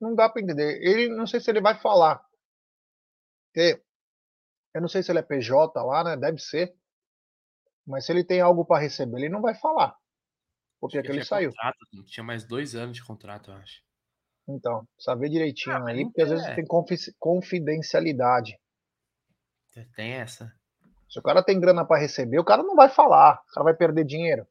não 0.01 0.15
dá 0.15 0.29
para 0.29 0.43
entender. 0.43 0.81
Ele, 0.83 1.09
não 1.09 1.27
sei 1.27 1.41
se 1.41 1.51
ele 1.51 1.61
vai 1.61 1.79
falar. 1.79 2.25
Porque 3.47 3.81
eu 4.75 4.81
não 4.81 4.89
sei 4.89 5.03
se 5.03 5.13
ele 5.13 5.19
é 5.19 5.23
PJ 5.23 5.81
lá, 5.83 6.03
né? 6.05 6.17
Deve 6.17 6.39
ser. 6.39 6.75
Mas 7.87 8.07
se 8.07 8.13
ele 8.13 8.25
tem 8.25 8.41
algo 8.41 8.65
para 8.65 8.81
receber, 8.81 9.19
ele 9.19 9.29
não 9.29 9.43
vai 9.43 9.55
falar. 9.55 9.97
Porque 10.81 10.99
é 10.99 11.03
que 11.03 11.11
ele 11.11 11.25
saiu. 11.25 11.51
Contrato, 11.51 11.79
tinha 12.07 12.25
mais 12.25 12.45
dois 12.45 12.75
anos 12.75 12.97
de 12.97 13.05
contrato, 13.05 13.51
eu 13.51 13.57
acho. 13.57 13.83
Então, 14.49 14.87
saber 14.99 15.29
direitinho 15.29 15.77
ah, 15.77 15.89
aí, 15.89 16.05
porque 16.05 16.23
às 16.23 16.31
vezes 16.31 16.55
tem 16.55 16.65
confidencialidade. 17.19 18.59
Tem 19.95 20.13
essa. 20.13 20.53
Se 21.09 21.19
o 21.19 21.23
cara 21.23 21.43
tem 21.43 21.61
grana 21.61 21.85
para 21.85 22.01
receber, 22.01 22.39
o 22.39 22.45
cara 22.45 22.63
não 22.63 22.75
vai 22.75 22.89
falar. 22.89 23.43
O 23.49 23.55
cara 23.55 23.65
vai 23.65 23.75
perder 23.75 24.05
dinheiro. 24.05 24.47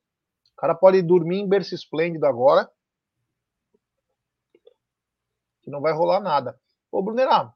O 0.53 0.55
cara 0.55 0.75
pode 0.75 1.01
dormir 1.01 1.39
em 1.39 1.47
berço 1.47 1.75
esplêndido 1.75 2.25
agora. 2.25 2.69
Que 5.61 5.69
não 5.69 5.81
vai 5.81 5.93
rolar 5.93 6.19
nada. 6.19 6.59
Ô, 6.91 7.01
Brunerá, 7.01 7.53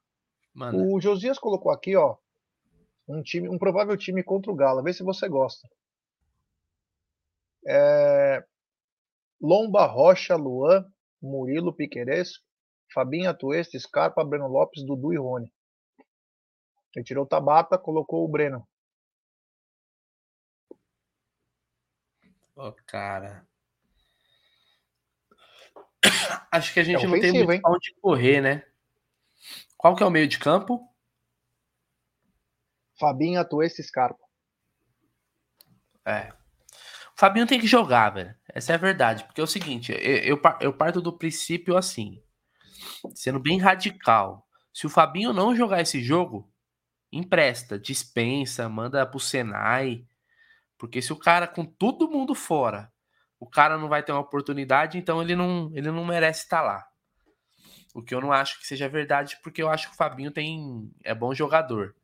o 0.74 1.00
Josias 1.02 1.38
colocou 1.38 1.72
aqui, 1.72 1.96
ó, 1.96 2.18
um 3.08 3.22
time, 3.22 3.50
um 3.50 3.58
provável 3.58 3.96
time 3.98 4.24
contra 4.24 4.52
o 4.52 4.56
Galo. 4.56 4.84
Vê 4.84 4.94
se 4.94 5.04
você 5.04 5.28
gosta. 5.28 5.68
É... 7.68 8.44
Lomba, 9.42 9.86
Rocha, 9.86 10.36
Luan, 10.36 10.86
Murilo, 11.26 11.74
Piqueires, 11.74 12.40
Fabinho 12.94 13.30
Atuesta, 13.30 13.78
Scarpa, 13.80 14.24
Breno 14.24 14.48
Lopes, 14.48 14.86
Dudu 14.86 15.14
e 15.14 15.18
Rony. 15.18 15.52
Ele 16.96 17.06
tirou 17.06 17.26
o 17.26 17.28
Tabata, 17.28 17.78
colocou 17.78 18.24
o 18.24 18.28
Breno. 18.28 18.68
Ô, 22.56 22.68
oh, 22.68 22.74
cara. 22.86 23.46
Acho 26.52 26.74
que 26.74 26.80
a 26.80 26.84
gente 26.84 27.04
É 27.04 27.08
não 27.08 27.20
tem 27.20 27.34
muito 27.34 27.52
hein? 27.52 27.62
onde 27.66 27.94
correr, 28.02 28.40
né? 28.40 28.66
Qual 29.76 29.96
que 29.96 30.04
é 30.04 30.06
o 30.06 30.12
meio 30.12 30.28
de 30.28 30.40
campo? 30.40 30.90
Fabinho, 32.98 33.42
Atuesta 33.42 33.82
e 33.82 33.84
Scarpa. 33.84 34.24
É. 36.06 36.32
O 36.32 37.20
Fabinho 37.20 37.46
tem 37.46 37.60
que 37.60 37.68
jogar, 37.68 38.12
velho. 38.12 38.34
Essa 38.56 38.72
é 38.74 38.76
a 38.76 38.80
verdade. 38.80 39.26
Porque 39.26 39.42
é 39.42 39.44
o 39.44 39.48
seguinte, 39.48 39.92
eu, 39.92 40.00
eu, 40.00 40.38
par- 40.42 40.60
eu 40.62 40.74
parto 40.74 41.02
do 41.02 41.14
princípio 41.18 41.78
assim, 41.78 42.24
sendo 43.16 43.40
bem 43.40 43.60
radical. 43.60 44.48
Se 44.74 44.88
o 44.88 44.90
Fabinho 44.90 45.34
não 45.34 45.56
jogar 45.56 45.82
esse 45.82 46.02
jogo, 46.04 46.52
empresta, 47.12 47.80
dispensa, 47.80 48.70
manda 48.70 49.06
pro 49.06 49.20
Senai. 49.20 50.06
Porque 50.78 51.02
se 51.02 51.14
o 51.14 51.18
cara, 51.18 51.48
com 51.48 51.66
todo 51.66 52.10
mundo 52.10 52.36
fora, 52.36 52.92
o 53.40 53.48
cara 53.50 53.78
não 53.78 53.90
vai 53.90 54.04
ter 54.04 54.12
uma 54.14 54.22
oportunidade, 54.22 54.98
então 54.98 55.22
ele 55.22 55.36
não, 55.36 55.72
ele 55.74 55.92
não 55.92 56.06
merece 56.06 56.44
estar 56.44 56.62
lá. 56.62 56.86
O 57.94 58.02
que 58.04 58.14
eu 58.14 58.22
não 58.22 58.32
acho 58.32 58.60
que 58.60 58.68
seja 58.68 58.90
verdade, 58.90 59.38
porque 59.42 59.62
eu 59.62 59.70
acho 59.70 59.88
que 59.88 59.94
o 59.94 59.98
Fabinho 59.98 60.32
tem 60.32 60.92
é 61.04 61.16
bom 61.16 61.34
jogador. 61.34 61.96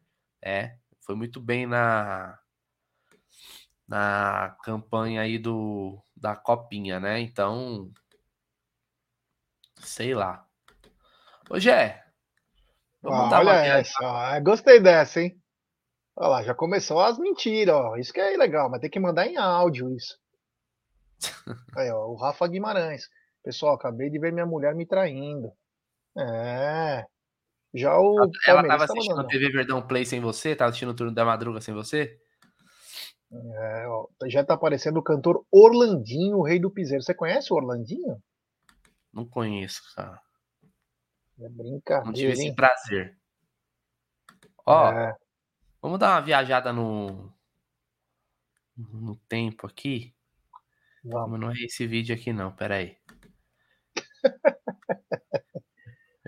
É, 0.41 0.77
foi 1.01 1.15
muito 1.15 1.39
bem 1.41 1.65
na 1.65 2.37
na 3.87 4.55
campanha 4.63 5.21
aí 5.21 5.37
do 5.37 6.01
da 6.21 6.35
copinha, 6.35 6.99
né? 6.99 7.19
Então, 7.19 7.91
sei 9.79 10.13
lá. 10.13 10.45
Ô, 11.49 11.59
Gé, 11.59 12.03
Ah, 13.03 13.39
olha 13.39 13.51
essa. 13.51 14.39
Gostei 14.41 14.79
dessa, 14.79 15.21
hein? 15.21 15.35
Olha 16.15 16.27
lá, 16.27 16.43
já 16.43 16.53
começou 16.53 17.01
as 17.01 17.17
mentiras, 17.17 17.73
ó. 17.73 17.97
Isso 17.97 18.13
que 18.13 18.19
é 18.19 18.37
legal, 18.37 18.69
mas 18.69 18.79
tem 18.79 18.89
que 18.89 18.99
mandar 18.99 19.25
em 19.25 19.37
áudio 19.37 19.95
isso. 19.95 20.15
Aí, 21.75 21.89
ó, 21.91 22.05
o 22.05 22.15
Rafa 22.15 22.47
Guimarães. 22.47 23.09
Pessoal, 23.43 23.73
acabei 23.73 24.09
de 24.11 24.19
ver 24.19 24.31
minha 24.31 24.45
mulher 24.45 24.75
me 24.75 24.85
traindo. 24.85 25.51
É. 26.15 27.03
Já 27.73 27.97
o 27.97 28.19
Ela 28.19 28.29
Palmeiras 28.45 28.67
tava 28.67 28.77
tá 28.77 28.83
assistindo 28.83 29.15
mandando. 29.15 29.29
TV 29.29 29.49
Verdão 29.49 29.81
Play 29.81 30.05
sem 30.05 30.19
você? 30.19 30.55
Tava 30.55 30.69
assistindo 30.69 30.89
o 30.89 30.93
turno 30.93 31.13
da 31.13 31.25
madruga 31.25 31.59
sem 31.59 31.73
você? 31.73 32.19
É, 33.33 33.87
ó, 33.87 34.07
já 34.25 34.43
tá 34.43 34.55
aparecendo 34.55 34.97
o 34.97 35.03
cantor 35.03 35.45
Orlandinho, 35.49 36.37
o 36.37 36.43
rei 36.43 36.59
do 36.59 36.69
piseiro. 36.69 37.01
Você 37.03 37.13
conhece 37.13 37.53
o 37.53 37.55
Orlandinho? 37.55 38.21
Não 39.13 39.25
conheço, 39.25 39.81
cara. 39.95 40.21
É 41.39 41.43
Não 41.43 41.49
tive 41.49 41.63
brincadeira, 41.63 42.33
esse 42.33 42.47
hein? 42.47 42.55
prazer. 42.55 43.17
Ó, 44.65 44.91
É, 44.91 45.15
vamos 45.81 45.99
dar 45.99 46.11
uma 46.15 46.21
viajada 46.21 46.71
no 46.73 47.31
no 48.75 49.15
tempo 49.27 49.67
aqui. 49.67 50.13
vamos. 51.03 51.31
Mas 51.31 51.39
não 51.39 51.51
é 51.51 51.53
esse 51.65 51.85
vídeo 51.87 52.15
aqui 52.15 52.33
não, 52.33 52.51
peraí. 52.51 52.97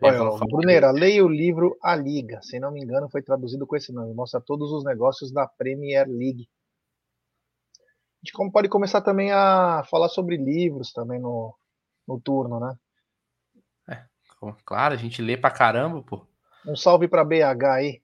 Olha, 0.02 0.22
ó, 0.24 0.38
Brunera, 0.40 0.92
leia 0.92 1.24
o 1.24 1.30
livro 1.30 1.78
A 1.82 1.96
Liga. 1.96 2.42
Se 2.42 2.60
não 2.60 2.72
me 2.72 2.82
engano, 2.84 3.10
foi 3.10 3.22
traduzido 3.22 3.66
com 3.66 3.76
esse 3.76 3.94
nome. 3.94 4.14
Mostra 4.14 4.42
todos 4.42 4.72
os 4.72 4.84
negócios 4.84 5.32
da 5.32 5.48
Premier 5.48 6.08
League. 6.10 6.50
A 8.24 8.26
gente 8.26 8.32
como- 8.34 8.52
pode 8.52 8.70
começar 8.70 9.02
também 9.02 9.32
a 9.34 9.84
falar 9.90 10.08
sobre 10.08 10.38
livros 10.38 10.94
também 10.94 11.20
no, 11.20 11.54
no 12.08 12.20
turno, 12.22 12.58
né? 12.60 12.78
Claro, 14.66 14.94
a 14.94 14.98
gente 14.98 15.22
lê 15.22 15.38
pra 15.38 15.50
caramba, 15.50 16.02
pô. 16.04 16.26
Um 16.66 16.76
salve 16.76 17.08
pra 17.08 17.24
BH 17.24 17.64
aí. 17.76 18.02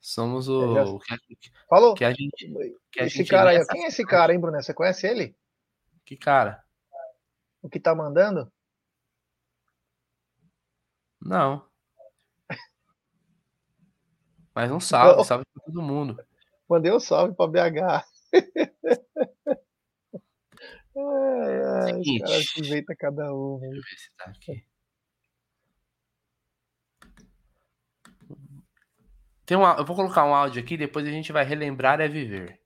Somos 0.00 0.48
É, 0.48 0.50
o 0.52 0.74
já- 0.74 0.84
o 0.84 0.98
que 0.98 1.14
a, 1.14 1.18
Falou? 1.68 1.94
que 1.94 2.04
a 2.04 2.10
gente. 2.12 2.50
que 2.90 3.00
a 3.00 3.04
esse 3.04 3.18
gente 3.18 3.28
cara 3.30 3.50
aí, 3.50 3.66
quem 3.66 3.84
é 3.84 3.88
esse 3.88 4.04
cara, 4.06 4.32
hein, 4.32 4.40
Brunera? 4.40 4.62
Você 4.62 4.72
conhece 4.72 5.06
ele? 5.06 5.36
Que 6.04 6.16
cara? 6.16 6.64
O 7.60 7.68
que 7.68 7.78
tá 7.78 7.94
mandando? 7.94 8.50
Não. 11.20 11.66
Mas 14.54 14.70
um 14.70 14.80
salve, 14.80 15.24
salve 15.24 15.44
pra 15.52 15.62
todo 15.64 15.82
mundo. 15.82 16.22
Mandei 16.68 16.90
um 16.92 17.00
salve 17.00 17.34
pra 17.34 17.46
BH. 17.46 18.02
Ai, 20.96 21.62
ai, 21.62 21.92
Seguinte. 21.94 22.60
inventam 22.60 22.96
cada 22.98 23.34
um. 23.34 23.58
Deixa 23.60 23.76
eu 23.76 23.82
ver 23.82 23.96
se 23.96 24.10
tá 24.16 24.24
aqui. 24.30 24.64
Tem 29.44 29.56
um, 29.56 29.64
eu 29.64 29.84
vou 29.84 29.96
colocar 29.96 30.24
um 30.24 30.34
áudio 30.34 30.62
aqui, 30.62 30.76
depois 30.76 31.06
a 31.06 31.10
gente 31.10 31.32
vai 31.32 31.44
relembrar 31.44 32.00
é 32.00 32.08
viver. 32.08 32.58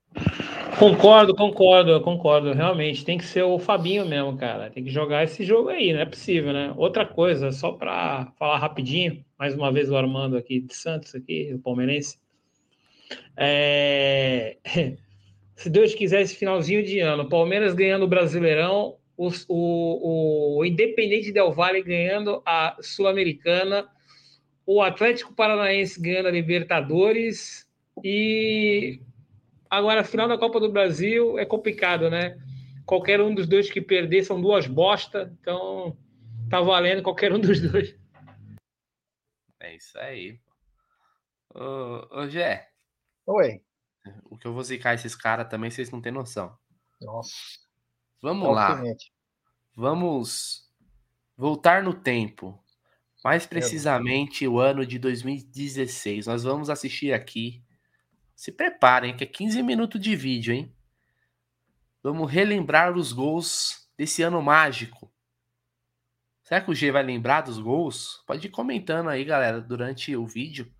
Concordo, 0.78 1.34
concordo, 1.34 2.00
concordo. 2.02 2.52
Realmente, 2.52 3.04
tem 3.04 3.18
que 3.18 3.24
ser 3.24 3.42
o 3.42 3.58
Fabinho 3.58 4.06
mesmo, 4.06 4.36
cara. 4.36 4.70
Tem 4.70 4.84
que 4.84 4.90
jogar 4.90 5.24
esse 5.24 5.44
jogo 5.44 5.70
aí, 5.70 5.92
não 5.92 6.00
é 6.00 6.06
possível, 6.06 6.52
né? 6.52 6.72
Outra 6.76 7.04
coisa, 7.04 7.50
só 7.50 7.72
para 7.72 8.30
falar 8.38 8.58
rapidinho, 8.58 9.24
mais 9.36 9.54
uma 9.54 9.72
vez 9.72 9.90
o 9.90 9.96
Armando 9.96 10.36
aqui 10.36 10.60
de 10.60 10.72
Santos, 10.74 11.14
aqui, 11.16 11.52
o 11.52 11.58
palmeirense. 11.58 12.16
É, 13.36 14.56
Se 15.58 15.68
Deus 15.68 15.92
quiser, 15.92 16.22
esse 16.22 16.36
finalzinho 16.36 16.84
de 16.84 17.00
ano, 17.00 17.28
Palmeiras 17.28 17.74
ganhando 17.74 18.04
o 18.04 18.08
Brasileirão, 18.08 18.96
os- 19.16 19.44
o, 19.48 20.58
o 20.58 20.64
Independente 20.64 21.32
Del 21.32 21.50
Valle 21.52 21.82
ganhando 21.82 22.40
a 22.46 22.76
Sul-Americana, 22.80 23.88
o 24.64 24.80
Atlético 24.80 25.34
Paranaense 25.34 26.00
ganhando 26.00 26.28
a 26.28 26.30
Libertadores 26.30 27.68
e 28.04 29.00
Agora, 29.68 30.00
a 30.00 30.04
final 30.04 30.26
da 30.28 30.38
Copa 30.38 30.58
do 30.60 30.70
Brasil 30.72 31.38
é 31.38 31.44
complicado, 31.44 32.08
né? 32.08 32.38
Qualquer 32.86 33.20
um 33.20 33.34
dos 33.34 33.46
dois 33.46 33.68
que 33.70 33.82
perder 33.82 34.22
são 34.22 34.40
duas 34.40 34.66
bosta, 34.66 35.36
então 35.42 35.94
tá 36.48 36.58
valendo 36.60 37.02
qualquer 37.02 37.32
um 37.34 37.38
dos 37.38 37.60
dois. 37.60 37.94
É 39.60 39.74
isso 39.74 39.98
aí. 39.98 40.38
pô. 41.52 41.60
Ô, 41.60 42.20
ô 42.22 42.28
Gé, 42.28 42.68
Oi. 43.26 43.60
O 44.24 44.36
que 44.36 44.46
eu 44.46 44.52
vou 44.52 44.62
zicar 44.62 44.94
esses 44.94 45.14
caras 45.14 45.48
também, 45.48 45.70
vocês 45.70 45.90
não 45.90 46.00
têm 46.00 46.12
noção. 46.12 46.56
Nossa. 47.00 47.30
Vamos 48.20 48.54
lá. 48.54 48.70
alfinete. 48.70 49.12
Vamos 49.74 50.68
voltar 51.36 51.82
no 51.82 51.94
tempo. 51.94 52.62
Mais 53.22 53.46
precisamente 53.46 54.46
o 54.46 54.58
ano 54.58 54.86
de 54.86 54.98
2016. 54.98 56.26
Nós 56.26 56.44
vamos 56.44 56.70
assistir 56.70 57.12
aqui. 57.12 57.62
Se 58.34 58.52
preparem, 58.52 59.16
que 59.16 59.24
é 59.24 59.26
15 59.26 59.62
minutos 59.62 60.00
de 60.00 60.14
vídeo, 60.14 60.54
hein? 60.54 60.74
Vamos 62.02 62.30
relembrar 62.30 62.96
os 62.96 63.12
gols 63.12 63.90
desse 63.96 64.22
ano 64.22 64.40
mágico. 64.40 65.12
Será 66.44 66.60
que 66.60 66.70
o 66.70 66.74
G 66.74 66.90
vai 66.90 67.02
lembrar 67.02 67.42
dos 67.42 67.58
gols? 67.58 68.22
Pode 68.26 68.46
ir 68.46 68.50
comentando 68.50 69.10
aí, 69.10 69.24
galera, 69.24 69.60
durante 69.60 70.16
o 70.16 70.26
vídeo. 70.26 70.72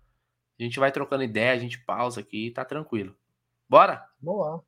A 0.59 0.63
gente 0.63 0.79
vai 0.79 0.91
trocando 0.91 1.23
ideia, 1.23 1.53
a 1.53 1.59
gente 1.59 1.77
pausa 1.85 2.21
aqui, 2.21 2.51
tá 2.51 2.65
tranquilo. 2.65 3.15
Bora? 3.69 4.03
Vamos 4.19 4.45
lá. 4.45 4.61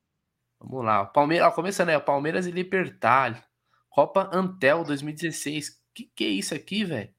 Vamos 0.60 0.86
lá. 0.86 1.06
Palmeiras, 1.06 1.56
começando 1.56 1.89
aí, 1.89 1.99
Palmeiras 1.99 2.45
e 2.45 2.52
Libertar. 2.52 3.43
Copa 3.89 4.30
Antel 4.32 4.84
2016. 4.84 5.82
Que 5.93 6.06
que 6.16 6.24
é 6.24 6.30
isso 6.30 6.54
aqui, 6.54 6.86
velho? 6.86 7.14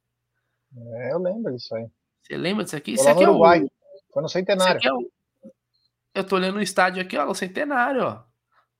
É, 0.76 1.12
eu 1.12 1.18
lembro 1.18 1.52
disso 1.54 1.74
aí. 1.74 1.86
Você 2.22 2.36
lembra 2.36 2.64
disso 2.64 2.76
aqui? 2.76 2.96
Foi 2.96 3.02
Isso 3.02 3.08
aqui 3.08 3.20
no 3.20 3.26
é 3.26 3.28
o. 3.28 3.30
Uruguai. 3.32 3.68
Foi 4.12 4.22
no 4.22 4.28
centenário. 4.28 4.80
é 4.82 4.92
o. 4.92 5.10
Eu 6.14 6.26
tô 6.26 6.36
olhando 6.36 6.56
o 6.58 6.62
estádio 6.62 7.02
aqui, 7.02 7.16
ó, 7.16 7.28
o 7.28 7.34
centenário, 7.34 8.04
ó. 8.04 8.24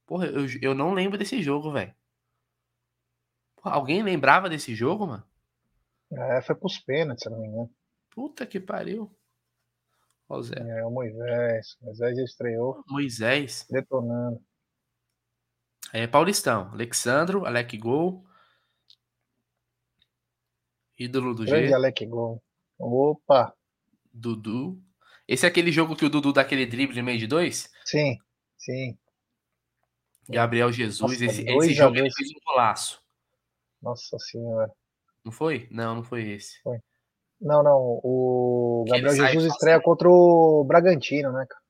Porra, 0.07 0.27
eu, 0.27 0.47
eu 0.61 0.75
não 0.75 0.93
lembro 0.93 1.19
desse 1.19 1.43
jogo, 1.43 1.73
velho. 1.73 1.95
Alguém 3.63 4.03
lembrava 4.03 4.49
desse 4.49 4.75
jogo, 4.75 5.07
mano? 5.07 5.25
É, 6.13 6.43
foi 6.43 6.55
pros 6.55 6.79
pênaltis, 6.79 7.25
se 7.25 7.31
não 7.31 7.41
me 7.41 7.49
engano. 7.49 7.71
Puta 8.11 8.47
que 8.47 8.61
pariu. 8.61 9.11
O 10.29 10.43
Zé. 10.43 10.55
É, 10.59 10.85
o 10.85 10.91
Moisés. 10.91 11.77
Moisés 11.81 12.19
estreou 12.19 12.83
Moisés. 12.89 13.67
detonando. 13.71 14.43
É, 15.93 16.07
Paulistão. 16.07 16.71
Alexandro, 16.73 17.45
Alec 17.45 17.77
Gol. 17.77 18.25
Ídolo 20.99 21.35
do 21.35 21.45
Grande 21.45 21.69
G. 21.69 21.75
Alec 21.75 22.07
Gol. 22.07 22.43
Opa. 22.79 23.55
Dudu. 24.13 24.81
Esse 25.27 25.47
é 25.47 25.49
aquele 25.49 25.71
jogo 25.71 25.97
que 25.97 26.05
o 26.05 26.11
Dudu 26.11 26.33
dá 26.33 26.41
aquele 26.43 26.67
drible 26.67 26.97
no 26.97 27.05
meio 27.05 27.19
de 27.19 27.27
dois? 27.27 27.71
Sim, 27.85 28.19
sim. 28.59 28.97
Gabriel 30.29 30.73
Jesus. 30.73 31.01
Nossa, 31.01 31.25
esse 31.25 31.43
esse 31.43 31.75
jogo 31.75 31.97
ele 31.97 32.11
fez 32.11 32.31
um 32.31 32.41
golaço. 32.45 33.03
Nossa 33.81 34.19
senhora. 34.19 34.71
Não 35.25 35.33
foi? 35.33 35.69
Não, 35.71 35.97
não 35.97 36.03
foi 36.03 36.29
esse. 36.31 36.61
Não, 37.43 37.63
não. 37.63 38.01
O 38.05 38.85
Gabriel 38.89 39.15
Jesus 39.15 39.45
estreia 39.53 39.81
contra 39.81 40.09
o 40.09 40.65
Bragantino, 40.65 41.33
né, 41.33 41.45
cara? 41.49 41.61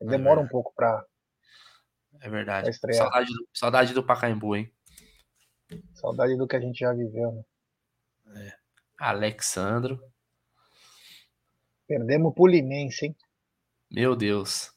Ele 0.00 0.10
É 0.14 0.16
demora 0.16 0.40
um 0.40 0.46
pouco 0.48 0.72
pra. 0.74 1.04
É 2.20 2.28
verdade. 2.30 2.62
Vai 2.62 2.70
estrear. 2.70 2.96
Saudade 3.02 3.32
do, 3.32 3.48
saudade 3.52 3.94
do 3.94 4.04
Pacaembu, 4.06 4.54
hein? 4.56 4.72
Saudade 5.94 6.36
do 6.36 6.46
que 6.46 6.54
a 6.54 6.60
gente 6.60 6.78
já 6.78 6.92
viveu, 6.92 7.44
né? 8.26 8.52
Alexandro. 8.98 10.00
Perdemos 11.88 12.32
pro 12.34 12.46
Linense, 12.46 13.06
hein? 13.06 13.16
Meu 13.90 14.14
Deus. 14.14 14.72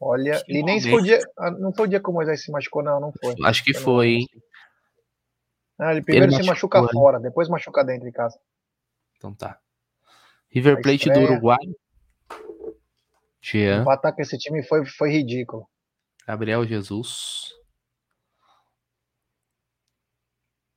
Olha, 0.00 0.40
Que 0.44 0.52
Linense 0.52 0.88
momento. 0.88 1.04
foi 1.06 1.14
o 1.14 1.18
dia. 1.18 1.30
ah, 1.38 1.50
Não 1.50 1.72
foi 1.72 1.86
o 1.86 1.90
dia 1.90 2.00
que 2.00 2.08
o 2.08 2.12
Moisés 2.12 2.42
se 2.44 2.52
machucou, 2.52 2.82
não, 2.84 3.00
não 3.00 3.12
foi. 3.12 3.34
Acho 3.44 3.64
que 3.64 3.74
foi, 3.74 4.06
hein? 4.08 4.26
Ah, 5.78 5.92
ele 5.92 6.02
primeiro 6.02 6.26
Ele 6.32 6.40
se 6.42 6.48
machucou, 6.48 6.80
machuca 6.82 6.82
né? 6.82 6.88
fora, 6.92 7.20
depois 7.20 7.48
machuca 7.48 7.84
dentro 7.84 8.04
de 8.06 8.12
casa. 8.12 8.38
Então 9.18 9.34
tá. 9.34 9.60
River 10.48 10.80
Plate 10.80 11.10
do. 11.10 11.20
Uruguai. 11.20 11.58
Jean, 13.40 13.82
Empatar 13.82 14.14
com 14.14 14.22
esse 14.22 14.38
time 14.38 14.62
foi, 14.62 14.84
foi 14.86 15.10
ridículo. 15.10 15.68
Gabriel 16.26 16.64
Jesus. 16.64 17.52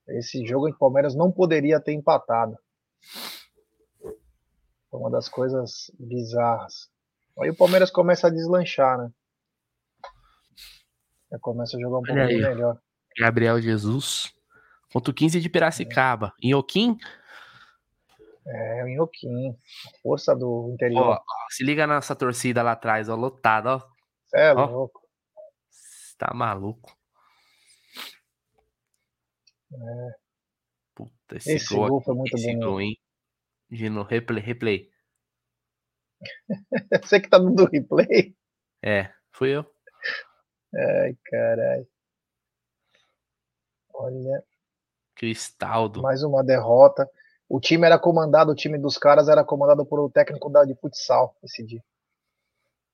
Esse 0.08 0.46
jogo 0.46 0.68
em 0.68 0.78
Palmeiras 0.78 1.16
não 1.16 1.32
poderia 1.32 1.80
ter 1.80 1.94
empatado. 1.94 2.58
Foi 4.90 5.00
uma 5.00 5.10
das 5.10 5.30
coisas 5.30 5.90
bizarras. 5.98 6.90
Aí 7.40 7.50
o 7.50 7.56
Palmeiras 7.56 7.90
começa 7.90 8.28
a 8.28 8.30
deslanchar, 8.30 8.98
né? 8.98 9.12
Já 11.32 11.40
começa 11.40 11.78
a 11.78 11.80
jogar 11.80 12.00
um 12.00 12.20
aí. 12.20 12.42
melhor. 12.42 12.78
Gabriel 13.18 13.62
Jesus. 13.62 14.34
Contra 14.92 15.12
o 15.12 15.14
15 15.14 15.40
de 15.40 15.50
Piracicaba. 15.50 16.34
Inhoquim, 16.42 16.98
É 18.54 18.84
o 18.84 18.88
Inhoquim. 18.88 19.52
A 19.52 20.02
força 20.02 20.36
do 20.36 20.72
interior. 20.74 21.02
ó, 21.18 21.22
se 21.50 21.64
liga 21.64 21.88
nessa 21.88 22.16
torcida 22.16 22.62
lá 22.62 22.74
atrás, 22.74 23.08
ó, 23.08 23.16
lotada, 23.16 23.76
ó. 23.76 23.80
Cê 24.28 24.38
é 24.40 24.54
ó. 24.54 24.66
louco. 24.66 25.02
Cê 25.70 26.16
Tá 26.18 26.34
maluco. 26.34 26.96
Puta, 30.94 31.36
esse, 31.38 31.54
Esse 31.54 31.74
gol, 31.74 31.88
gol 31.88 32.02
foi 32.02 32.16
muito 32.16 32.36
esse 32.36 32.48
bonito. 32.48 32.66
gol, 32.66 32.82
hein? 32.82 32.98
De 33.70 33.90
no 33.90 34.04
replay, 34.04 34.44
replay. 34.44 34.92
Você 37.04 37.20
que 37.20 37.30
tá 37.30 37.38
dando 37.38 37.66
replay? 37.66 38.36
É, 38.84 39.12
fui 39.32 39.50
eu. 39.56 39.66
Ai, 40.76 41.16
caralho. 41.26 41.88
Olha, 43.94 44.44
Cristaldo. 45.16 46.02
mais 46.02 46.24
uma 46.24 46.44
derrota. 46.44 47.10
O 47.54 47.60
time 47.60 47.86
era 47.86 48.00
comandado, 48.00 48.54
o 48.54 48.56
time 48.56 48.78
dos 48.78 48.98
caras 48.98 49.28
era 49.28 49.44
comandado 49.44 49.86
por 49.86 50.00
o 50.00 50.10
técnico 50.10 50.50
da, 50.50 50.64
de 50.64 50.74
futsal 50.76 51.36
esse 51.44 51.62
dia. 51.66 51.84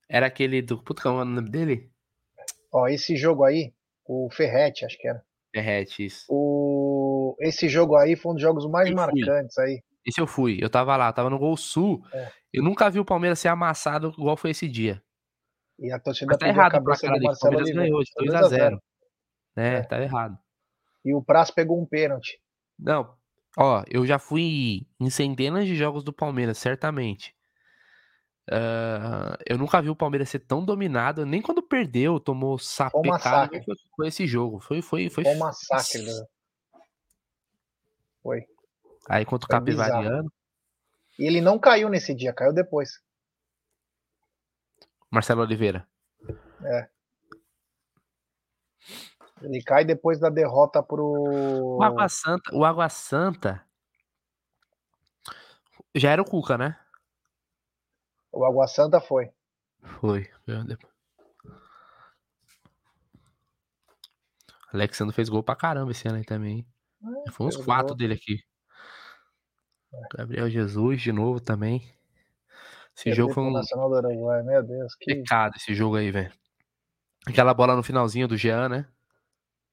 Era 0.08 0.26
aquele 0.26 0.60
do. 0.60 0.82
Puta, 0.82 1.02
qual 1.02 1.20
é 1.20 1.22
o 1.22 1.24
nome 1.24 1.48
dele? 1.48 1.88
Ó, 2.72 2.88
esse 2.88 3.16
jogo 3.16 3.44
aí, 3.44 3.72
o 4.04 4.28
Ferretti, 4.32 4.84
acho 4.84 4.98
que 4.98 5.06
era. 5.06 5.24
Derrete, 5.54 6.04
isso. 6.06 6.26
O... 6.28 7.36
Esse 7.38 7.68
jogo 7.68 7.94
aí 7.94 8.16
foi 8.16 8.32
um 8.32 8.34
dos 8.34 8.42
jogos 8.42 8.68
mais 8.68 8.88
Eu 8.90 8.96
fui. 8.96 9.06
marcantes 9.06 9.56
aí. 9.58 9.80
Esse 10.04 10.20
eu 10.20 10.26
fui. 10.26 10.58
Eu 10.60 10.68
tava 10.68 10.96
lá, 10.96 11.12
tava 11.12 11.30
no 11.30 11.38
Gol 11.38 11.56
Sul. 11.56 12.02
É. 12.12 12.28
Eu 12.52 12.64
nunca 12.64 12.90
vi 12.90 12.98
o 12.98 13.04
Palmeiras 13.04 13.38
ser 13.38 13.48
amassado 13.48 14.12
igual 14.18 14.36
foi 14.36 14.50
esse 14.50 14.66
dia. 14.66 15.00
E 15.78 15.92
a 15.92 16.00
torcida 16.00 16.26
Mas 16.32 16.38
tá 16.38 16.46
pediu 16.46 16.60
a 16.60 16.68
pra 16.68 16.80
cabeça 16.80 17.06
do 17.06 17.22
Marcelo 17.22 17.52
Palmeiras 17.54 17.70
ganhou 17.70 18.02
de 18.02 18.12
Foi 18.12 18.26
2 18.26 18.40
2 18.40 18.42
a 18.42 18.46
a 18.46 18.48
0 18.48 18.82
É, 19.56 19.68
É. 19.76 19.82
tá 19.82 20.02
errado. 20.02 20.36
E 21.04 21.14
o 21.14 21.22
Praz 21.22 21.52
pegou 21.52 21.80
um 21.80 21.86
pênalti. 21.86 22.40
Não, 22.76 23.16
ó, 23.58 23.84
eu 23.88 24.06
já 24.06 24.18
fui 24.18 24.86
em 25.00 25.10
centenas 25.10 25.66
de 25.66 25.74
jogos 25.74 26.04
do 26.04 26.12
Palmeiras, 26.12 26.58
certamente. 26.58 27.36
Ah, 28.50 29.36
eu 29.46 29.58
nunca 29.58 29.82
vi 29.82 29.90
o 29.90 29.96
Palmeiras 29.96 30.30
ser 30.30 30.38
tão 30.40 30.64
dominado, 30.64 31.26
nem 31.26 31.42
quando 31.42 31.62
perdeu, 31.62 32.18
tomou 32.18 32.58
sapecada, 32.58 33.62
foi, 33.62 33.76
foi 33.94 34.08
esse 34.08 34.26
jogo. 34.26 34.58
Foi, 34.60 34.80
foi, 34.80 35.10
foi. 35.10 35.24
Foi 35.24 35.34
um 35.34 35.38
massacre. 35.38 36.02
né? 36.02 36.26
Foi. 38.22 38.46
Aí 39.08 39.24
contra 39.24 39.46
o. 39.46 39.50
Capivariano, 39.50 40.32
E 41.18 41.26
ele 41.26 41.40
não 41.40 41.58
caiu 41.58 41.88
nesse 41.88 42.14
dia, 42.14 42.32
caiu 42.32 42.52
depois. 42.52 43.02
Marcelo 45.10 45.42
Oliveira. 45.42 45.86
Ele 49.42 49.62
cai 49.62 49.84
depois 49.84 50.18
da 50.18 50.28
derrota 50.28 50.82
pro. 50.82 51.76
O 51.78 51.82
Água 51.82 52.08
Santa, 52.08 52.54
o 52.54 52.64
Água 52.64 52.88
Santa 52.88 53.64
já 55.94 56.10
era 56.10 56.22
o 56.22 56.24
Cuca, 56.24 56.58
né? 56.58 56.78
O 58.32 58.44
Água 58.44 58.66
Santa 58.66 59.00
foi. 59.00 59.30
Foi. 60.00 60.28
Alexandre 64.72 65.14
fez 65.14 65.28
gol 65.28 65.42
pra 65.42 65.56
caramba 65.56 65.92
esse 65.92 66.06
ano 66.06 66.18
aí 66.18 66.24
também. 66.24 66.66
É, 67.26 67.30
Foi 67.30 67.46
uns 67.46 67.56
quatro 67.56 67.88
gol. 67.88 67.96
dele 67.96 68.14
aqui. 68.14 68.42
Gabriel 70.14 70.50
Jesus 70.50 71.00
de 71.00 71.12
novo 71.12 71.40
também. 71.40 71.90
Esse 72.94 73.12
jogo 73.12 73.32
foi 73.32 73.44
um 73.44 73.52
Nacional 73.52 73.88
do 73.88 73.96
Uruguai, 73.96 74.42
meu 74.42 74.62
Deus. 74.62 74.94
Que... 74.96 75.14
pecado, 75.14 75.54
esse 75.56 75.72
jogo 75.74 75.96
aí, 75.96 76.10
velho. 76.10 76.32
Aquela 77.26 77.54
bola 77.54 77.76
no 77.76 77.82
finalzinho 77.82 78.26
do 78.26 78.36
Jean, 78.36 78.68
né? 78.68 78.86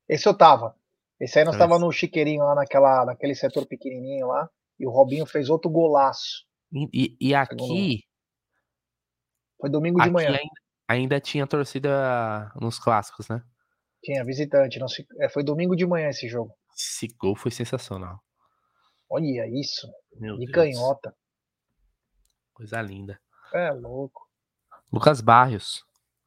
Esse 0.08 0.28
eu 0.28 0.38
tava. 0.38 0.76
Esse 1.20 1.40
aí 1.40 1.46
nós 1.46 1.56
Esse. 1.56 1.60
tava 1.64 1.80
no 1.80 1.92
chiqueirinho 1.92 2.44
lá 2.44 2.56
naquela, 2.56 3.06
naquele 3.06 3.34
setor 3.36 3.66
pequenininho 3.66 4.28
lá. 4.28 4.50
E 4.80 4.86
o 4.86 4.90
Robinho 4.92 5.26
fez 5.26 5.50
outro 5.50 5.70
golaço. 5.72 6.46
E, 6.94 7.16
e- 7.20 7.34
aqui, 7.34 8.04
Foi 9.60 9.70
domingo 9.70 10.02
de 10.02 10.10
manhã. 10.10 10.30
ainda, 10.32 10.50
ainda 10.88 11.20
tinha 11.22 11.48
torcida 11.48 12.52
nos 12.60 12.78
clássicos, 12.78 13.30
né? 13.30 13.42
Tinha 14.04 14.26
visitante. 14.26 14.78
Nós 14.80 14.94
é, 15.20 15.30
foi 15.30 15.44
domingo 15.44 15.76
de 15.76 15.86
manhã 15.88 16.10
esse 16.10 16.28
jogo. 16.28 16.54
Esse 16.78 17.08
gol 17.18 17.36
foi 17.36 17.52
sensacional. 17.52 18.20
Olha 19.10 19.48
isso. 19.48 19.88
Meu 20.20 20.38
De 20.38 20.46
Deus. 20.46 20.52
canhota. 20.52 21.16
Coisa 22.54 22.82
linda. 22.82 23.20
É 23.54 23.72
louco. 23.72 24.28
Lucas 24.92 25.22
Barrios. 25.22 25.86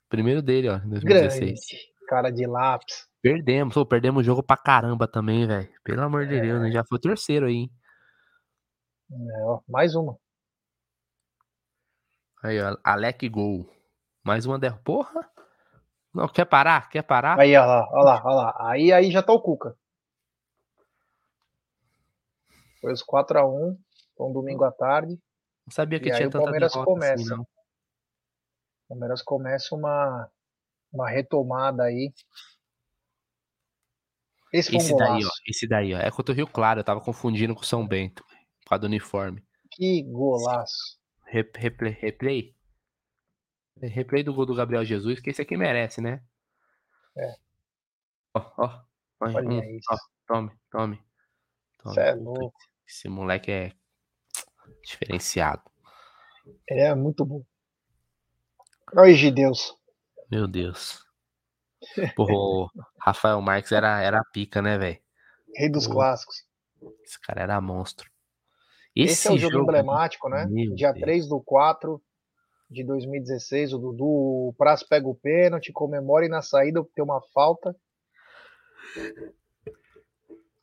Primeiro 0.08 0.40
dele, 0.40 0.68
ó, 0.70 0.76
em 0.78 0.88
2016. 0.88 1.40
Grande. 1.40 1.92
Cara 2.08 2.30
de 2.30 2.46
lápis. 2.46 3.06
Perdemos, 3.20 3.74
pô, 3.74 3.84
perdemos 3.84 4.20
o 4.20 4.24
jogo 4.24 4.42
pra 4.42 4.56
caramba 4.56 5.08
também, 5.08 5.46
velho. 5.46 5.68
Pelo 5.82 6.02
amor 6.02 6.26
de 6.26 6.40
Deus, 6.40 6.60
né? 6.62 6.70
Já 6.70 6.84
foi 6.84 6.96
o 6.96 7.00
terceiro 7.00 7.46
aí? 7.46 7.68
É, 9.10 9.42
ó, 9.44 9.60
mais 9.68 9.94
uma. 9.94 10.16
Aí, 12.42 12.60
ó, 12.60 12.76
Alec 12.84 13.28
Gol. 13.28 13.68
Mais 14.24 14.46
uma 14.46 14.58
derrota. 14.58 14.82
Porra! 14.84 15.30
Não, 16.14 16.28
quer 16.28 16.44
parar? 16.44 16.88
Quer 16.88 17.02
parar? 17.02 17.38
Aí, 17.38 17.56
ó 17.56 17.64
lá, 17.64 17.88
ó 17.90 18.02
lá, 18.02 18.22
ó 18.24 18.34
lá. 18.34 18.70
Aí, 18.70 18.92
aí 18.92 19.10
já 19.10 19.22
tá 19.22 19.32
o 19.32 19.40
Cuca. 19.40 19.76
Foi 22.80 22.92
os 22.92 23.02
4x1. 23.02 23.76
Foi 24.16 24.26
um 24.26 24.32
domingo 24.32 24.64
à 24.64 24.70
tarde. 24.72 25.18
Não 25.66 25.72
sabia 25.72 25.98
que 26.00 26.08
E 26.08 26.14
tinha 26.14 26.28
o 26.28 26.30
tanta 26.30 26.44
Palmeiras 26.44 26.72
derrota 26.72 26.90
assim, 26.92 27.00
começa. 27.24 27.36
não. 27.36 27.42
O 27.42 27.48
Palmeiras 28.88 29.22
começa 29.22 29.74
uma, 29.74 30.30
uma 30.92 31.08
retomada 31.10 31.82
aí. 31.84 32.12
Esse 34.52 34.76
Esse 34.76 34.96
daí, 34.96 35.24
ó. 35.24 35.30
Esse 35.46 35.66
daí, 35.68 35.94
ó. 35.94 35.98
É 35.98 36.10
contra 36.10 36.32
o 36.32 36.36
Rio 36.36 36.46
Claro. 36.46 36.80
Eu 36.80 36.84
tava 36.84 37.00
confundindo 37.00 37.54
com 37.54 37.60
o 37.60 37.64
São 37.66 37.86
Bento. 37.86 38.24
Por 38.62 38.70
causa 38.70 38.80
do 38.80 38.86
uniforme. 38.86 39.42
Que 39.70 40.02
golaço. 40.02 40.98
Rep- 41.26 41.56
Replay? 41.56 41.92
Replay? 41.92 42.56
Replay 43.80 44.22
do 44.22 44.34
gol 44.34 44.44
do 44.46 44.54
Gabriel 44.54 44.84
Jesus, 44.84 45.20
que 45.20 45.30
esse 45.30 45.40
aqui 45.42 45.56
merece, 45.56 46.00
né? 46.00 46.22
É. 47.16 47.36
Ó, 48.34 48.50
ó. 48.56 48.80
Olha, 49.20 49.48
um, 49.48 49.76
isso. 49.76 49.86
ó, 49.90 49.96
tome, 50.26 50.50
tome. 50.70 51.02
tome. 51.78 51.94
Cê 51.94 52.00
é 52.00 52.14
louco. 52.14 52.58
Esse 52.86 53.08
moleque 53.08 53.50
é 53.50 53.72
diferenciado. 54.82 55.62
Ele 56.68 56.80
é 56.80 56.94
muito 56.94 57.24
bom. 57.24 57.44
Olha 58.96 59.14
de 59.14 59.30
Deus. 59.30 59.76
Meu 60.30 60.46
Deus. 60.48 61.04
O 62.18 62.68
Rafael 63.00 63.40
Marques 63.40 63.72
era, 63.72 64.00
era 64.00 64.22
pica, 64.32 64.60
né, 64.62 64.76
velho? 64.78 64.98
Rei 65.54 65.70
dos 65.70 65.86
Pô. 65.86 65.94
clássicos. 65.94 66.36
Esse 67.04 67.20
cara 67.20 67.42
era 67.42 67.60
monstro. 67.60 68.08
Esse, 68.94 69.28
é 69.28 69.32
o 69.32 69.38
jogo, 69.38 69.60
emblemático, 69.62 70.28
né? 70.28 70.46
Meu 70.48 70.74
Dia 70.74 70.92
Deus. 70.92 71.04
3 71.04 71.28
do 71.28 71.40
4 71.40 72.02
de 72.70 72.84
2016. 72.84 73.72
O 73.74 73.78
Dudu, 73.78 74.04
o 74.04 74.54
Praz 74.58 74.82
pega 74.82 75.06
o 75.06 75.14
pênalti, 75.14 75.72
comemora 75.72 76.26
e 76.26 76.28
na 76.28 76.42
saída 76.42 76.84
tem 76.94 77.04
uma 77.04 77.20
falta. 77.32 77.74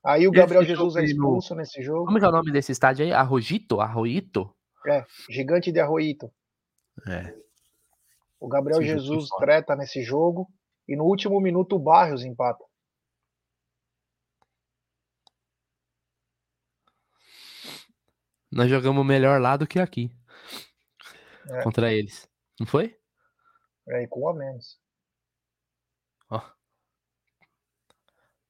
Aí 0.04 0.28
o 0.28 0.32
Esse 0.32 0.40
Gabriel 0.40 0.64
jogo 0.64 0.76
Jesus 0.92 0.96
é 0.96 1.00
aí 1.00 1.06
no- 1.08 1.12
expulso 1.14 1.56
nesse 1.56 1.82
jogo. 1.82 2.06
Como 2.06 2.18
é 2.18 2.22
é 2.24 2.28
o 2.28 2.32
nome 2.32 2.52
desse 2.52 2.72
estádio 2.72 3.06
aí? 3.06 3.12
Arrojito? 3.14 3.80
Arroito? 3.82 4.54
Gigante 5.30 5.72
de 5.72 5.80
Arroito. 5.80 6.32
É. 7.08 7.34
O 8.40 8.48
Gabriel 8.48 8.82
Esse 8.82 8.90
jogo 8.90 9.00
foi 9.02 9.08
Jesus 9.16 9.30
treta 9.40 9.76
nesse 9.76 10.04
jogo. 10.04 10.48
E 10.88 10.96
no 10.96 11.06
último 11.06 11.40
minuto 11.40 11.76
o 11.76 11.80
Barrios 11.80 12.24
empata. 12.24 12.64
Nós 18.52 18.70
jogamos 18.70 19.06
melhor 19.06 19.42
lá 19.42 19.58
do 19.58 19.68
que 19.68 19.80
aqui. 19.80 20.10
É. 21.50 21.64
Contra 21.64 21.92
eles. 21.92 22.28
Não 22.60 22.66
foi? 22.66 22.98
É, 23.88 24.08
com 24.08 24.22
um 24.22 24.30
a 24.30 24.34
menos. 24.34 24.80
Ó. 26.30 26.42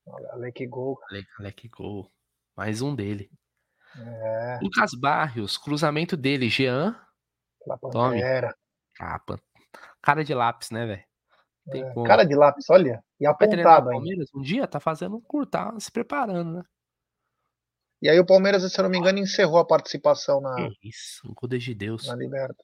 Olha, 0.06 0.52
que 0.52 0.68
gol. 0.68 1.00
Alec, 1.10 1.28
Alec 1.40 1.68
gol. 1.70 2.12
Mais 2.56 2.82
um 2.82 2.96
dele. 2.96 3.32
É, 3.98 4.60
Lucas 4.62 4.92
Barrios, 4.94 5.58
cruzamento 5.58 6.16
dele. 6.16 6.50
Jean. 6.50 6.96
Tome. 7.92 8.22
Capa. 8.94 9.42
Cara 10.02 10.24
de 10.24 10.34
lápis, 10.34 10.70
né, 10.70 10.86
velho? 10.86 11.15
É, 11.72 11.94
cara 12.06 12.24
de 12.24 12.36
lápis, 12.36 12.70
olha. 12.70 13.04
E 13.20 13.26
apontado 13.26 13.90
ainda. 13.90 13.92
Palmeiras 13.92 14.30
um 14.36 14.42
dia? 14.42 14.68
Tá 14.68 14.80
fazendo 14.80 15.16
um 15.16 15.22
curtar, 15.22 15.74
se 15.80 15.92
preparando, 15.92 16.58
né? 16.60 16.64
E 18.02 18.10
aí 18.10 18.20
o 18.20 18.26
Palmeiras, 18.26 18.62
se 18.72 18.80
eu 18.80 18.84
não 18.84 18.90
me 18.90 18.98
engano, 19.00 19.18
encerrou 19.18 19.58
a 19.58 19.66
participação 19.66 20.40
na, 20.40 20.54
Que 20.56 20.90
isso, 20.90 21.28
um 21.28 21.34
gol 21.34 21.50
de 21.50 21.74
Deus. 21.74 22.08
na 22.08 22.16
Liberta. 22.16 22.64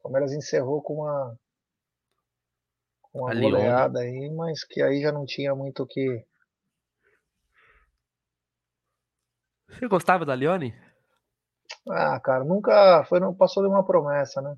O 0.00 0.02
Palmeiras 0.04 0.32
encerrou 0.32 0.82
com 0.82 0.94
uma, 0.94 1.36
com 3.02 3.20
uma 3.20 3.30
A 3.30 3.34
Lione. 3.34 3.52
goleada 3.52 4.00
aí, 4.00 4.30
mas 4.30 4.64
que 4.64 4.82
aí 4.82 5.00
já 5.00 5.12
não 5.12 5.24
tinha 5.24 5.54
muito 5.54 5.84
o 5.84 5.86
que. 5.86 6.24
Você 9.68 9.86
gostava 9.86 10.24
da 10.24 10.34
Leone? 10.34 10.74
Ah, 11.88 12.18
cara, 12.20 12.42
nunca 12.44 13.04
foi, 13.04 13.20
não 13.20 13.34
passou 13.34 13.62
de 13.62 13.68
uma 13.68 13.84
promessa, 13.84 14.40
né? 14.42 14.56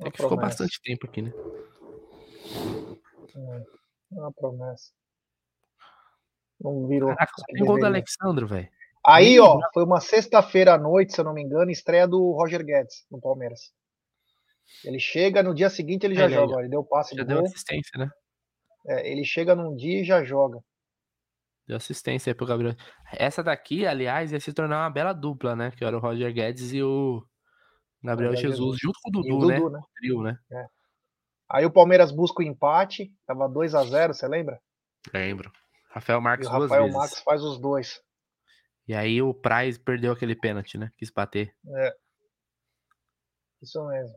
É 0.00 0.04
Uma 0.04 0.10
que 0.10 0.22
ficou 0.22 0.36
bastante 0.36 0.80
tempo 0.82 1.06
aqui, 1.06 1.22
né? 1.22 1.32
É, 3.36 3.64
uma 4.12 4.32
promessa. 4.32 4.90
Não 6.60 6.86
virou. 6.86 7.10
Caraca, 7.14 7.32
tem 7.46 7.64
gol 7.64 7.76
do 7.76 7.80
deveria. 7.80 7.98
Alexandro, 7.98 8.46
velho. 8.46 8.68
Aí, 9.06 9.40
ó, 9.40 9.58
foi 9.72 9.82
uma 9.84 10.00
sexta-feira 10.00 10.74
à 10.74 10.78
noite, 10.78 11.14
se 11.14 11.20
eu 11.20 11.24
não 11.24 11.32
me 11.32 11.42
engano, 11.42 11.70
estreia 11.70 12.06
do 12.06 12.32
Roger 12.32 12.64
Guedes 12.64 13.06
no 13.10 13.20
Palmeiras. 13.20 13.72
Ele 14.84 14.98
chega, 14.98 15.42
no 15.42 15.54
dia 15.54 15.70
seguinte 15.70 16.04
ele 16.04 16.14
já 16.14 16.26
Ele 16.26 16.34
aí, 16.34 16.40
joga. 16.40 16.60
Ele 16.60 16.68
deu 16.68 16.84
passe 16.84 17.14
Já 17.16 17.22
de 17.22 17.28
deu 17.28 17.38
gol. 17.38 17.46
assistência, 17.46 17.98
né? 17.98 18.10
É, 18.86 19.10
ele 19.10 19.24
chega 19.24 19.54
num 19.54 19.74
dia 19.74 20.00
e 20.00 20.04
já 20.04 20.22
joga. 20.22 20.60
Deu 21.66 21.76
assistência 21.76 22.30
aí 22.30 22.34
pro 22.34 22.46
Gabriel. 22.46 22.74
Essa 23.12 23.42
daqui, 23.42 23.86
aliás, 23.86 24.32
ia 24.32 24.40
se 24.40 24.52
tornar 24.52 24.82
uma 24.82 24.90
bela 24.90 25.12
dupla, 25.12 25.56
né? 25.56 25.70
Que 25.70 25.84
era 25.84 25.96
o 25.96 26.00
Roger 26.00 26.32
Guedes 26.32 26.72
e 26.72 26.82
o 26.82 27.24
Gabriel 28.02 28.36
Jesus, 28.36 28.78
junto 28.80 28.98
com 29.02 29.10
o 29.10 29.26
E 29.26 29.32
o 29.32 29.38
Dudu, 29.38 29.46
né? 29.48 29.56
Dudu, 29.58 29.70
né? 29.70 29.78
O 29.78 29.88
trio, 29.94 30.22
né? 30.22 30.38
Aí 31.48 31.66
o 31.66 31.72
Palmeiras 31.72 32.12
busca 32.12 32.42
o 32.42 32.46
empate, 32.46 33.12
tava 33.26 33.48
2 33.48 33.74
a 33.74 33.84
0 33.84 34.14
você 34.14 34.28
lembra? 34.28 34.60
Lembro. 35.12 35.52
Rafael 35.90 36.20
E 36.20 36.22
Marques 36.22 36.48
o 36.48 36.50
duas 36.50 36.70
Rafael 36.70 36.84
vezes. 36.84 36.96
Max 36.96 37.20
faz 37.20 37.42
os 37.42 37.58
dois. 37.58 38.00
E 38.86 38.94
aí 38.94 39.20
o 39.20 39.34
Price 39.34 39.78
perdeu 39.78 40.12
aquele 40.12 40.34
pênalti, 40.34 40.78
né? 40.78 40.92
Quis 40.96 41.10
bater. 41.10 41.54
Isso 43.60 43.84
mesmo. 43.86 44.16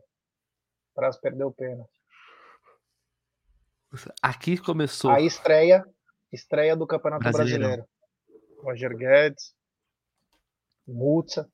Praz 0.94 1.16
perdeu 1.18 1.48
o 1.48 1.52
pênalti. 1.52 1.92
Aqui 4.22 4.56
começou. 4.56 5.10
Aí 5.10 5.26
estreia, 5.26 5.84
estreia 6.32 6.76
do 6.76 6.86
Campeonato 6.86 7.22
Brasileirão. 7.22 7.58
Brasileiro. 7.60 7.88
Roger 8.62 8.96
Guedes, 8.96 9.54
Mutsa. 10.86 11.50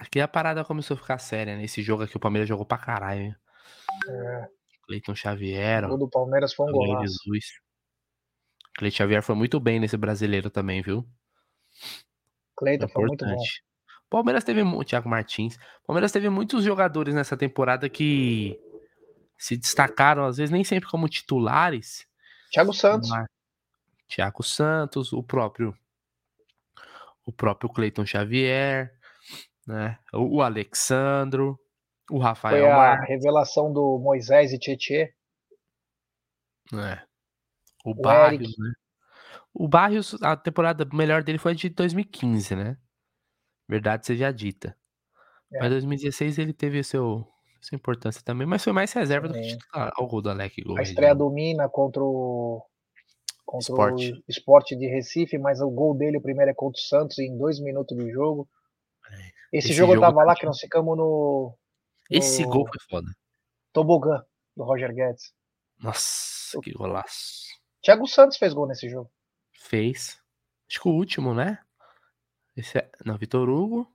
Aqui 0.00 0.18
a 0.18 0.26
parada 0.26 0.64
começou 0.64 0.94
a 0.94 0.98
ficar 0.98 1.18
séria, 1.18 1.54
né? 1.58 1.64
Esse 1.64 1.82
jogo 1.82 2.02
aqui 2.02 2.16
o 2.16 2.20
Palmeiras 2.20 2.48
jogou 2.48 2.64
pra 2.64 2.78
caralho, 2.78 3.20
hein? 3.20 3.36
É, 4.08 4.48
Cleiton 4.86 5.14
Xavier, 5.14 5.84
o 5.84 5.88
gol 5.88 5.98
do 5.98 6.08
Palmeiras 6.08 6.54
foi 6.54 6.66
um 6.66 6.72
golaço. 6.72 7.02
Jesus. 7.02 7.60
Cleiton 8.78 8.96
Xavier 8.96 9.22
foi 9.22 9.34
muito 9.34 9.60
bem 9.60 9.78
nesse 9.78 9.98
brasileiro 9.98 10.48
também, 10.48 10.80
viu? 10.80 11.06
Cleiton 12.56 12.88
foi 12.88 13.04
muito 13.04 13.26
bom. 13.26 13.36
Palmeiras 14.08 14.42
teve 14.42 14.62
Thiago 14.86 15.08
Martins. 15.08 15.58
Palmeiras 15.86 16.10
teve 16.10 16.30
muitos 16.30 16.64
jogadores 16.64 17.14
nessa 17.14 17.36
temporada 17.36 17.86
que 17.86 18.58
se 19.36 19.54
destacaram, 19.54 20.24
às 20.24 20.38
vezes 20.38 20.50
nem 20.50 20.64
sempre 20.64 20.88
como 20.88 21.10
titulares. 21.10 22.08
Thiago 22.50 22.72
Santos. 22.72 23.10
Thiago 24.08 24.42
Santos, 24.42 25.12
o 25.12 25.22
próprio 25.22 25.76
o 27.26 27.30
próprio 27.30 27.70
Cleiton 27.70 28.06
Xavier, 28.06 28.98
né? 29.70 29.98
O 30.12 30.38
o 30.38 30.42
Alexandro, 30.42 31.58
o 32.10 32.18
Foi 32.18 32.24
Rafael 32.24 32.72
a 32.72 32.76
Marques, 32.76 33.08
revelação 33.08 33.72
do 33.72 33.98
Moisés 33.98 34.52
e 34.52 34.58
Tietê. 34.58 35.14
né? 36.72 37.02
O 37.84 37.90
o 37.92 37.94
Barrios, 37.94 38.48
Eric. 38.48 38.60
né? 38.60 38.72
O 39.54 39.68
Barrios, 39.68 40.22
a 40.22 40.36
temporada 40.36 40.86
melhor 40.92 41.22
dele 41.22 41.38
foi 41.38 41.52
a 41.52 41.54
de 41.54 41.68
2015, 41.70 42.54
né? 42.54 42.76
Verdade 43.68 44.06
seja 44.06 44.32
dita. 44.32 44.76
É. 45.52 45.58
Mas 45.60 45.70
2016 45.70 46.38
ele 46.38 46.52
teve 46.52 46.82
seu, 46.84 47.26
sua 47.60 47.76
importância 47.76 48.22
também, 48.24 48.46
mas 48.46 48.62
foi 48.62 48.72
mais 48.72 48.92
reserva 48.92 49.28
do 49.28 49.34
que 49.34 49.42
titular. 49.42 49.92
Olha 49.96 50.06
o 50.06 50.08
gol 50.08 50.22
do 50.22 50.30
Alec, 50.30 50.62
gol 50.62 50.78
A 50.78 50.82
estreia 50.82 51.14
do 51.14 51.30
Mina 51.30 51.68
contra 51.68 52.02
o 52.02 52.64
contra 53.44 53.72
Sport. 53.72 54.10
o 54.10 54.22
Sport 54.28 54.68
de 54.70 54.86
Recife, 54.86 55.36
mas 55.38 55.60
o 55.60 55.70
gol 55.70 55.96
dele, 55.96 56.18
o 56.18 56.22
primeiro 56.22 56.50
é 56.52 56.54
contra 56.54 56.78
o 56.78 56.82
Santos 56.82 57.18
em 57.18 57.36
dois 57.36 57.58
minutos 57.60 57.96
de 57.96 58.10
jogo. 58.10 58.48
Esse, 59.52 59.68
Esse 59.68 59.72
jogo 59.72 59.92
eu 59.92 59.96
jogo 59.96 60.06
tava 60.06 60.24
lá 60.24 60.34
que 60.34 60.46
nós 60.46 60.58
ficamos 60.58 60.96
no, 60.96 61.56
Esse 62.08 62.42
no 62.42 62.50
gol 62.50 62.66
foi 62.66 62.78
foda. 62.88 63.08
tobogã 63.72 64.24
do 64.56 64.64
Roger 64.64 64.94
Guedes. 64.94 65.32
Nossa, 65.78 66.58
que 66.62 66.72
golaço. 66.72 67.48
Thiago 67.82 68.06
Santos 68.06 68.36
fez 68.36 68.52
gol 68.52 68.66
nesse 68.66 68.88
jogo. 68.88 69.10
Fez. 69.52 70.20
Acho 70.68 70.80
que 70.82 70.88
o 70.88 70.92
último, 70.92 71.34
né? 71.34 71.58
Esse 72.56 72.78
é... 72.78 72.90
Não, 73.04 73.16
Vitor 73.16 73.48
Hugo. 73.48 73.90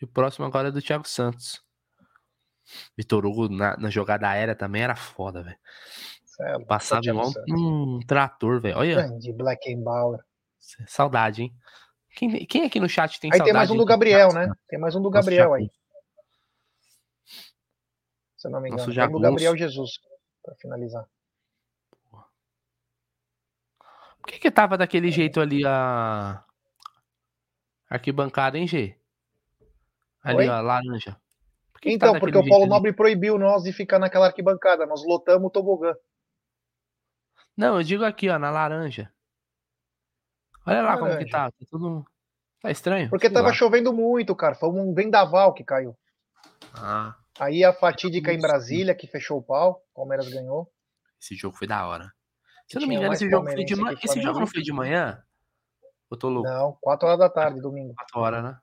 E 0.00 0.04
o 0.04 0.08
próximo 0.08 0.44
agora 0.44 0.68
é 0.68 0.70
do 0.70 0.82
Thiago 0.82 1.08
Santos. 1.08 1.64
Vitor 2.96 3.24
Hugo 3.24 3.48
na, 3.48 3.76
na 3.76 3.90
jogada 3.90 4.28
aérea 4.28 4.54
também 4.54 4.82
era 4.82 4.94
foda, 4.94 5.42
velho. 5.42 5.58
É 6.40 6.58
Passava 6.64 7.06
igual 7.06 7.32
um, 7.48 7.96
um 7.96 8.00
trator, 8.06 8.60
velho. 8.60 8.76
Olha, 8.76 8.94
Grande 8.96 9.32
Blackenbauer. 9.32 10.20
saudade, 10.86 11.42
hein? 11.42 11.56
Quem, 12.16 12.46
quem 12.46 12.64
aqui 12.64 12.80
no 12.80 12.88
chat 12.88 13.20
tem 13.20 13.30
Aí 13.30 13.36
saudade? 13.36 13.44
tem 13.44 13.54
mais 13.54 13.70
um 13.70 13.76
do 13.76 13.84
Gabriel, 13.84 14.32
né? 14.32 14.50
Tem 14.66 14.78
mais 14.78 14.94
um 14.96 15.02
do 15.02 15.10
Gabriel 15.10 15.52
aí, 15.52 15.70
se 18.34 18.48
eu 18.48 18.50
não 18.50 18.58
me 18.58 18.70
engano. 18.70 18.86
Nosso 18.86 18.98
Tem 18.98 19.12
do. 19.12 19.20
Gabriel 19.20 19.54
Jesus, 19.54 19.98
pra 20.42 20.54
finalizar. 20.54 21.06
Por 24.18 24.32
que 24.32 24.38
que 24.38 24.50
tava 24.50 24.78
daquele 24.78 25.10
jeito 25.10 25.40
ali 25.42 25.62
a 25.66 26.42
arquibancada, 27.90 28.56
hein, 28.56 28.66
G? 28.66 28.98
Ali, 30.24 30.38
Oi? 30.38 30.48
ó, 30.48 30.60
laranja. 30.62 31.20
Por 31.70 31.80
que 31.82 31.90
que 31.90 31.94
Então, 31.94 32.14
tá 32.14 32.18
porque 32.18 32.38
o 32.38 32.48
Paulo 32.48 32.64
ali? 32.64 32.70
Nobre 32.70 32.92
proibiu 32.94 33.38
nós 33.38 33.62
de 33.62 33.74
ficar 33.74 33.98
naquela 33.98 34.26
arquibancada. 34.26 34.86
Nós 34.86 35.04
lotamos 35.04 35.48
o 35.48 35.50
tobogã. 35.50 35.94
Não, 37.54 37.76
eu 37.76 37.82
digo 37.82 38.04
aqui, 38.04 38.28
ó, 38.30 38.38
na 38.38 38.50
laranja. 38.50 39.12
Olha 40.66 40.82
lá 40.82 40.98
como 40.98 41.16
que 41.16 41.28
tá. 41.30 41.50
Tá 41.50 41.66
tudo. 41.70 42.04
Tá 42.60 42.70
estranho? 42.70 43.08
Porque 43.08 43.30
tava 43.30 43.48
lá. 43.48 43.54
chovendo 43.54 43.92
muito, 43.92 44.34
cara. 44.34 44.54
Foi 44.54 44.68
um 44.68 44.92
vendaval 44.92 45.54
que 45.54 45.64
caiu. 45.64 45.96
Ah, 46.74 47.14
Aí 47.38 47.64
a 47.64 47.72
fatídica 47.72 48.32
em. 48.32 48.40
Brasília, 48.40 48.94
que 48.94 49.06
fechou 49.06 49.38
o 49.38 49.42
pau. 49.42 49.82
Palmeiras 49.94 50.28
ganhou. 50.28 50.70
esse 51.20 51.34
jogo 51.34 51.56
foi 51.56 51.66
da 51.66 51.86
hora. 51.86 52.12
Se 52.68 52.76
eu 52.76 52.80
não 52.80 52.88
me 52.88 52.96
engano, 52.96 53.12
esse 53.14 53.30
jogo 53.30 53.48
foi 53.50 53.64
de 53.64 53.76
manhã. 53.76 53.98
Esse 54.02 54.20
jogo 54.20 54.40
não 54.40 54.46
foi 54.46 54.62
de 54.62 54.72
manhã? 54.72 55.22
Eu 56.10 56.16
tô 56.16 56.28
louco. 56.28 56.48
Não, 56.48 56.76
4 56.80 57.06
horas 57.06 57.18
da 57.18 57.28
tarde, 57.28 57.60
domingo. 57.60 57.94
4 57.94 58.20
horas, 58.20 58.44
né? 58.44 58.58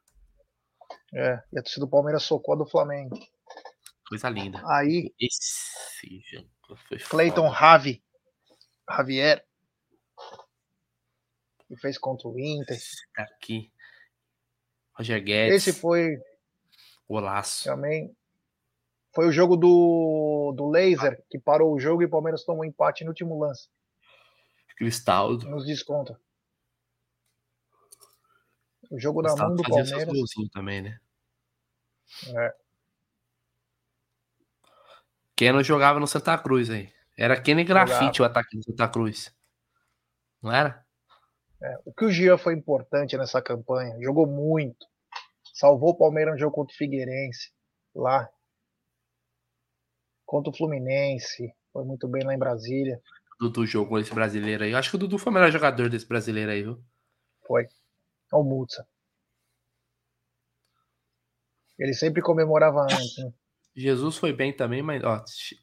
É, 1.13 1.41
e 1.53 1.59
a 1.59 1.63
torcida 1.63 1.85
do 1.85 1.89
Palmeiras 1.89 2.23
socou 2.23 2.55
a 2.55 2.57
do 2.57 2.65
Flamengo. 2.65 3.17
Coisa 4.07 4.29
linda. 4.29 4.61
Aí, 4.65 5.13
Esse 5.19 6.21
jogo 6.31 6.79
foi 6.87 6.99
Cleiton. 6.99 7.47
Ravi, 7.47 8.03
Javier, 8.89 9.45
que 11.73 11.81
fez 11.81 11.97
contra 11.97 12.27
o 12.27 12.39
Inter. 12.39 12.75
Esse 12.75 13.03
Aqui. 13.17 13.71
Roger 14.93 15.23
Guedes. 15.23 15.67
Esse 15.67 15.79
foi 15.79 16.17
Golaço. 17.09 17.63
também. 17.63 18.15
Foi 19.13 19.27
o 19.27 19.31
jogo 19.31 19.55
do, 19.55 20.53
do 20.55 20.69
Laser, 20.69 21.23
que 21.29 21.37
parou 21.37 21.73
o 21.73 21.79
jogo 21.79 22.01
e 22.01 22.05
o 22.05 22.09
Palmeiras 22.09 22.43
tomou 22.43 22.65
empate 22.65 23.03
no 23.03 23.11
último 23.11 23.39
lance, 23.39 23.69
Cristaldo. 24.75 25.47
nos 25.47 25.65
desconta. 25.65 26.19
O 28.89 28.99
jogo 28.99 29.21
na 29.21 29.29
Cristaldo 29.29 29.55
mão 29.55 29.63
do 29.63 29.63
Palmeiras. 29.63 30.51
também, 30.51 30.81
né? 30.81 30.99
É, 32.35 32.55
Keno 35.35 35.63
jogava 35.63 35.99
no 35.99 36.07
Santa 36.07 36.37
Cruz 36.37 36.69
aí. 36.69 36.91
Era 37.17 37.39
Keno 37.39 37.63
Grafite 37.63 38.21
o 38.21 38.25
ataque 38.25 38.57
do 38.57 38.63
Santa 38.63 38.87
Cruz. 38.87 39.35
Não 40.41 40.51
era? 40.51 40.82
É. 41.63 41.77
O 41.85 41.93
que 41.93 42.05
o 42.05 42.11
Gia 42.11 42.37
foi 42.37 42.53
importante 42.53 43.17
nessa 43.17 43.41
campanha, 43.41 43.97
jogou 44.01 44.27
muito. 44.27 44.85
Salvou 45.53 45.89
o 45.91 45.97
Palmeiras 45.97 46.33
no 46.33 46.39
jogo 46.39 46.55
contra 46.55 46.73
o 46.73 46.77
Figueirense, 46.77 47.51
lá. 47.95 48.29
Contra 50.25 50.51
o 50.51 50.55
Fluminense, 50.55 51.53
foi 51.71 51.83
muito 51.85 52.07
bem 52.07 52.23
lá 52.23 52.33
em 52.33 52.39
Brasília. 52.39 52.99
Dudu 53.39 53.65
jogou 53.65 53.99
esse 53.99 54.13
brasileiro 54.13 54.63
aí. 54.63 54.71
Eu 54.71 54.77
acho 54.77 54.89
que 54.89 54.95
o 54.95 54.99
Dudu 54.99 55.17
foi 55.17 55.31
o 55.31 55.33
melhor 55.33 55.51
jogador 55.51 55.89
desse 55.89 56.07
brasileiro 56.07 56.49
aí, 56.51 56.63
viu? 56.63 56.83
Foi. 57.45 57.67
Olha 58.31 58.41
o 58.41 58.43
Mutsa. 58.43 58.87
Ele 61.77 61.93
sempre 61.93 62.21
comemorava 62.21 62.83
antes. 62.83 63.17
Né? 63.17 63.33
Jesus 63.75 64.17
foi 64.17 64.31
bem 64.31 64.55
também, 64.55 64.81
mas, 64.81 65.03
ó, 65.03 65.19
ti- 65.23 65.57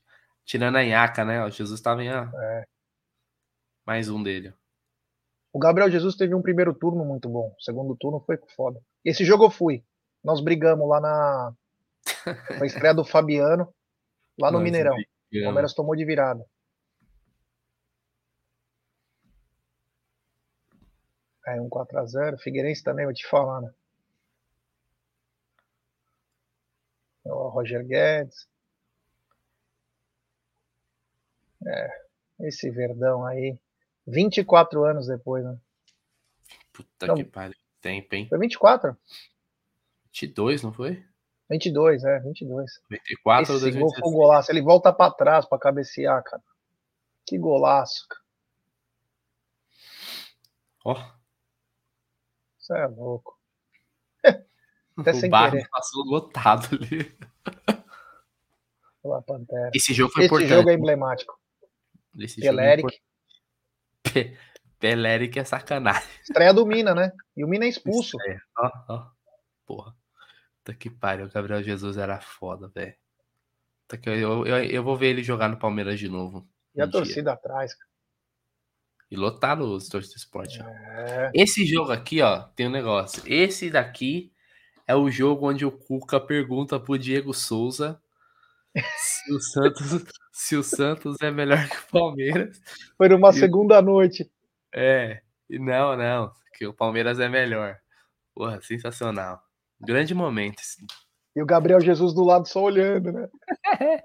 tirando 0.45 0.77
a 0.77 0.85
Inhaca, 0.85 1.25
né? 1.25 1.43
Ó, 1.45 1.49
Jesus 1.51 1.81
tava 1.81 2.03
em 2.03 2.11
ó, 2.13 2.25
É. 2.25 2.65
mais 3.87 4.09
um 4.09 4.23
dele. 4.23 4.53
O 5.53 5.59
Gabriel 5.59 5.91
Jesus 5.91 6.17
teve 6.17 6.35
um 6.35 6.43
primeiro 6.43 6.73
turno 6.73 7.05
muito 7.05 7.29
bom. 7.29 7.55
O 7.59 7.63
segundo 7.63 7.97
turno 7.97 8.21
foi 8.21 8.39
foda. 8.55 8.81
Esse 9.05 9.25
jogo 9.25 9.45
eu 9.45 9.51
fui. 9.51 9.85
Nós 10.23 10.41
brigamos 10.41 10.89
lá 10.89 11.01
na. 11.01 11.55
Estreia 12.65 12.95
do 12.95 13.05
Fabiano, 13.05 13.73
lá 14.39 14.51
no 14.51 14.61
Mineirão. 14.61 14.95
O. 14.95 15.45
Palmeiras 15.45 15.75
tomou 15.75 15.97
de 15.97 16.05
virada. 16.05 16.45
Aí 21.47 21.59
um 21.59 21.69
4x0. 21.69 22.39
Figueirense 22.39 22.83
também, 22.83 23.07
vou 23.07 23.15
te 23.15 23.27
falar, 23.27 23.61
né? 23.61 23.73
O 27.25 27.49
Roger 27.49 27.85
Guedes. 27.85 28.49
É, 31.67 31.89
esse 32.41 32.71
Verdão 32.71 33.25
aí. 33.27 33.59
24 34.11 34.85
anos 34.85 35.07
depois, 35.07 35.45
né? 35.45 35.57
Puta 36.73 37.07
Não. 37.07 37.15
que 37.15 37.25
pariu. 37.25 37.57
Tempo, 37.81 38.15
hein? 38.15 38.27
Foi 38.29 38.39
24? 38.39 38.95
22, 40.13 40.63
não 40.63 40.73
foi? 40.73 41.03
22, 41.49 42.05
é, 42.05 42.19
22. 42.21 42.71
94 42.91 43.53
ou 43.53 43.57
Esse 43.59 43.71
gol 43.71 43.91
2016? 43.91 44.01
foi 44.01 44.09
um 44.11 44.15
golaço. 44.15 44.53
Ele 44.53 44.61
volta 44.63 44.93
pra 44.93 45.11
trás 45.11 45.47
pra 45.47 45.59
cabecear, 45.59 46.23
cara. 46.23 46.43
Que 47.27 47.39
golaço, 47.39 48.07
cara. 48.09 48.21
Ó, 50.85 50.97
Isso 52.59 52.75
é 52.75 52.87
louco. 52.87 53.39
Até 54.97 55.13
o 55.13 55.31
bar 55.31 55.53
passou 55.71 56.05
lotado 56.05 56.69
ali. 56.77 57.17
Pela 59.03 59.23
Pantera. 59.23 59.71
Esse 59.75 59.95
jogo 59.95 60.13
foi 60.13 60.25
Esse 60.25 60.35
importante. 60.35 60.55
jogo 60.55 60.71
é 60.71 60.75
emblemático. 60.75 61.41
Esse 62.19 62.41
Peleric. 62.41 63.01
Importante. 64.19 64.39
Peleric 64.81 65.39
é 65.39 65.45
sacanagem. 65.45 66.09
Estreia 66.23 66.55
do 66.55 66.67
Mina, 66.67 66.95
né? 66.95 67.13
E 67.37 67.45
o 67.45 67.49
Mina 67.49 67.67
é 67.67 67.69
expulso. 67.69 68.17
Ó, 68.59 68.71
ó. 68.89 69.07
Porra. 69.67 69.95
Puta 70.65 70.75
que 70.75 70.89
pariu. 70.89 71.27
O 71.27 71.31
Gabriel 71.31 71.63
Jesus 71.63 71.99
era 71.99 72.21
foda, 72.21 72.69
velho. 72.69 72.95
Eu, 74.07 74.47
eu, 74.47 74.65
eu 74.65 74.83
vou 74.83 74.97
ver 74.97 75.09
ele 75.09 75.23
jogar 75.23 75.49
no 75.49 75.59
Palmeiras 75.59 75.99
de 75.99 76.09
novo. 76.09 76.49
E 76.75 76.81
a 76.81 76.85
um 76.85 76.89
dia. 76.89 76.93
torcida 76.93 77.33
atrás, 77.33 77.75
cara. 77.75 77.91
E 79.11 79.17
lotar 79.17 79.61
os 79.61 79.89
torcedores 79.89 80.11
do 80.11 80.17
esporte. 80.17 80.63
É. 80.63 81.31
Esse 81.35 81.67
jogo 81.67 81.91
aqui, 81.91 82.23
ó, 82.23 82.45
tem 82.55 82.69
um 82.69 82.71
negócio. 82.71 83.23
Esse 83.27 83.69
daqui 83.69 84.33
é 84.87 84.95
o 84.95 85.11
jogo 85.11 85.49
onde 85.49 85.67
o 85.67 85.73
Cuca 85.73 86.21
pergunta 86.21 86.79
pro 86.79 86.97
Diego 86.97 87.35
Souza 87.35 88.01
se 88.77 89.33
o 89.33 89.41
Santos, 89.41 90.05
se 90.33 90.57
o 90.57 90.63
Santos 90.63 91.17
é 91.23 91.31
melhor 91.31 91.69
que 91.69 91.77
o 91.77 91.91
Palmeiras. 91.91 92.61
Foi 92.97 93.09
numa 93.09 93.33
segunda 93.33 93.81
noite. 93.83 94.31
É, 94.73 95.23
e 95.49 95.59
não, 95.59 95.97
não, 95.97 96.33
que 96.55 96.67
o 96.67 96.75
Palmeiras 96.75 97.19
é 97.19 97.29
melhor. 97.29 97.77
Porra, 98.35 98.61
sensacional. 98.63 99.43
Grande 99.81 100.15
momento. 100.15 100.61
esse. 100.61 100.85
E 101.35 101.43
o 101.43 101.47
Gabriel 101.47 101.81
Jesus 101.81 102.13
do 102.13 102.25
lado 102.25 102.47
só 102.47 102.63
olhando, 102.63 103.13
né? 103.13 103.29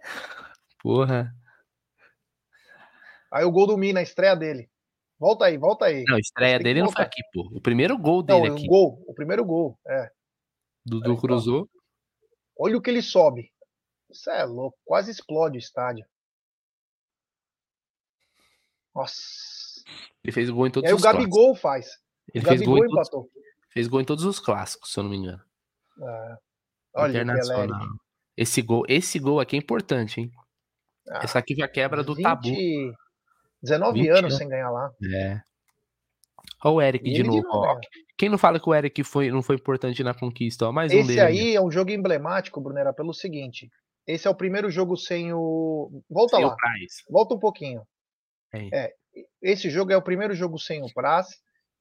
Porra. 0.82 1.34
Aí 3.32 3.44
o 3.44 3.52
gol 3.52 3.68
do 3.68 3.78
Mina, 3.78 4.00
a 4.00 4.04
estreia 4.04 4.36
dele. 4.36 4.70
Volta 5.20 5.46
aí, 5.46 5.58
volta 5.58 5.86
aí. 5.86 6.04
Não, 6.08 6.16
a 6.16 6.20
estreia 6.20 6.60
dele 6.60 6.82
não 6.82 6.92
foi 6.92 7.04
aqui, 7.04 7.22
pô. 7.34 7.50
O 7.54 7.62
primeiro 7.62 7.98
gol 7.98 8.24
Não, 8.28 8.42
dele 8.42 8.52
o 8.52 8.54
aqui. 8.56 8.68
gol, 8.68 9.04
o 9.08 9.14
primeiro 9.14 9.46
gol. 9.46 9.80
É. 9.88 10.10
Dudu 10.86 11.18
cruzou. 11.18 11.70
Olha 12.58 12.78
o 12.78 12.82
que 12.82 12.90
ele 12.90 13.02
sobe. 13.02 13.52
Isso 14.16 14.30
é 14.30 14.44
louco, 14.46 14.78
quase 14.86 15.12
explode 15.12 15.58
o 15.58 15.60
estádio. 15.60 16.06
Nossa. 18.94 19.16
Ele 20.24 20.32
fez 20.32 20.50
gol 20.50 20.66
em 20.66 20.70
E 20.70 20.72
todos 20.72 20.88
aí 20.88 20.94
o 20.94 20.96
os 20.96 21.02
clássicos. 21.02 21.24
Gabigol 21.26 21.56
faz. 21.56 21.88
Ele 22.34 22.44
o 22.46 22.48
fez 22.48 22.62
gol, 22.62 22.76
Gabigol 22.76 22.78
em 22.78 22.90
todos, 22.90 23.08
empatou. 23.08 23.30
fez 23.72 23.88
gol 23.88 24.02
em 24.02 24.06
todos 24.06 24.24
os 24.26 24.40
clássicos, 24.40 24.92
se 24.92 25.00
eu 25.00 25.04
não 25.04 25.12
me 25.12 25.18
engano. 25.18 25.42
É. 26.02 26.38
Olha 26.96 27.08
o 27.20 27.24
Internacional. 27.24 27.80
Pelé. 27.80 27.92
Esse 28.38 28.62
gol, 28.62 28.84
esse 28.88 29.20
gol 29.20 29.40
aqui 29.40 29.56
é 29.56 29.60
importante, 29.60 30.22
hein? 30.22 30.32
Ah, 31.10 31.20
Essa 31.24 31.40
aqui 31.40 31.56
já 31.56 31.68
quebra 31.68 32.04
do 32.04 32.16
20 32.16 32.24
tabu. 32.24 32.50
19 33.62 34.00
20 34.00 34.10
anos 34.10 34.20
anos. 34.20 34.38
sem 34.38 34.48
ganhar 34.48 34.70
lá. 34.72 34.90
É. 35.14 35.40
Olha 36.64 36.74
o 36.76 36.82
Eric 36.82 37.08
E 37.10 37.14
de 37.14 37.20
ele 37.22 37.28
novo. 37.28 37.48
ó. 37.50 37.62
ganha. 37.76 37.80
Quem 38.18 38.30
não 38.30 38.38
fala 38.38 38.60
que 38.60 38.70
o 38.70 38.74
Eric 38.74 39.04
foi, 39.04 39.30
não 39.30 39.44
foi 39.44 39.56
importante 39.58 40.04
na 40.04 40.14
conquista? 40.14 40.68
Ó, 40.68 40.72
mais 40.72 40.92
um 40.92 40.98
Esse 40.98 41.08
dele. 41.10 41.20
aí 41.22 41.56
é 41.56 41.62
um 41.62 41.70
jogo 41.70 41.92
emblemático, 41.92 42.62
Brunera, 42.62 42.94
pelo 42.94 43.14
seguinte. 43.14 43.70
Esse 44.08 44.28
é 44.28 44.30
o 44.30 44.36
primeiro 44.36 44.70
jogo 44.70 44.96
sem 44.96 45.34
o. 45.34 46.04
Volta 46.10 46.36
Sem 46.38 46.46
o 46.46 46.50
lá, 46.50 46.56
Praz. 46.56 47.04
volta 47.10 47.34
um 47.36 47.40
pouquinho. 47.40 47.82
Aí. 48.54 48.70
É, 48.74 48.94
esse 49.42 49.70
jogo 49.70 49.92
é 49.92 49.98
o 49.98 50.02
primeiro 50.02 50.34
jogo 50.36 50.60
sem 50.60 50.82
o 50.84 50.94
Praz 50.94 51.28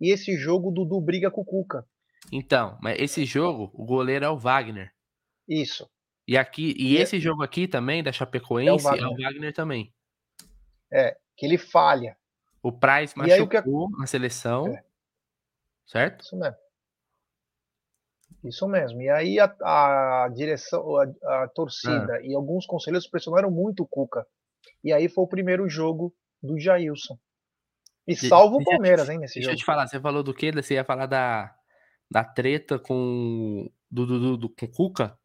e 0.01 0.11
esse 0.11 0.37
jogo 0.37 0.71
Dudu 0.71 1.01
briga 1.01 1.31
com 1.31 1.43
o 1.43 1.45
Cuca. 1.45 1.85
Então, 2.33 2.79
mas 2.83 2.99
esse 2.99 3.25
jogo, 3.27 3.71
o 3.75 3.85
goleiro 3.85 4.25
é 4.25 4.29
o 4.31 4.39
Wagner. 4.39 4.91
Isso. 5.47 5.89
E 6.27 6.39
aqui 6.39 6.75
e 6.79 6.95
E 6.95 6.97
é- 6.99 7.03
esse 7.03 7.21
jogo 7.21 7.43
aqui 7.43 7.69
também, 7.69 8.03
da 8.03 8.11
Chapecoense, 8.11 8.69
é 8.71 8.73
o 8.73 8.79
Wagner, 8.79 9.11
Wagner. 9.29 9.53
também. 9.53 9.93
Que 11.37 11.45
ele 11.45 11.59
falha. 11.59 12.17
O 12.63 12.73
Price 12.73 13.13
o 13.13 13.47
que 13.49 13.57
machucou 13.57 13.91
na 13.99 14.07
seleção. 14.07 14.69
É. 14.69 14.83
Certo? 15.87 16.23
Isso 16.25 16.37
mesmo. 16.39 16.57
Isso 18.45 18.69
mesmo. 18.69 19.01
E 19.01 19.09
aí 19.09 19.41
a, 19.41 19.47
a 19.63 20.29
direção, 20.29 20.85
a, 20.99 21.45
a 21.45 21.49
torcida 21.49 22.21
e 22.23 22.35
alguns 22.35 22.67
conselheiros 22.67 23.09
pressionaram 23.09 23.51
muito 23.51 23.83
o 23.83 23.87
Cuca. 23.87 24.27
E 24.83 24.93
aí 24.93 25.09
foi 25.09 25.25
o 25.25 25.29
primeiro 25.29 25.67
jogo 25.69 26.15
do 26.43 26.59
Jailson. 26.59 27.19
E 28.07 28.15
salva 28.15 28.57
o 28.57 28.59
deixa 28.59 28.71
eu 28.71 28.77
Palmeiras, 28.77 29.09
hein, 29.09 29.19
nesse 29.19 29.35
Deixa 29.35 29.49
eu 29.49 29.53
jogo. 29.53 29.61
te 29.61 29.65
falar, 29.65 29.87
você 29.87 29.99
falou 29.99 30.23
do 30.23 30.35
quê? 30.35 30.53
Você 30.53 30.75
ia 30.75 30.85
falar 30.85 31.07
da, 31.07 31.55
da 32.11 32.23
treta 32.23 32.79
com 32.79 33.67
do, 33.91 34.07
do, 34.07 34.37
do, 34.37 34.49
com 34.51 34.67
o 34.67 34.71
Cuca? 34.71 35.19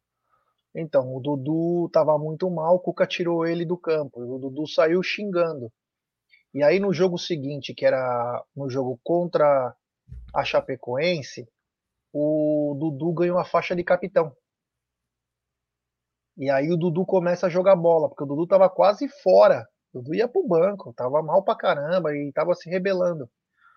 Então, 0.74 1.14
o 1.14 1.20
Dudu 1.20 1.90
tava 1.92 2.16
muito 2.16 2.48
mal, 2.48 2.76
o 2.76 2.80
Cuca 2.80 3.06
tirou 3.06 3.46
ele 3.46 3.66
do 3.66 3.76
campo. 3.76 4.20
O 4.20 4.38
Dudu 4.38 4.66
saiu 4.66 5.02
xingando. 5.02 5.70
E 6.54 6.62
aí 6.62 6.80
no 6.80 6.92
jogo 6.92 7.18
seguinte, 7.18 7.74
que 7.74 7.84
era 7.84 8.42
no 8.56 8.70
jogo 8.70 8.98
contra 9.04 9.74
a 10.34 10.44
Chapecoense, 10.44 11.46
o 12.12 12.76
Dudu 12.78 13.12
ganhou 13.12 13.38
a 13.38 13.44
faixa 13.44 13.74
de 13.74 13.84
capitão. 13.84 14.34
E 16.36 16.48
aí 16.50 16.70
o 16.70 16.76
Dudu 16.76 17.04
começa 17.04 17.46
a 17.46 17.50
jogar 17.50 17.76
bola, 17.76 18.08
porque 18.08 18.24
o 18.24 18.26
Dudu 18.26 18.46
tava 18.46 18.68
quase 18.68 19.08
fora. 19.22 19.66
O 19.92 20.00
Dudu 20.00 20.14
ia 20.14 20.28
pro 20.28 20.46
banco, 20.46 20.92
tava 20.94 21.22
mal 21.22 21.44
pra 21.44 21.56
caramba 21.56 22.14
e 22.14 22.32
tava 22.32 22.54
se 22.54 22.70
rebelando. 22.70 23.28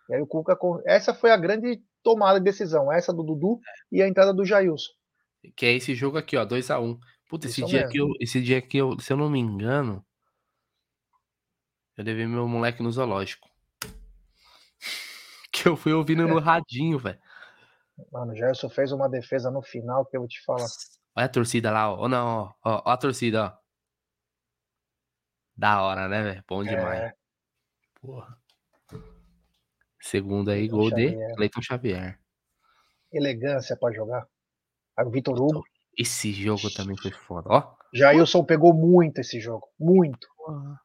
E 0.09 0.15
aí 0.15 0.21
o 0.21 0.27
Cuca. 0.27 0.57
Essa 0.85 1.13
foi 1.13 1.31
a 1.31 1.37
grande 1.37 1.81
tomada 2.01 2.39
de 2.39 2.45
decisão, 2.45 2.91
essa 2.91 3.13
do 3.13 3.23
Dudu 3.23 3.59
e 3.91 4.01
a 4.01 4.07
entrada 4.07 4.33
do 4.33 4.45
Jailson. 4.45 4.91
Que 5.55 5.65
é 5.65 5.73
esse 5.73 5.93
jogo 5.93 6.17
aqui, 6.17 6.37
ó, 6.37 6.45
2x1. 6.45 6.97
Puta, 7.29 7.47
esse 7.47 7.61
Isso 7.61 7.69
dia, 7.69 7.79
mesmo. 7.79 7.89
aqui 7.89 7.97
eu, 7.97 8.07
esse 8.19 8.41
dia 8.41 8.57
aqui, 8.59 8.77
eu, 8.77 8.99
se 8.99 9.11
eu 9.11 9.17
não 9.17 9.29
me 9.29 9.39
engano, 9.39 10.05
eu 11.97 12.03
levei 12.03 12.27
meu 12.27 12.47
moleque 12.47 12.83
no 12.83 12.91
zoológico. 12.91 13.49
Que 15.51 15.69
eu 15.69 15.77
fui 15.77 15.93
ouvindo 15.93 16.27
no 16.27 16.39
radinho, 16.39 16.97
velho. 16.97 17.19
Mano, 18.11 18.33
o 18.33 18.35
Jailson 18.35 18.69
fez 18.69 18.91
uma 18.91 19.09
defesa 19.09 19.51
no 19.51 19.61
final 19.61 20.05
que 20.05 20.17
eu 20.17 20.21
vou 20.21 20.27
te 20.27 20.43
falar. 20.43 20.67
Olha 21.15 21.25
a 21.25 21.29
torcida 21.29 21.71
lá, 21.71 21.91
ó. 21.91 22.05
Ó, 22.05 22.07
não, 22.07 22.25
ó, 22.25 22.53
ó, 22.63 22.81
ó 22.85 22.91
a 22.91 22.97
torcida, 22.97 23.45
ó. 23.45 23.57
Da 25.55 25.83
hora, 25.83 26.07
né, 26.07 26.23
velho? 26.23 26.43
Bom 26.47 26.63
demais. 26.63 27.01
É, 27.01 27.13
Porra. 28.01 28.37
Segundo 30.01 30.49
aí, 30.49 30.67
Cleiton 30.67 30.75
gol 30.75 30.89
de 30.91 31.09
Xavier. 31.09 31.35
Cleiton 31.35 31.61
Xavier. 31.61 32.19
elegância 33.11 33.77
pra 33.77 33.93
jogar. 33.93 34.27
Aí 34.97 35.05
o 35.05 35.11
Vitor 35.11 35.39
Hugo. 35.39 35.63
Esse 35.97 36.33
jogo 36.33 36.69
também 36.73 36.97
foi 36.97 37.11
foda, 37.11 37.49
ó. 37.49 37.75
Jailson 37.93 38.43
pegou 38.43 38.73
muito 38.73 39.21
esse 39.21 39.39
jogo. 39.39 39.69
Muito. 39.79 40.27
Porra. 40.35 40.81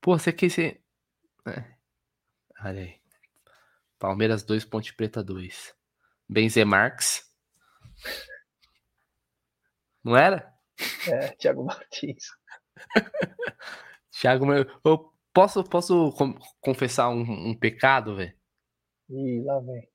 Pô, 0.00 0.16
você 0.16 0.32
quer 0.32 0.48
ser. 0.48 0.82
É. 1.48 1.76
Olha 2.64 2.80
aí. 2.80 3.00
Palmeiras 3.98 4.42
2, 4.42 4.64
Ponte 4.64 4.94
Preta 4.94 5.22
2. 5.22 5.74
Benzemarx. 6.28 7.24
Não 10.04 10.16
era? 10.16 10.52
É, 11.08 11.28
Thiago 11.36 11.64
Martins. 11.64 12.24
Thiago, 14.20 14.46
eu 14.84 15.12
posso, 15.32 15.64
posso 15.64 16.12
confessar 16.60 17.08
um, 17.10 17.50
um 17.50 17.54
pecado, 17.58 18.16
velho? 18.16 18.34
Ih, 19.10 19.42
lá 19.44 19.60
vem. 19.60 19.88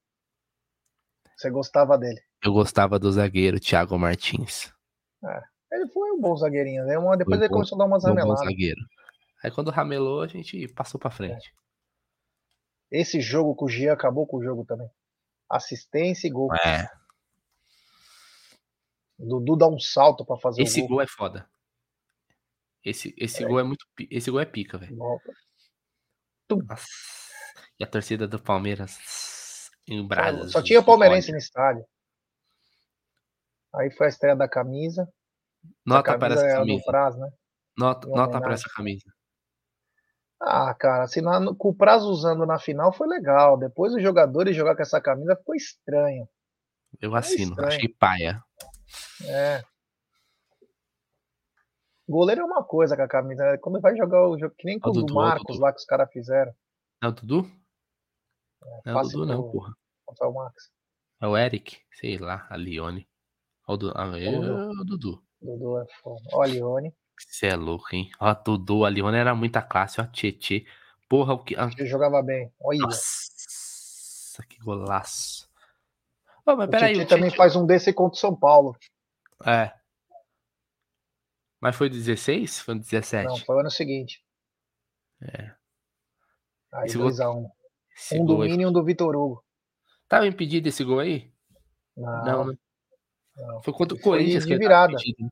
Você 1.36 1.50
gostava 1.50 1.98
dele. 1.98 2.22
Eu 2.44 2.54
gostava 2.54 2.98
do 3.00 3.12
zagueiro 3.12 3.60
Thiago 3.60 3.98
Martins. 3.98 4.72
Ele 5.72 5.88
foi 5.90 6.12
um 6.12 6.20
bom 6.20 6.36
zagueirinho, 6.36 6.86
né? 6.86 6.98
Uma- 6.98 7.16
Depois 7.18 7.38
Foi 7.38 7.46
ele 7.46 7.50
bom, 7.50 7.56
começou 7.56 7.76
a 7.76 7.80
dar 7.80 7.86
umas 7.86 8.04
rameladas. 8.04 8.40
zagueiro. 8.46 8.82
Aí 9.44 9.52
quando 9.52 9.72
ramelou, 9.72 10.22
a 10.22 10.28
gente 10.28 10.68
passou 10.70 11.00
pra 11.00 11.10
frente. 11.10 11.54
Esse 12.92 13.22
jogo 13.22 13.56
com 13.56 13.66
o 13.66 13.70
Gia 13.70 13.94
acabou 13.94 14.28
com 14.28 14.38
o 14.38 14.44
jogo 14.44 14.66
também. 14.66 14.90
Assistência 15.50 16.28
e 16.28 16.32
gol. 16.32 16.54
É. 16.56 16.90
Dudu 19.18 19.56
dá 19.56 19.68
um 19.68 19.80
salto 19.80 20.26
pra 20.26 20.38
fazer 20.38 20.64
Esse 20.64 20.80
o 20.80 20.88
gol. 20.88 20.90
gol 20.98 21.02
é 21.02 21.08
foda. 21.08 21.50
Esse, 22.84 23.14
esse 23.18 23.38
Peraí. 23.38 23.50
gol 23.52 23.60
é 23.60 23.64
muito. 23.64 23.86
Esse 24.10 24.32
gol 24.32 24.40
é 24.40 24.46
pica, 24.46 24.78
velho. 24.78 24.98
E 27.80 27.84
a 27.84 27.88
torcida 27.88 28.28
do 28.28 28.42
Palmeiras 28.42 29.70
em 29.88 30.06
brasas. 30.06 30.52
Só 30.52 30.60
de- 30.60 30.68
tinha 30.68 30.80
de 30.80 30.86
palmeirense 30.86 31.28
ódio. 31.28 31.34
no 31.34 31.38
estádio. 31.40 31.86
Aí 33.76 33.92
foi 33.92 34.08
a 34.08 34.10
estreia 34.10 34.36
da 34.36 34.50
camisa. 34.50 35.08
Nota 35.86 36.12
a 36.12 36.18
para 36.18 36.36
camisa 36.36 36.42
essa 36.42 36.56
era 36.56 36.60
do 36.62 36.68
camisa. 36.68 36.84
Praz, 36.86 37.16
né? 37.18 37.32
Nota, 37.78 38.08
nota 38.08 38.42
para 38.42 38.54
essa 38.54 38.70
camisa. 38.76 39.06
Ah, 40.44 40.74
cara, 40.74 41.06
na, 41.22 41.54
com 41.54 41.70
o 41.70 41.76
prazo 41.76 42.10
usando 42.10 42.48
na 42.48 42.58
final 42.58 42.92
foi 42.92 43.08
legal. 43.08 43.58
Depois 43.58 43.94
os 43.94 44.02
jogadores 44.02 44.56
jogar 44.56 44.76
com 44.76 44.82
essa 44.82 45.00
camisa 45.00 45.36
ficou 45.36 45.54
estranho. 45.54 46.28
Eu 47.00 47.16
assino, 47.16 47.52
estranho. 47.52 47.68
achei 47.68 47.88
paia. 47.88 48.44
É. 49.24 49.64
Goleiro 52.10 52.42
é 52.42 52.44
uma 52.44 52.64
coisa 52.64 52.96
com 52.96 53.04
a 53.04 53.08
camisa. 53.08 53.52
Né? 53.52 53.58
Quando 53.58 53.80
vai 53.80 53.96
jogar 53.96 54.28
o 54.28 54.38
jogo, 54.38 54.56
que 54.58 54.66
nem 54.66 54.80
com 54.80 54.90
o 54.90 54.94
do 54.94 55.14
Marcos 55.14 55.60
lá 55.60 55.72
que 55.72 55.80
os 55.80 55.86
caras 55.86 56.12
fizeram. 56.12 56.52
É 57.04 57.08
o 57.08 57.12
Dudu? 57.12 57.50
É, 58.86 58.92
não 58.92 59.00
é 59.00 59.04
o 59.04 59.08
Dudu, 59.08 59.26
não, 59.26 59.52
porra. 59.52 59.74
É 60.22 60.26
o 60.26 60.34
Max. 60.34 60.72
É 61.22 61.28
o 61.28 61.38
Eric, 61.38 61.78
sei 61.94 62.18
lá, 62.18 62.48
a 62.50 62.58
Lione. 62.58 63.08
O, 63.68 63.78
du... 63.78 63.92
ah, 63.96 64.20
é 64.20 64.38
o 64.38 64.84
Dudu. 64.84 65.24
Dudu 65.40 65.80
é 65.80 65.86
foda. 66.02 66.22
Ó, 66.34 66.42
a 66.42 66.48
Lione. 66.48 66.94
Você 67.30 67.48
é 67.48 67.56
louco, 67.56 67.88
hein? 67.94 68.12
Ó, 68.20 68.34
Dudu, 68.34 68.86
a 68.86 68.90
Lione 68.90 69.18
era 69.18 69.36
muita 69.36 69.62
classe, 69.62 70.00
ó, 70.02 70.06
Tietê. 70.06 70.66
Porra, 71.08 71.34
o 71.34 71.44
que. 71.44 71.56
Ele 71.56 71.86
jogava 71.86 72.22
bem. 72.22 72.52
Olha. 72.60 72.80
Nossa, 72.80 74.44
que 74.48 74.58
golaço. 74.60 75.50
Oh, 76.46 76.56
mas 76.56 76.68
o 76.68 76.72
peraí, 76.72 76.94
Tietê 76.94 77.08
também 77.08 77.30
faz 77.30 77.56
um 77.56 77.66
desse 77.66 77.94
contra 77.94 78.16
o 78.16 78.20
São 78.20 78.36
Paulo. 78.36 78.76
É. 79.46 79.72
Mas 81.60 81.76
foi 81.76 81.90
16? 81.90 82.62
Foi 82.62 82.76
17? 82.76 83.28
Não, 83.28 83.38
foi 83.38 83.56
o 83.56 83.60
ano 83.60 83.70
seguinte. 83.70 84.24
É. 85.22 85.52
Aí 86.72 86.90
2x1. 86.90 87.36
Um, 87.36 87.52
um 88.22 88.26
do 88.26 88.38
Mini 88.40 88.64
e 88.64 88.66
um 88.66 88.72
do 88.72 88.84
Vitor 88.84 89.16
Hugo. 89.16 89.44
Tava 90.08 90.26
impedido 90.26 90.68
esse 90.68 90.84
gol 90.84 91.00
aí? 91.00 91.32
Não. 91.96 92.26
Não, 92.26 92.46
né? 92.46 92.58
não. 93.36 93.62
Foi 93.62 93.74
contra 93.74 93.96
o 93.96 94.02
Corinthians 94.02 94.46
que 94.46 94.54
ele 94.54 94.60
virada. 94.60 94.94
Impedido. 94.94 95.30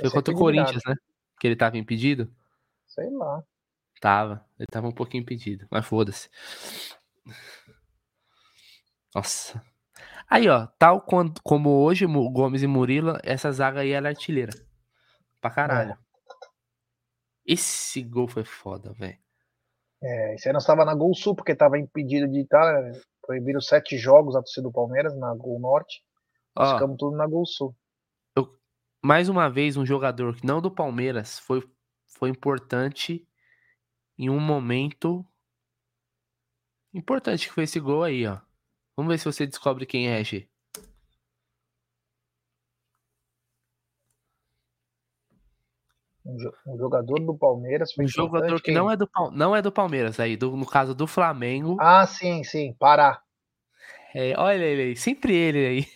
Foi 0.00 0.10
contra 0.10 0.34
o 0.34 0.36
Corinthians, 0.36 0.82
né? 0.86 0.94
Que 1.40 1.46
ele 1.46 1.56
tava 1.56 1.78
impedido? 1.78 2.32
Sei 2.86 3.08
lá. 3.10 3.42
Tava. 4.00 4.44
Ele 4.58 4.66
tava 4.70 4.88
um 4.88 4.92
pouquinho 4.92 5.22
impedido. 5.22 5.66
Mas 5.70 5.86
foda-se. 5.86 6.28
Nossa. 9.14 9.62
Aí, 10.28 10.48
ó. 10.48 10.66
Tal 10.78 11.00
quando, 11.00 11.40
como 11.42 11.70
hoje, 11.82 12.06
Gomes 12.06 12.62
e 12.62 12.66
Murilo, 12.66 13.18
essa 13.22 13.50
zaga 13.50 13.80
aí 13.80 13.92
era 13.92 14.08
artilheira. 14.08 14.52
Pra 15.40 15.50
caralho. 15.50 15.92
É. 15.92 15.98
Esse 17.46 18.02
gol 18.02 18.28
foi 18.28 18.44
foda, 18.44 18.92
velho. 18.92 19.18
É, 20.02 20.36
você 20.36 20.52
não 20.52 20.58
estava 20.58 20.84
na 20.84 20.94
Gol 20.94 21.14
Sul, 21.14 21.34
porque 21.34 21.52
estava 21.52 21.78
impedido 21.78 22.28
de 22.28 22.40
estar. 22.40 22.82
Né? 22.82 23.00
Proibiram 23.22 23.60
sete 23.60 23.96
jogos 23.96 24.36
a 24.36 24.40
torcida 24.40 24.62
do 24.62 24.72
Palmeiras 24.72 25.16
na 25.16 25.34
Gol 25.34 25.58
Norte. 25.58 26.02
Ó, 26.54 26.74
ficamos 26.74 26.96
tudo 26.98 27.16
na 27.16 27.26
Gol 27.26 27.46
Sul. 27.46 27.74
Mais 29.02 29.28
uma 29.28 29.48
vez, 29.48 29.76
um 29.76 29.86
jogador 29.86 30.36
que 30.36 30.46
não 30.46 30.60
do 30.60 30.70
Palmeiras 30.70 31.38
foi, 31.38 31.62
foi 32.06 32.30
importante 32.30 33.26
em 34.18 34.28
um 34.28 34.40
momento 34.40 35.24
importante 36.92 37.46
que 37.46 37.54
foi 37.54 37.64
esse 37.64 37.78
gol 37.78 38.02
aí, 38.02 38.26
ó. 38.26 38.38
Vamos 38.96 39.12
ver 39.12 39.18
se 39.18 39.24
você 39.24 39.46
descobre 39.46 39.86
quem 39.86 40.08
é, 40.08 40.24
G. 40.24 40.48
Um 46.66 46.76
jogador 46.76 47.20
do 47.20 47.34
Palmeiras. 47.38 47.90
um 47.98 48.06
jogador 48.06 48.60
que 48.60 48.70
não 48.70 48.90
é, 48.90 48.96
do, 48.96 49.08
não 49.32 49.56
é 49.56 49.62
do 49.62 49.72
Palmeiras, 49.72 50.20
aí, 50.20 50.36
do, 50.36 50.54
no 50.56 50.66
caso 50.66 50.94
do 50.94 51.06
Flamengo. 51.06 51.76
Ah, 51.80 52.06
sim, 52.06 52.44
sim, 52.44 52.74
Pará. 52.78 53.22
É, 54.14 54.34
olha 54.38 54.64
ele 54.64 54.82
aí, 54.82 54.96
sempre 54.96 55.34
ele 55.34 55.66
aí. 55.66 55.86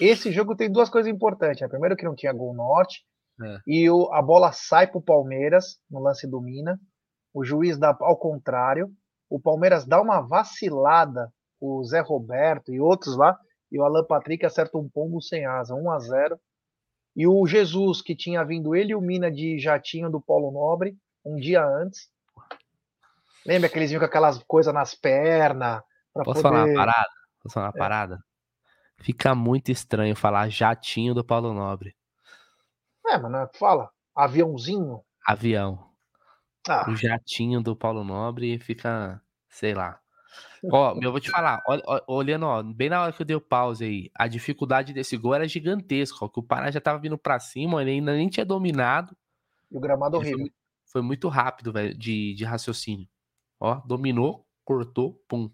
É. 0.00 0.10
Esse 0.12 0.30
jogo 0.30 0.54
tem 0.54 0.70
duas 0.70 0.90
coisas 0.90 1.10
importantes. 1.10 1.62
Né? 1.62 1.68
Primeiro 1.68 1.96
que 1.96 2.04
não 2.04 2.14
tinha 2.14 2.32
gol 2.32 2.54
norte. 2.54 3.02
É. 3.42 3.58
E 3.66 3.90
o, 3.90 4.12
a 4.12 4.20
bola 4.20 4.52
sai 4.52 4.86
pro 4.86 5.00
Palmeiras 5.00 5.78
no 5.90 6.00
lance 6.00 6.26
do 6.26 6.40
Mina. 6.40 6.78
O 7.32 7.44
juiz 7.44 7.78
dá 7.78 7.96
ao 8.00 8.16
contrário. 8.18 8.90
O 9.28 9.40
Palmeiras 9.40 9.86
dá 9.86 10.00
uma 10.00 10.20
vacilada. 10.20 11.32
O 11.60 11.82
Zé 11.84 12.00
Roberto 12.00 12.72
e 12.72 12.80
outros 12.80 13.16
lá. 13.16 13.38
E 13.72 13.78
o 13.78 13.84
Alan 13.84 14.04
Patrick 14.04 14.44
acerta 14.44 14.76
um 14.76 14.88
pombo 14.88 15.20
sem 15.22 15.46
asa. 15.46 15.74
1 15.74 15.90
a 15.90 15.98
0 15.98 16.40
e 17.16 17.26
o 17.26 17.46
Jesus, 17.46 18.00
que 18.00 18.14
tinha 18.14 18.44
vindo 18.44 18.74
ele 18.74 18.92
e 18.92 18.94
o 18.94 19.00
Mina 19.00 19.30
de 19.30 19.58
jatinho 19.58 20.10
do 20.10 20.20
Polo 20.20 20.50
Nobre, 20.50 20.96
um 21.24 21.36
dia 21.36 21.64
antes. 21.64 22.08
Lembra 23.44 23.68
que 23.68 23.78
eles 23.78 23.90
vinham 23.90 24.00
com 24.00 24.06
aquelas 24.06 24.42
coisas 24.44 24.72
nas 24.72 24.94
pernas? 24.94 25.82
Posso 26.12 26.24
poder... 26.24 26.42
falar 26.42 26.64
uma 26.64 26.74
parada? 26.74 27.10
Posso 27.42 27.54
falar 27.54 27.66
uma 27.66 27.76
é. 27.76 27.78
parada? 27.78 28.24
Fica 28.98 29.34
muito 29.34 29.70
estranho 29.70 30.14
falar 30.14 30.48
jatinho 30.48 31.14
do 31.14 31.24
Paulo 31.24 31.54
Nobre. 31.54 31.96
É, 33.06 33.18
mas 33.18 33.56
fala, 33.56 33.90
aviãozinho. 34.14 35.02
Avião. 35.26 35.90
Ah. 36.68 36.90
O 36.90 36.94
jatinho 36.94 37.62
do 37.62 37.74
Paulo 37.74 38.04
Nobre 38.04 38.58
fica, 38.58 39.20
sei 39.48 39.74
lá. 39.74 40.00
Ó, 40.70 40.98
eu 41.00 41.10
vou 41.10 41.20
te 41.20 41.30
falar, 41.30 41.58
olhando, 42.06 42.46
ó, 42.46 42.62
bem 42.62 42.90
na 42.90 43.02
hora 43.02 43.12
que 43.12 43.22
eu 43.22 43.26
dei 43.26 43.34
o 43.34 43.40
pause 43.40 43.84
aí, 43.84 44.10
a 44.14 44.28
dificuldade 44.28 44.92
desse 44.92 45.16
gol 45.16 45.34
era 45.34 45.48
gigantesca, 45.48 46.18
ó, 46.22 46.28
que 46.28 46.38
o 46.38 46.42
Pará 46.42 46.70
já 46.70 46.80
tava 46.80 46.98
vindo 46.98 47.16
pra 47.16 47.40
cima, 47.40 47.80
ele 47.80 47.92
ainda 47.92 48.12
nem 48.12 48.28
tinha 48.28 48.44
dominado. 48.44 49.16
E 49.70 49.76
o 49.76 49.80
gramado 49.80 50.18
horrível. 50.18 50.38
Foi, 50.38 50.52
foi, 50.92 51.02
muito 51.02 51.28
rápido, 51.28 51.72
velho, 51.72 51.96
de, 51.96 52.34
de 52.34 52.44
raciocínio. 52.44 53.08
Ó, 53.58 53.76
dominou, 53.86 54.46
cortou, 54.64 55.14
pum. 55.26 55.50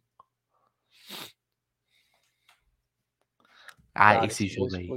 Ah, 3.94 4.14
Cara, 4.14 4.26
esse 4.26 4.46
jogo 4.46 4.76
aí. 4.76 4.88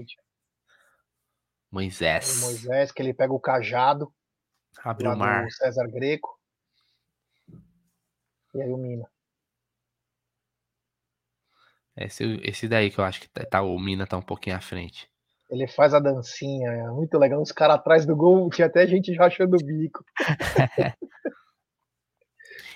Moisés. 1.72 2.44
O 2.44 2.46
Moisés, 2.48 2.92
que 2.92 3.02
ele 3.02 3.14
pega 3.14 3.32
o 3.32 3.40
cajado. 3.40 4.14
Abre 4.84 5.08
o 5.08 5.16
mar. 5.16 5.50
César 5.52 5.88
Greco. 5.88 6.38
E 8.54 8.62
aí 8.62 8.72
o 8.72 8.78
Mina. 8.78 9.08
Esse, 11.96 12.40
esse 12.44 12.68
daí 12.68 12.90
que 12.90 13.00
eu 13.00 13.04
acho 13.04 13.22
que 13.22 13.30
tá, 13.30 13.46
tá, 13.46 13.62
o 13.62 13.78
Mina 13.78 14.08
tá 14.08 14.18
um 14.18 14.22
pouquinho 14.22 14.56
à 14.56 14.62
frente. 14.62 15.10
Ele 15.50 15.68
faz 15.68 15.94
a 15.94 16.00
dancinha, 16.00 16.70
é 16.70 16.88
muito 16.90 17.18
legal. 17.18 17.42
Os 17.42 17.52
caras 17.52 17.78
atrás 17.78 18.06
do 18.06 18.16
gol, 18.16 18.50
tinha 18.50 18.68
até 18.68 18.86
gente 18.88 19.14
rachando 19.16 19.58
o 19.58 19.66
bico. 19.66 20.04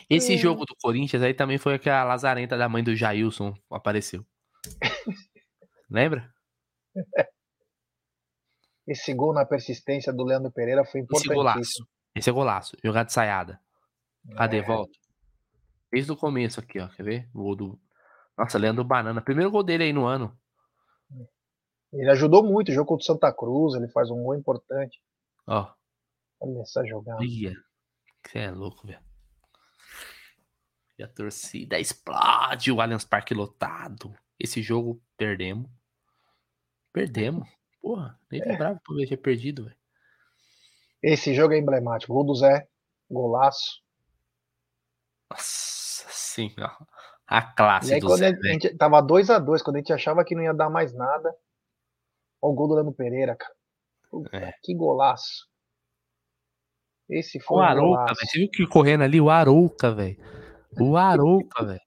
Esse 0.09 0.37
jogo 0.37 0.65
do 0.65 0.75
Corinthians 0.81 1.23
aí 1.23 1.33
também 1.33 1.57
foi 1.57 1.79
que 1.79 1.89
a 1.89 2.03
lazarenta 2.03 2.57
da 2.57 2.69
mãe 2.69 2.83
do 2.83 2.95
Jailson 2.95 3.53
apareceu. 3.69 4.25
Lembra? 5.89 6.31
Esse 8.85 9.13
gol 9.13 9.33
na 9.33 9.45
persistência 9.45 10.11
do 10.11 10.23
Leandro 10.23 10.51
Pereira 10.51 10.83
foi 10.83 11.01
importante. 11.01 11.27
Esse 11.27 11.35
golaço. 11.35 11.87
Esse 12.15 12.29
é 12.29 12.33
golaço. 12.33 12.77
Jogada 12.83 13.05
de 13.05 13.13
saiada. 13.13 13.59
Cadê? 14.35 14.57
É. 14.57 14.61
Volta. 14.61 14.91
Desde 15.91 16.11
o 16.11 16.17
começo 16.17 16.59
aqui, 16.59 16.79
ó. 16.79 16.89
Quer 16.89 17.03
ver? 17.03 17.29
O 17.33 17.43
gol 17.43 17.55
do, 17.55 17.81
nossa, 18.37 18.57
Leandro 18.57 18.83
Banana. 18.83 19.21
Primeiro 19.21 19.51
gol 19.51 19.63
dele 19.63 19.85
aí 19.85 19.93
no 19.93 20.05
ano. 20.05 20.37
Ele 21.93 22.09
ajudou 22.09 22.43
muito 22.43 22.69
o 22.69 22.73
jogo 22.73 22.87
contra 22.87 23.03
o 23.03 23.05
Santa 23.05 23.31
Cruz. 23.31 23.75
Ele 23.75 23.87
faz 23.89 24.09
um 24.09 24.21
gol 24.21 24.35
importante. 24.35 24.99
Ó. 25.47 25.71
Olha 26.39 26.61
essa 26.61 26.83
jogada. 26.85 27.23
Ia. 27.23 27.53
Você 28.25 28.39
é 28.39 28.51
louco, 28.51 28.87
velho. 28.87 28.99
E 30.97 31.03
a 31.03 31.07
torcida 31.07 31.79
explode. 31.79 32.71
O 32.71 32.79
Allianz 32.79 33.05
Parque 33.05 33.33
lotado. 33.33 34.15
Esse 34.39 34.61
jogo 34.61 35.01
perdemos. 35.17 35.69
Perdemos. 36.91 37.47
Porra, 37.81 38.19
nem 38.31 38.41
é. 38.41 38.45
lembrava 38.45 38.79
por 38.85 38.95
ter 38.97 39.17
perdido, 39.17 39.65
velho. 39.65 39.77
Esse 41.01 41.33
jogo 41.33 41.53
é 41.53 41.57
emblemático. 41.57 42.13
Gol 42.13 42.25
do 42.25 42.35
Zé. 42.35 42.67
Golaço. 43.09 43.81
Nossa 45.29 46.07
senhora. 46.09 46.77
A 47.27 47.41
classe 47.41 47.89
e 47.89 47.93
aí, 47.95 47.99
do 47.99 48.07
quando 48.07 48.19
Zé, 48.19 48.27
a 48.27 48.51
gente 48.51 48.77
tava 48.77 49.01
2 49.01 49.29
a 49.29 49.39
2 49.39 49.61
quando 49.61 49.77
a 49.77 49.79
gente 49.79 49.93
achava 49.93 50.23
que 50.23 50.35
não 50.35 50.43
ia 50.43 50.53
dar 50.53 50.69
mais 50.69 50.93
nada. 50.93 51.35
Olha 52.41 52.51
o 52.51 52.53
gol 52.53 52.67
do 52.67 52.75
Lando 52.75 52.93
Pereira, 52.93 53.35
cara. 53.35 53.53
Puta, 54.09 54.37
é. 54.37 54.53
Que 54.61 54.75
golaço. 54.75 55.47
Esse 57.09 57.39
foi 57.39 57.57
o 57.57 57.61
Arouca, 57.61 58.13
velho. 58.13 58.15
Você 58.15 58.39
viu 58.39 58.49
que 58.49 58.67
correndo 58.67 59.03
ali? 59.03 59.19
O 59.19 59.29
Arouca, 59.29 59.91
velho. 59.91 60.17
O 60.79 60.97
Arouca, 60.97 61.63
velho. 61.65 61.81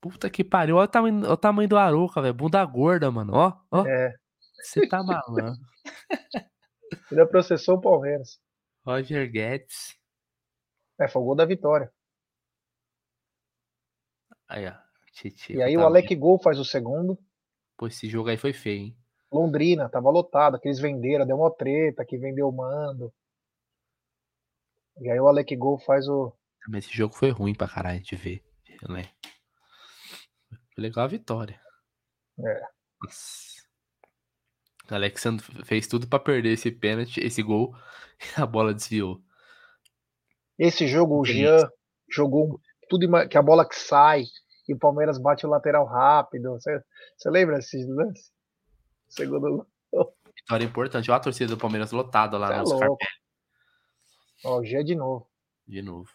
Puta 0.00 0.28
que 0.28 0.42
pariu. 0.42 0.76
Olha 0.76 0.84
o 0.84 0.88
tamanho, 0.88 1.24
olha 1.24 1.32
o 1.32 1.36
tamanho 1.36 1.68
do 1.68 1.76
Arouca, 1.76 2.20
velho. 2.20 2.34
Bunda 2.34 2.64
gorda, 2.64 3.10
mano. 3.10 3.32
Ó, 3.34 3.52
ó. 3.70 3.86
É. 3.86 4.14
Você 4.62 4.86
tá 4.88 5.02
maluco. 5.02 5.56
Ele 7.10 7.26
processou 7.26 7.76
o 7.76 7.80
Palmeiras. 7.80 8.40
Roger 8.84 9.30
Guedes. 9.30 9.96
É, 11.00 11.08
foi 11.08 11.22
o 11.22 11.24
gol 11.24 11.34
da 11.34 11.44
vitória. 11.44 11.92
Aí, 14.48 14.66
ó. 14.66 14.74
Titi, 15.12 15.52
e 15.54 15.62
aí 15.62 15.76
o 15.76 15.84
Alec 15.84 16.14
Gol 16.16 16.38
faz 16.38 16.58
o 16.58 16.64
segundo. 16.64 17.18
Pô, 17.76 17.86
esse 17.86 18.08
jogo 18.08 18.30
aí 18.30 18.36
foi 18.38 18.52
feio, 18.52 18.86
hein? 18.86 18.96
Londrina, 19.30 19.88
tava 19.88 20.10
lotado, 20.10 20.58
que 20.58 20.68
eles 20.68 20.80
venderam, 20.80 21.26
deu 21.26 21.36
uma 21.36 21.50
treta, 21.50 22.04
que 22.04 22.16
vendeu 22.16 22.48
o 22.48 22.52
mando. 22.52 23.12
E 25.00 25.10
aí 25.10 25.20
o 25.20 25.28
Alec 25.28 25.54
Gol 25.54 25.78
faz 25.78 26.08
o. 26.08 26.32
Mas 26.68 26.84
esse 26.84 26.96
jogo 26.96 27.14
foi 27.14 27.30
ruim 27.30 27.54
pra 27.54 27.68
caralho 27.68 28.00
de 28.00 28.14
ver, 28.16 28.42
né? 28.88 29.10
Foi 30.74 30.82
legal 30.82 31.04
a 31.04 31.08
vitória. 31.08 31.60
É. 32.38 32.60
Nossa. 33.02 33.62
Alexandre 34.90 35.44
fez 35.64 35.86
tudo 35.86 36.06
para 36.06 36.18
perder 36.18 36.52
esse 36.52 36.70
pênalti, 36.70 37.20
esse 37.20 37.42
gol, 37.42 37.74
e 38.20 38.24
a 38.40 38.46
bola 38.46 38.74
desviou. 38.74 39.22
Esse 40.58 40.86
jogo, 40.86 41.20
o 41.20 41.24
Jean 41.24 41.68
jogou 42.10 42.60
tudo 42.88 43.06
que 43.28 43.38
a 43.38 43.42
bola 43.42 43.66
que 43.66 43.74
sai 43.74 44.24
e 44.68 44.74
o 44.74 44.78
Palmeiras 44.78 45.18
bate 45.18 45.46
o 45.46 45.48
lateral 45.48 45.86
rápido. 45.86 46.50
Você, 46.52 46.80
você 47.16 47.30
lembra 47.30 47.56
desses 47.56 47.86
lances? 47.88 48.30
Segundo. 49.08 49.66
Vitória 50.36 50.64
importante. 50.64 51.10
Olha 51.10 51.18
a 51.18 51.22
torcida 51.22 51.54
do 51.54 51.58
Palmeiras 51.58 51.90
lotada 51.90 52.38
lá 52.38 52.54
é 52.54 52.58
no 52.58 52.64
louco. 52.64 52.98
Ó, 54.44 54.60
o 54.60 54.64
Jean 54.64 54.84
de 54.84 54.94
novo. 54.94 55.28
de 55.66 55.82
novo. 55.82 56.10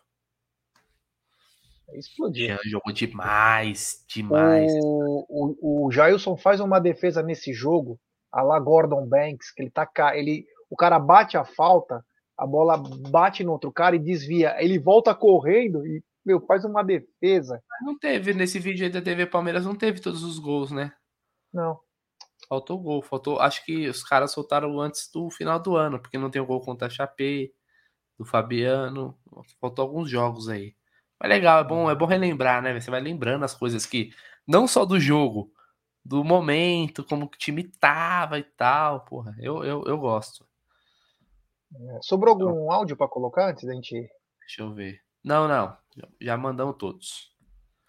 Explodiu. 1.94 2.48
Jean 2.48 2.60
jogou 2.66 2.94
demais, 2.94 4.04
demais. 4.08 4.72
O, 4.84 5.26
o, 5.30 5.86
o 5.88 5.92
Jailson 5.92 6.36
faz 6.36 6.60
uma 6.60 6.80
defesa 6.80 7.24
nesse 7.24 7.54
jogo, 7.54 8.00
a 8.32 8.42
lá 8.42 8.60
Gordon 8.60 9.06
Banks, 9.08 9.52
que 9.52 9.64
ele 9.64 9.72
tá. 9.72 9.90
Ele, 10.16 10.46
o 10.70 10.76
cara 10.76 11.00
bate 11.00 11.38
a 11.38 11.46
falta, 11.46 12.04
a 12.38 12.46
bola 12.46 12.78
bate 13.10 13.44
no 13.44 13.54
outro 13.54 13.72
cara 13.72 13.96
e 13.96 14.00
desvia. 14.00 14.56
Ele 14.60 14.78
volta 14.78 15.16
correndo 15.16 15.86
e 15.86 16.04
meu, 16.28 16.42
faz 16.42 16.66
uma 16.66 16.84
defesa. 16.84 17.64
Não 17.82 17.98
teve, 17.98 18.34
nesse 18.34 18.60
vídeo 18.60 18.86
aí 18.86 18.92
da 18.92 19.02
TV 19.02 19.26
Palmeiras, 19.26 19.66
não 19.66 19.74
teve 19.74 20.02
todos 20.02 20.24
os 20.24 20.38
gols, 20.38 20.72
né? 20.72 20.92
Não. 21.54 21.80
Faltou 22.50 22.78
gol, 22.78 23.02
faltou. 23.02 23.40
Acho 23.40 23.64
que 23.64 23.88
os 23.88 24.04
caras 24.04 24.34
soltaram 24.34 24.78
antes 24.78 25.10
do 25.10 25.30
final 25.30 25.58
do 25.58 25.78
ano, 25.78 26.02
porque 26.02 26.18
não 26.18 26.30
tem 26.30 26.42
o 26.42 26.46
gol 26.46 26.60
contra 26.60 26.88
a 26.88 26.90
Chapé, 26.90 27.50
do 28.20 28.26
Fabiano. 28.26 29.18
Faltou 29.62 29.84
alguns 29.84 30.10
jogos 30.10 30.50
aí. 30.50 30.76
Mas 31.20 31.30
legal, 31.30 31.62
é 31.62 31.64
bom, 31.64 31.90
é 31.90 31.96
bom 31.96 32.06
relembrar, 32.06 32.62
né? 32.62 32.80
Você 32.80 32.92
vai 32.92 33.02
lembrando 33.02 33.44
as 33.44 33.54
coisas 33.56 33.86
que. 33.86 34.12
Não 34.48 34.68
só 34.68 34.86
do 34.86 35.00
jogo, 35.00 35.52
do 36.06 36.24
momento, 36.24 37.04
como 37.04 37.28
que 37.28 37.36
o 37.36 37.40
time 37.40 37.64
tava 37.64 38.40
e 38.40 38.44
tal. 38.44 39.02
Porra, 39.02 39.36
eu, 39.40 39.64
eu, 39.64 39.84
eu 39.86 39.98
gosto. 39.98 40.48
É, 41.76 42.00
Sobrou 42.02 42.34
algum 42.34 42.72
áudio 42.72 42.96
para 42.96 43.08
colocar 43.10 43.50
antes 43.50 43.66
da 43.66 43.74
gente. 43.74 44.08
Deixa 44.40 44.62
eu 44.62 44.74
ver. 44.74 45.02
Não, 45.24 45.48
não. 45.48 45.76
já- 46.22 46.38
mandamos 46.38 46.78
todos. 46.78 47.36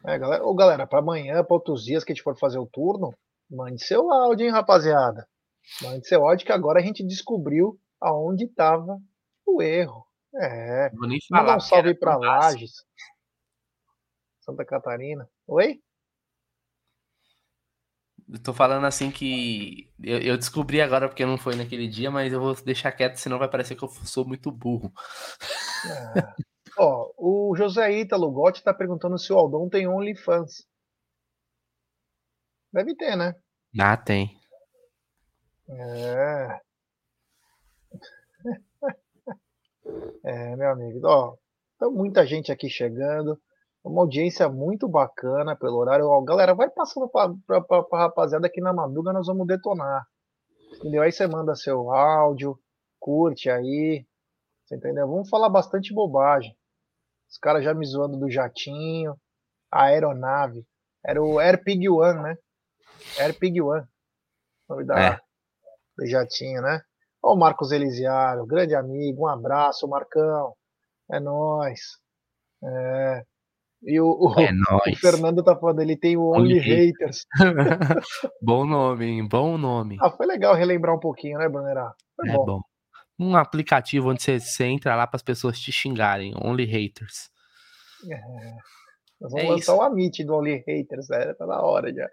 É, 0.05 0.18
galera, 0.18 0.45
ô, 0.45 0.55
galera, 0.55 0.87
para 0.87 0.99
amanhã, 0.99 1.45
para 1.45 1.55
outros 1.55 1.85
dias 1.85 2.03
que 2.03 2.12
a 2.12 2.14
gente 2.14 2.24
for 2.24 2.37
fazer 2.37 2.59
o 2.59 2.66
turno, 2.66 3.12
mande 3.51 3.85
seu 3.85 4.11
áudio, 4.12 4.47
hein, 4.47 4.53
rapaziada. 4.53 5.29
Mande 5.83 6.07
seu 6.09 6.26
áudio 6.26 6.47
que 6.47 6.53
agora 6.53 6.81
a 6.81 6.83
gente 6.83 7.05
descobriu 7.05 7.79
aonde 8.01 8.45
estava 8.45 8.99
o 9.47 9.62
erro. 9.62 10.05
É. 10.35 10.91
Vou 10.91 11.09
nem 11.09 11.18
falar. 11.29 11.55
um 11.55 11.59
porque 11.59 11.68
salve 11.68 11.95
para. 11.95 12.16
Lages. 12.16 12.85
Santa 14.49 14.64
Catarina. 14.64 15.28
Oi? 15.46 15.78
Eu 18.30 18.42
tô 18.42 18.55
falando 18.55 18.86
assim 18.86 19.11
que 19.11 19.92
eu, 20.03 20.18
eu 20.20 20.36
descobri 20.38 20.80
agora 20.80 21.07
porque 21.07 21.26
não 21.26 21.36
foi 21.36 21.55
naquele 21.55 21.86
dia, 21.86 22.11
mas 22.11 22.32
eu 22.32 22.40
vou 22.40 22.55
deixar 22.62 22.92
quieto, 22.92 23.16
senão 23.16 23.38
vai 23.38 23.49
parecer 23.49 23.76
que 23.76 23.84
eu 23.84 23.88
sou 23.88 24.26
muito 24.26 24.51
burro. 24.51 24.90
Ah. 26.16 26.34
Ó, 26.78 27.12
o 27.18 27.57
José 27.57 27.92
Ítalo 27.92 28.30
Gotti 28.30 28.62
tá 28.62 28.72
perguntando 28.72 29.18
se 29.18 29.32
o 29.32 29.38
Aldon 29.38 29.68
tem 29.68 29.86
OnlyFans. 29.86 30.66
Deve 32.72 32.94
ter, 32.94 33.16
né? 33.16 33.34
Ah, 33.78 33.96
tem. 33.96 34.38
É. 35.68 36.61
É, 40.22 40.55
meu 40.57 40.70
amigo. 40.70 41.01
Ó, 41.05 41.34
tá 41.78 41.88
muita 41.88 42.26
gente 42.26 42.53
aqui 42.53 42.68
chegando. 42.68 43.40
Uma 43.89 44.03
audiência 44.03 44.49
muito 44.49 44.86
bacana 44.86 45.57
pelo 45.57 45.76
horário. 45.78 46.07
Ó, 46.07 46.20
galera, 46.22 46.55
vai 46.55 46.68
passando 46.68 47.09
pra, 47.09 47.28
pra 47.62 47.82
rapaziada 47.93 48.47
aqui 48.47 48.61
na 48.61 48.72
Madruga, 48.72 49.12
nós 49.12 49.26
vamos 49.26 49.47
detonar. 49.47 50.07
Entendeu? 50.76 51.03
Aí 51.03 51.11
você 51.11 51.26
manda 51.26 51.55
seu 51.55 51.91
áudio, 51.93 52.59
curte 53.01 53.49
aí. 53.49 54.07
Você 54.66 54.76
entendeu? 54.76 55.09
Vamos 55.09 55.28
falar 55.30 55.49
bastante 55.49 55.95
bobagem. 55.95 56.55
Os 57.30 57.39
caras 57.39 57.64
já 57.64 57.72
me 57.72 57.86
zoando 57.86 58.18
do 58.18 58.30
jatinho, 58.30 59.16
a 59.70 59.84
aeronave. 59.84 60.66
Era 61.05 61.22
o 61.22 61.39
Airpig 61.39 61.89
One, 61.89 62.22
né? 62.22 62.36
Airpig 63.18 63.61
One. 63.62 63.86
Nome 64.68 64.84
da, 64.84 65.01
É. 65.01 65.20
do 65.97 66.07
jatinho, 66.07 66.61
né? 66.61 66.82
Ó, 67.22 67.32
o 67.32 67.39
Marcos 67.39 67.72
Elisiário, 67.72 68.45
grande 68.47 68.74
amigo, 68.74 69.22
um 69.22 69.28
abraço, 69.28 69.89
Marcão. 69.89 70.55
É 71.11 71.18
nóis. 71.18 71.80
É. 72.62 73.24
E 73.83 74.01
o, 74.01 74.07
o, 74.07 74.41
É 74.41 74.51
o. 74.93 74.97
Fernando 74.97 75.43
tá 75.43 75.57
falando, 75.57 75.81
ele 75.81 75.97
tem 75.97 76.16
o 76.16 76.31
Only 76.31 76.59
Only 76.59 76.59
Haters. 76.59 77.24
bom 78.43 78.64
nome, 78.66 79.07
hein? 79.07 79.29
Bom 79.29 79.57
nome. 79.57 79.97
Ah, 80.01 80.11
foi 80.11 80.26
legal 80.26 80.55
relembrar 80.55 80.95
um 80.95 81.01
pouquinho, 81.01 81.39
né, 81.39 81.49
Brunerá? 81.49 81.95
Foi 82.16 82.29
É 82.29 82.33
bom. 82.33 82.45
bom. 82.45 82.61
Um 83.20 83.37
aplicativo 83.37 84.11
onde 84.11 84.22
você, 84.22 84.39
você 84.39 84.64
entra 84.64 84.95
lá 84.95 85.07
para 85.07 85.16
as 85.16 85.22
pessoas 85.22 85.59
te 85.61 85.72
xingarem. 85.72 86.35
Only 86.41 86.64
haters. 86.64 87.31
Nós 89.20 89.33
vamos 89.33 89.47
É 89.47 89.51
lançar 89.51 89.74
o 89.74 89.83
Amit 89.83 90.22
do 90.24 90.35
Only 90.37 90.62
Haters, 90.66 91.09
né? 91.09 91.35
Tá 91.35 91.47
na 91.47 91.61
hora 91.61 91.93
já. 91.93 92.09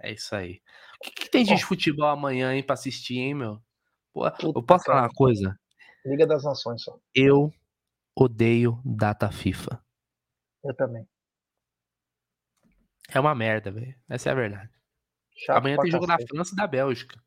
É 0.00 0.12
isso 0.12 0.34
aí. 0.36 0.60
O 1.00 1.04
que, 1.04 1.10
que 1.10 1.30
tem 1.30 1.44
de 1.44 1.64
futebol 1.64 2.06
amanhã, 2.08 2.54
hein, 2.54 2.62
pra 2.62 2.74
assistir, 2.74 3.18
hein, 3.18 3.34
meu? 3.34 3.58
Pô, 4.12 4.26
eu 4.26 4.62
posso 4.62 4.84
falar 4.84 5.02
uma 5.02 5.12
coisa? 5.12 5.58
Liga 6.04 6.26
das 6.26 6.44
Nações 6.44 6.82
só. 6.82 6.96
Eu 7.14 7.52
odeio 8.16 8.80
data 8.84 9.30
FIFA. 9.30 9.82
Eu 10.66 10.74
também. 10.74 11.06
É 13.08 13.20
uma 13.20 13.34
merda, 13.34 13.70
velho. 13.70 13.94
Essa 14.08 14.30
é 14.30 14.32
a 14.32 14.34
verdade. 14.34 14.70
Chato 15.36 15.58
Amanhã 15.58 15.76
tem 15.78 15.90
jogo 15.90 16.06
da. 16.06 16.16
França 16.18 16.52
e 16.54 16.56
da 16.56 16.66
Bélgica. 16.66 17.22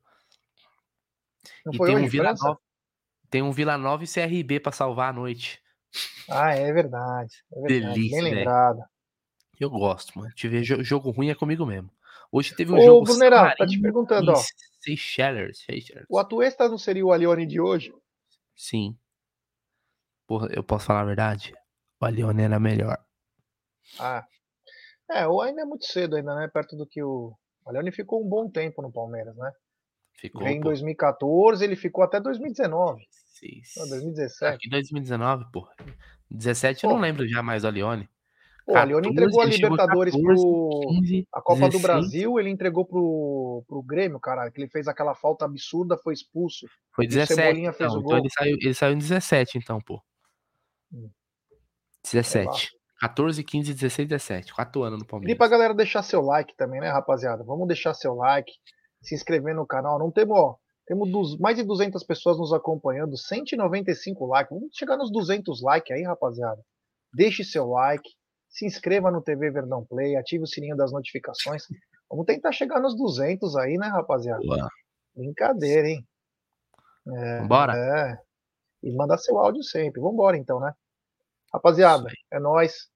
Não 1.65 1.73
e 1.73 1.77
tem 1.77 1.95
um 1.97 2.07
Vila? 2.07 2.33
Nova. 2.33 2.59
Tem 3.29 3.41
um 3.41 3.51
Vila 3.51 3.77
Nova 3.77 4.03
e 4.03 4.07
CRB 4.07 4.59
pra 4.59 4.71
salvar 4.71 5.09
a 5.09 5.13
noite. 5.13 5.61
Ah, 6.29 6.53
é 6.53 6.71
verdade. 6.73 7.33
É 7.53 7.61
verdade. 7.61 7.93
Delícia, 7.93 8.21
Bem 8.21 8.33
lembrado. 8.33 8.83
Eu 9.59 9.69
gosto, 9.69 10.17
mano. 10.17 10.31
Te 10.33 10.47
ver 10.47 10.61
jo- 10.63 10.83
jogo 10.83 11.11
ruim 11.11 11.29
é 11.29 11.35
comigo 11.35 11.65
mesmo. 11.65 11.91
Hoje 12.31 12.55
teve 12.55 12.71
um 12.71 12.77
Ô, 12.77 12.81
jogo. 12.81 13.05
Brunerá, 13.05 13.55
tá 13.55 13.65
te 13.65 13.79
perguntando, 13.79 14.31
ó. 14.31 14.41
Seychelles. 14.81 15.59
Seychelles. 15.59 16.05
O 16.09 16.17
Atuesta 16.17 16.67
não 16.67 16.77
seria 16.77 17.05
o 17.05 17.11
Alione 17.11 17.45
de 17.45 17.59
hoje? 17.59 17.93
Sim. 18.55 18.97
Porra, 20.27 20.47
eu 20.51 20.63
posso 20.63 20.85
falar 20.85 21.01
a 21.01 21.05
verdade? 21.05 21.53
O 21.99 22.05
Alione 22.05 22.43
era 22.43 22.59
melhor. 22.59 22.97
Ah. 23.97 24.25
É, 25.11 25.25
ou 25.27 25.41
ainda 25.41 25.61
é 25.61 25.65
muito 25.65 25.85
cedo 25.85 26.15
ainda, 26.15 26.35
né? 26.35 26.47
Perto 26.47 26.75
do 26.75 26.85
que 26.85 27.01
o. 27.01 27.33
O 27.65 27.69
Alione 27.69 27.91
ficou 27.91 28.23
um 28.23 28.27
bom 28.27 28.49
tempo 28.49 28.81
no 28.81 28.91
Palmeiras, 28.91 29.35
né? 29.35 29.51
Ficou. 30.13 30.43
Veio 30.43 30.55
em 30.57 30.61
pô, 30.61 30.69
2014, 30.69 31.63
ele 31.63 31.75
ficou 31.75 32.03
até 32.03 32.19
2019. 32.19 33.03
seis- 33.11 33.73
Não, 33.77 33.87
2017. 33.89 34.55
Aqui 34.55 34.69
2019, 34.69 35.45
porra. 35.51 35.73
17 36.29 36.83
eu 36.83 36.89
não 36.89 36.97
Pô. 36.97 37.01
lembro 37.01 37.27
já 37.27 37.41
mais 37.41 37.61
do 37.63 37.67
Alione. 37.69 38.07
Pô, 38.65 38.73
o 38.73 38.77
Alione 38.77 39.07
14, 39.07 39.13
entregou 39.23 39.41
a 39.41 39.45
Libertadores 39.45 40.13
14, 40.13 40.41
pro. 40.43 40.79
15, 40.89 41.27
A 41.33 41.41
Copa 41.41 41.61
do 41.61 41.71
16. 41.71 41.81
Brasil, 41.81 42.39
ele 42.39 42.49
entregou 42.49 42.85
pro, 42.85 43.63
pro 43.67 43.81
Grêmio, 43.81 44.19
caralho, 44.19 44.51
que 44.51 44.61
ele 44.61 44.69
fez 44.69 44.87
aquela 44.87 45.15
falta 45.15 45.45
absurda, 45.45 45.97
foi 45.97 46.13
expulso. 46.13 46.67
Foi 46.91 47.05
E 47.05 47.07
o 47.07 47.11
17. 47.11 47.35
Cebolinha 47.41 47.73
fez 47.73 47.89
Então, 47.89 47.97
o 47.97 48.03
então 48.03 48.09
gol. 48.09 48.17
ele, 48.19 48.29
saiu, 48.29 48.57
ele 48.61 48.73
saiu 48.73 48.93
em 48.93 48.97
17, 48.99 49.57
então, 49.57 49.79
pô. 49.81 49.99
Hum. 50.93 51.09
17. 52.03 52.69
14, 52.99 53.43
15, 53.43 53.73
16, 53.73 54.07
17. 54.07 54.53
4 54.53 54.83
anos 54.83 54.99
no 54.99 55.05
Palmeiras. 55.05 55.37
pra 55.37 55.47
galera 55.47 55.73
deixar 55.73 56.03
seu 56.03 56.21
like 56.21 56.55
também, 56.55 56.81
né, 56.81 56.89
rapaziada? 56.89 57.43
Vamos 57.43 57.67
deixar 57.67 57.93
seu 57.93 58.13
like, 58.13 58.51
se 59.01 59.15
inscrever 59.15 59.55
no 59.55 59.65
canal. 59.65 59.97
Não 59.97 60.11
temos, 60.11 60.37
ó, 60.37 60.57
temos 60.85 61.09
dos, 61.09 61.37
mais 61.37 61.55
de 61.57 61.63
200 61.63 62.03
pessoas 62.03 62.37
nos 62.37 62.51
acompanhando, 62.51 63.17
195 63.17 64.25
likes. 64.25 64.57
Vamos 64.57 64.75
chegar 64.75 64.97
nos 64.97 65.11
200 65.11 65.61
likes 65.61 65.95
aí, 65.95 66.03
rapaziada. 66.03 66.61
Deixe 67.13 67.43
seu 67.43 67.67
like, 67.69 68.09
se 68.49 68.65
inscreva 68.65 69.09
no 69.09 69.21
TV 69.21 69.49
Verdão 69.49 69.85
Play, 69.85 70.17
ative 70.17 70.43
o 70.43 70.47
sininho 70.47 70.75
das 70.75 70.91
notificações. 70.91 71.63
Vamos 72.09 72.25
tentar 72.25 72.51
chegar 72.51 72.81
nos 72.81 72.97
200 72.97 73.55
aí, 73.55 73.77
né, 73.77 73.87
rapaziada? 73.87 74.41
Boa. 74.41 74.67
Brincadeira, 75.15 75.87
hein? 75.87 76.05
Vambora? 77.05 77.73
É. 77.75 78.17
E 78.83 78.91
mandar 78.93 79.17
seu 79.17 79.37
áudio 79.37 79.63
sempre. 79.63 80.01
Vambora 80.01 80.37
então, 80.37 80.59
né? 80.59 80.73
Rapaziada, 81.53 82.09
é 82.31 82.39
nóis. 82.39 82.89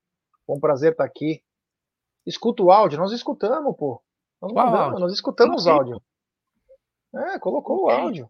Foi 0.46 0.56
um 0.56 0.60
prazer 0.60 0.92
estar 0.92 1.04
aqui. 1.04 1.44
Escuta 2.26 2.64
o 2.64 2.72
áudio, 2.72 2.98
nós 3.00 3.12
escutamos, 3.12 3.76
pô. 3.78 4.02
Nós, 4.42 4.54
mandamos, 4.54 4.80
áudio? 4.80 5.00
nós 5.00 5.14
escutamos 5.14 5.62
os 5.62 5.68
áudios. 5.68 6.00
É, 7.16 7.40
colocou 7.40 7.84
o 7.84 7.90
áudio. 7.90 8.30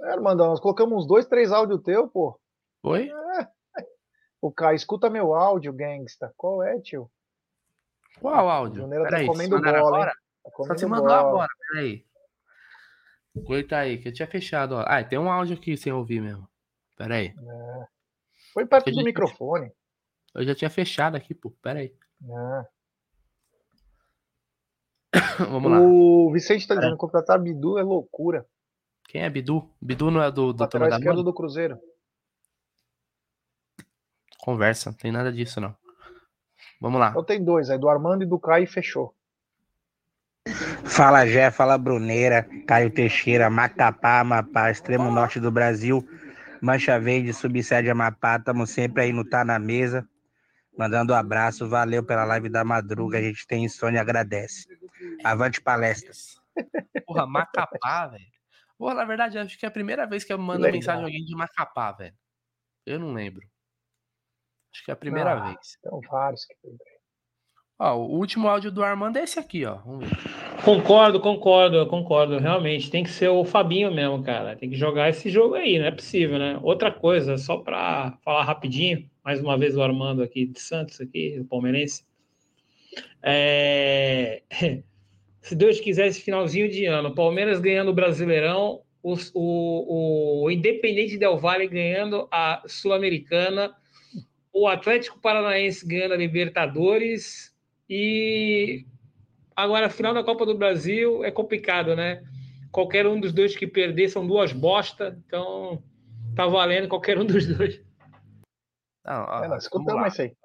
É, 0.00 0.12
irmão, 0.12 0.34
nós 0.34 0.60
colocamos 0.60 0.98
uns 0.98 1.06
dois, 1.06 1.26
três 1.26 1.52
áudios 1.52 1.82
teu, 1.82 2.08
pô. 2.08 2.38
Oi? 2.82 3.10
O 4.40 4.52
Caio, 4.52 4.76
escuta 4.76 5.10
meu 5.10 5.34
áudio, 5.34 5.72
gangsta. 5.72 6.32
Qual 6.36 6.62
é, 6.62 6.78
tio? 6.80 7.10
Qual 8.20 8.46
O 8.46 8.48
áudio? 8.48 8.82
Juneira 8.82 9.08
tá 9.08 9.26
comendo 9.26 9.60
bola, 9.60 9.78
agora? 9.78 10.12
Tá 10.44 10.50
Só 10.50 10.56
comendo 10.56 10.78
você 10.78 10.86
mandou 10.86 11.08
bola. 11.08 11.20
agora, 11.20 11.48
peraí. 11.70 12.06
Corta 13.44 13.78
aí, 13.78 13.98
que 13.98 14.08
eu 14.08 14.12
tinha 14.12 14.28
fechado, 14.28 14.76
ó. 14.76 14.84
Ah, 14.86 15.02
tem 15.02 15.18
um 15.18 15.30
áudio 15.30 15.56
aqui 15.56 15.76
sem 15.76 15.92
ouvir 15.92 16.20
mesmo. 16.20 16.48
Peraí. 16.96 17.34
Foi 18.52 18.66
perto 18.66 18.88
Eu 18.88 18.94
do 18.94 19.00
já- 19.00 19.04
microfone. 19.04 19.72
Eu 20.34 20.44
já 20.44 20.54
tinha 20.54 20.70
fechado 20.70 21.16
aqui, 21.16 21.34
pô. 21.34 21.50
Peraí. 21.62 21.94
É. 22.22 22.66
Vamos 25.50 25.70
lá. 25.70 25.80
O 25.80 26.30
Vicente 26.32 26.66
tá 26.66 26.74
dizendo 26.74 26.92
que 26.92 26.98
contratar 26.98 27.38
Bidu 27.38 27.78
é 27.78 27.82
loucura. 27.82 28.46
Quem 29.08 29.22
é 29.22 29.30
Bidu? 29.30 29.68
Bidu 29.80 30.10
não 30.10 30.22
é 30.22 30.30
do, 30.30 30.52
do 30.52 30.60
Lateral 30.60 30.88
da 30.90 30.96
esquerdo 30.96 31.16
Mônica? 31.16 31.30
do 31.30 31.34
Cruzeiro. 31.34 31.78
Conversa, 34.38 34.90
não 34.90 34.96
tem 34.96 35.10
nada 35.12 35.32
disso, 35.32 35.60
não. 35.60 35.74
Vamos 36.80 37.00
lá. 37.00 37.10
Então 37.10 37.24
tem 37.24 37.42
dois, 37.42 37.70
é 37.70 37.78
do 37.78 37.88
Armando 37.88 38.22
e 38.22 38.26
do 38.26 38.38
Caio 38.38 38.64
e 38.64 38.66
fechou. 38.66 39.14
Fala 40.84 41.26
Jé, 41.26 41.50
fala 41.50 41.76
Bruneira, 41.76 42.48
Caio 42.66 42.90
Teixeira, 42.90 43.50
Macapá, 43.50 44.20
Amapá, 44.20 44.70
extremo 44.70 45.10
norte 45.10 45.38
do 45.40 45.50
Brasil, 45.50 46.06
Mancha 46.60 46.98
Verde, 46.98 47.32
subsede 47.32 47.90
Amapá, 47.90 48.36
estamos 48.36 48.70
sempre 48.70 49.02
aí 49.02 49.12
no 49.12 49.24
Tá 49.24 49.44
na 49.44 49.58
Mesa, 49.58 50.08
mandando 50.76 51.12
um 51.12 51.16
abraço, 51.16 51.68
valeu 51.68 52.04
pela 52.04 52.24
live 52.24 52.48
da 52.48 52.64
madruga, 52.64 53.18
a 53.18 53.22
gente 53.22 53.46
tem 53.46 53.64
insônia, 53.64 54.00
agradece. 54.00 54.66
Avante 55.24 55.60
palestras. 55.60 56.40
Porra, 57.06 57.26
Macapá, 57.26 58.08
velho. 58.08 58.24
Porra, 58.76 58.94
na 58.94 59.04
verdade, 59.04 59.38
acho 59.38 59.58
que 59.58 59.64
é 59.66 59.68
a 59.68 59.72
primeira 59.72 60.06
vez 60.06 60.24
que 60.24 60.32
eu 60.32 60.38
mando 60.38 60.62
Legal. 60.62 60.78
mensagem 60.78 61.02
a 61.02 61.06
alguém 61.06 61.24
de 61.24 61.34
Macapá, 61.34 61.92
velho. 61.92 62.16
Eu 62.86 62.98
não 62.98 63.12
lembro. 63.12 63.46
Acho 64.72 64.84
que 64.84 64.90
é 64.90 64.94
a 64.94 64.96
primeira 64.96 65.32
ah, 65.32 65.48
vez. 65.48 65.78
Tem 65.82 66.00
vários 66.08 66.44
que 66.44 66.54
tem. 66.62 66.78
Ó, 67.78 67.96
o 67.96 68.18
último 68.18 68.48
áudio 68.48 68.72
do 68.72 68.82
Armando 68.82 69.18
é 69.18 69.22
esse 69.22 69.38
aqui, 69.38 69.64
ó. 69.64 69.78
Concordo, 70.64 71.20
concordo, 71.20 71.86
concordo. 71.86 72.38
Realmente, 72.38 72.90
tem 72.90 73.04
que 73.04 73.10
ser 73.10 73.28
o 73.28 73.44
Fabinho 73.44 73.92
mesmo, 73.94 74.20
cara. 74.20 74.56
Tem 74.56 74.68
que 74.68 74.76
jogar 74.76 75.08
esse 75.10 75.30
jogo 75.30 75.54
aí, 75.54 75.78
não 75.78 75.86
é 75.86 75.92
possível, 75.92 76.40
né? 76.40 76.58
Outra 76.60 76.90
coisa, 76.90 77.38
só 77.38 77.58
para 77.58 78.18
falar 78.24 78.42
rapidinho, 78.42 79.08
mais 79.24 79.40
uma 79.40 79.56
vez 79.56 79.76
o 79.76 79.82
Armando 79.82 80.24
aqui 80.24 80.46
de 80.46 80.60
Santos, 80.60 81.00
aqui, 81.00 81.38
do 81.38 81.44
Palmeirense. 81.44 82.04
É... 83.22 84.42
Se 85.40 85.54
Deus 85.54 85.78
quiser, 85.78 86.08
esse 86.08 86.20
finalzinho 86.20 86.68
de 86.68 86.84
ano, 86.84 87.14
Palmeiras 87.14 87.60
ganhando 87.60 87.90
o 87.90 87.94
Brasileirão, 87.94 88.82
o, 89.00 89.14
o, 89.34 90.44
o 90.44 90.50
Independente 90.50 91.16
Del 91.16 91.38
Valle 91.38 91.68
ganhando 91.68 92.26
a 92.30 92.60
Sul-Americana, 92.66 93.72
o 94.52 94.66
Atlético 94.66 95.20
Paranaense 95.20 95.86
ganhando 95.86 96.14
a 96.14 96.16
Libertadores 96.16 97.47
e 97.88 98.86
agora, 99.56 99.90
final 99.90 100.12
da 100.12 100.22
Copa 100.22 100.44
do 100.44 100.56
Brasil 100.56 101.24
é 101.24 101.30
complicado, 101.30 101.96
né? 101.96 102.22
Qualquer 102.70 103.06
um 103.06 103.18
dos 103.18 103.32
dois 103.32 103.56
que 103.56 103.66
perder 103.66 104.08
são 104.08 104.26
duas 104.26 104.52
bosta, 104.52 105.18
então 105.26 105.82
tá 106.36 106.46
valendo 106.46 106.88
qualquer 106.88 107.18
um 107.18 107.24
dos 107.24 107.46
dois. 107.46 107.82
Não, 109.04 109.24
ó, 109.24 109.44
é, 109.44 109.56
escutamos 109.56 110.12
isso 110.12 110.22
aí. 110.22 110.36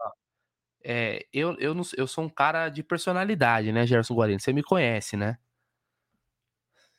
É, 0.86 1.26
eu, 1.32 1.56
eu, 1.60 1.74
não, 1.74 1.84
eu 1.98 2.08
sou 2.08 2.24
um 2.24 2.30
cara 2.30 2.70
de 2.70 2.84
personalidade, 2.84 3.72
né, 3.72 3.86
Gerson 3.86 4.16
Guarino? 4.16 4.40
Você 4.40 4.52
me 4.52 4.64
conhece, 4.64 5.16
né? 5.16 5.38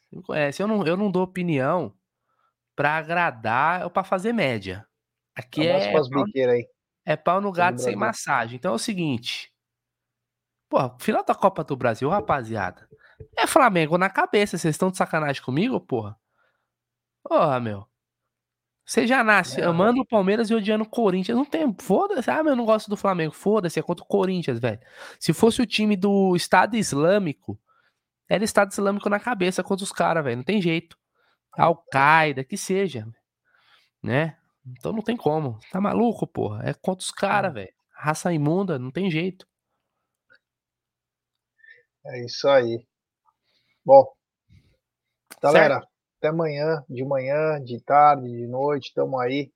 Você 0.08 0.16
me 0.16 0.22
conhece. 0.22 0.62
Eu 0.62 0.68
não, 0.68 0.86
eu 0.86 0.96
não 0.96 1.10
dou 1.10 1.22
opinião 1.22 1.94
para 2.76 2.96
agradar 2.96 3.84
ou 3.84 3.90
para 3.90 4.04
fazer 4.04 4.32
média. 4.32 4.86
Aqui 5.34 5.66
é, 5.66 5.92
pau, 5.92 6.04
é 7.04 7.16
pau 7.16 7.40
no 7.40 7.50
gato 7.52 7.80
sem 7.80 7.96
massagem. 7.96 8.56
Então 8.56 8.72
é 8.72 8.76
o 8.76 8.78
seguinte: 8.78 9.52
Pô, 10.74 10.92
final 10.98 11.24
da 11.24 11.36
Copa 11.36 11.62
do 11.62 11.76
Brasil, 11.76 12.08
rapaziada. 12.08 12.88
É 13.38 13.46
Flamengo 13.46 13.96
na 13.96 14.10
cabeça. 14.10 14.58
Vocês 14.58 14.74
estão 14.74 14.90
de 14.90 14.96
sacanagem 14.96 15.40
comigo, 15.40 15.78
porra? 15.78 16.18
Porra, 17.22 17.60
meu. 17.60 17.86
Você 18.84 19.06
já 19.06 19.22
nasce 19.22 19.60
é, 19.60 19.64
amando 19.64 20.00
o 20.00 20.04
Palmeiras 20.04 20.50
e 20.50 20.54
odiando 20.54 20.82
o 20.82 20.88
Corinthians. 20.88 21.38
Não 21.38 21.44
tem. 21.44 21.72
Foda-se. 21.80 22.28
Ah, 22.28 22.42
meu, 22.42 22.54
eu 22.54 22.56
não 22.56 22.64
gosto 22.64 22.90
do 22.90 22.96
Flamengo. 22.96 23.32
Foda-se, 23.32 23.78
é 23.78 23.82
contra 23.84 24.02
o 24.02 24.08
Corinthians, 24.08 24.58
velho. 24.58 24.80
Se 25.20 25.32
fosse 25.32 25.62
o 25.62 25.66
time 25.66 25.94
do 25.94 26.34
Estado 26.34 26.74
Islâmico, 26.74 27.56
era 28.28 28.42
Estado 28.42 28.72
Islâmico 28.72 29.08
na 29.08 29.20
cabeça 29.20 29.62
contra 29.62 29.84
os 29.84 29.92
caras, 29.92 30.24
velho. 30.24 30.38
Não 30.38 30.44
tem 30.44 30.60
jeito. 30.60 30.98
Al-Qaeda, 31.52 32.42
que 32.42 32.56
seja. 32.56 33.06
Né? 34.02 34.36
Então 34.66 34.92
não 34.92 35.02
tem 35.02 35.16
como. 35.16 35.56
Tá 35.70 35.80
maluco, 35.80 36.26
porra? 36.26 36.68
É 36.68 36.74
contra 36.74 37.04
os 37.04 37.12
caras, 37.12 37.54
velho. 37.54 37.72
Raça 37.92 38.32
imunda, 38.32 38.76
não 38.76 38.90
tem 38.90 39.08
jeito. 39.08 39.46
É 42.06 42.24
isso 42.24 42.48
aí. 42.48 42.86
Bom, 43.84 44.06
galera, 45.42 45.74
certo. 45.74 45.88
até 46.18 46.28
amanhã, 46.28 46.84
de 46.88 47.04
manhã, 47.04 47.62
de 47.62 47.80
tarde, 47.82 48.26
de 48.30 48.46
noite, 48.46 48.88
estamos 48.88 49.20
aí. 49.20 49.50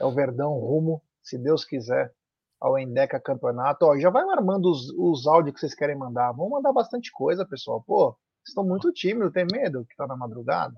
É 0.00 0.04
o 0.04 0.12
Verdão 0.12 0.52
rumo, 0.58 1.02
se 1.22 1.38
Deus 1.38 1.64
quiser, 1.64 2.12
ao 2.60 2.78
Endeca 2.78 3.20
Campeonato. 3.20 3.86
Ó, 3.86 3.98
já 3.98 4.10
vai 4.10 4.22
armando 4.28 4.70
os, 4.70 4.90
os 4.98 5.26
áudios 5.26 5.54
que 5.54 5.60
vocês 5.60 5.74
querem 5.74 5.96
mandar. 5.96 6.32
Vamos 6.32 6.50
mandar 6.50 6.72
bastante 6.72 7.10
coisa, 7.12 7.46
pessoal. 7.46 7.82
Pô, 7.86 8.16
estão 8.44 8.64
muito 8.64 8.92
tímidos, 8.92 9.32
tem 9.32 9.46
medo 9.50 9.84
que 9.88 9.96
tá 9.96 10.06
na 10.06 10.16
madrugada? 10.16 10.74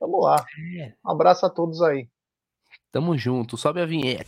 Vamos 0.00 0.24
lá. 0.24 0.44
É. 0.80 0.94
Um 1.04 1.10
abraço 1.10 1.44
a 1.44 1.50
todos 1.50 1.82
aí. 1.82 2.08
Tamo 2.90 3.16
junto, 3.16 3.56
sobe 3.56 3.80
a 3.80 3.86
vinheta. 3.86 4.24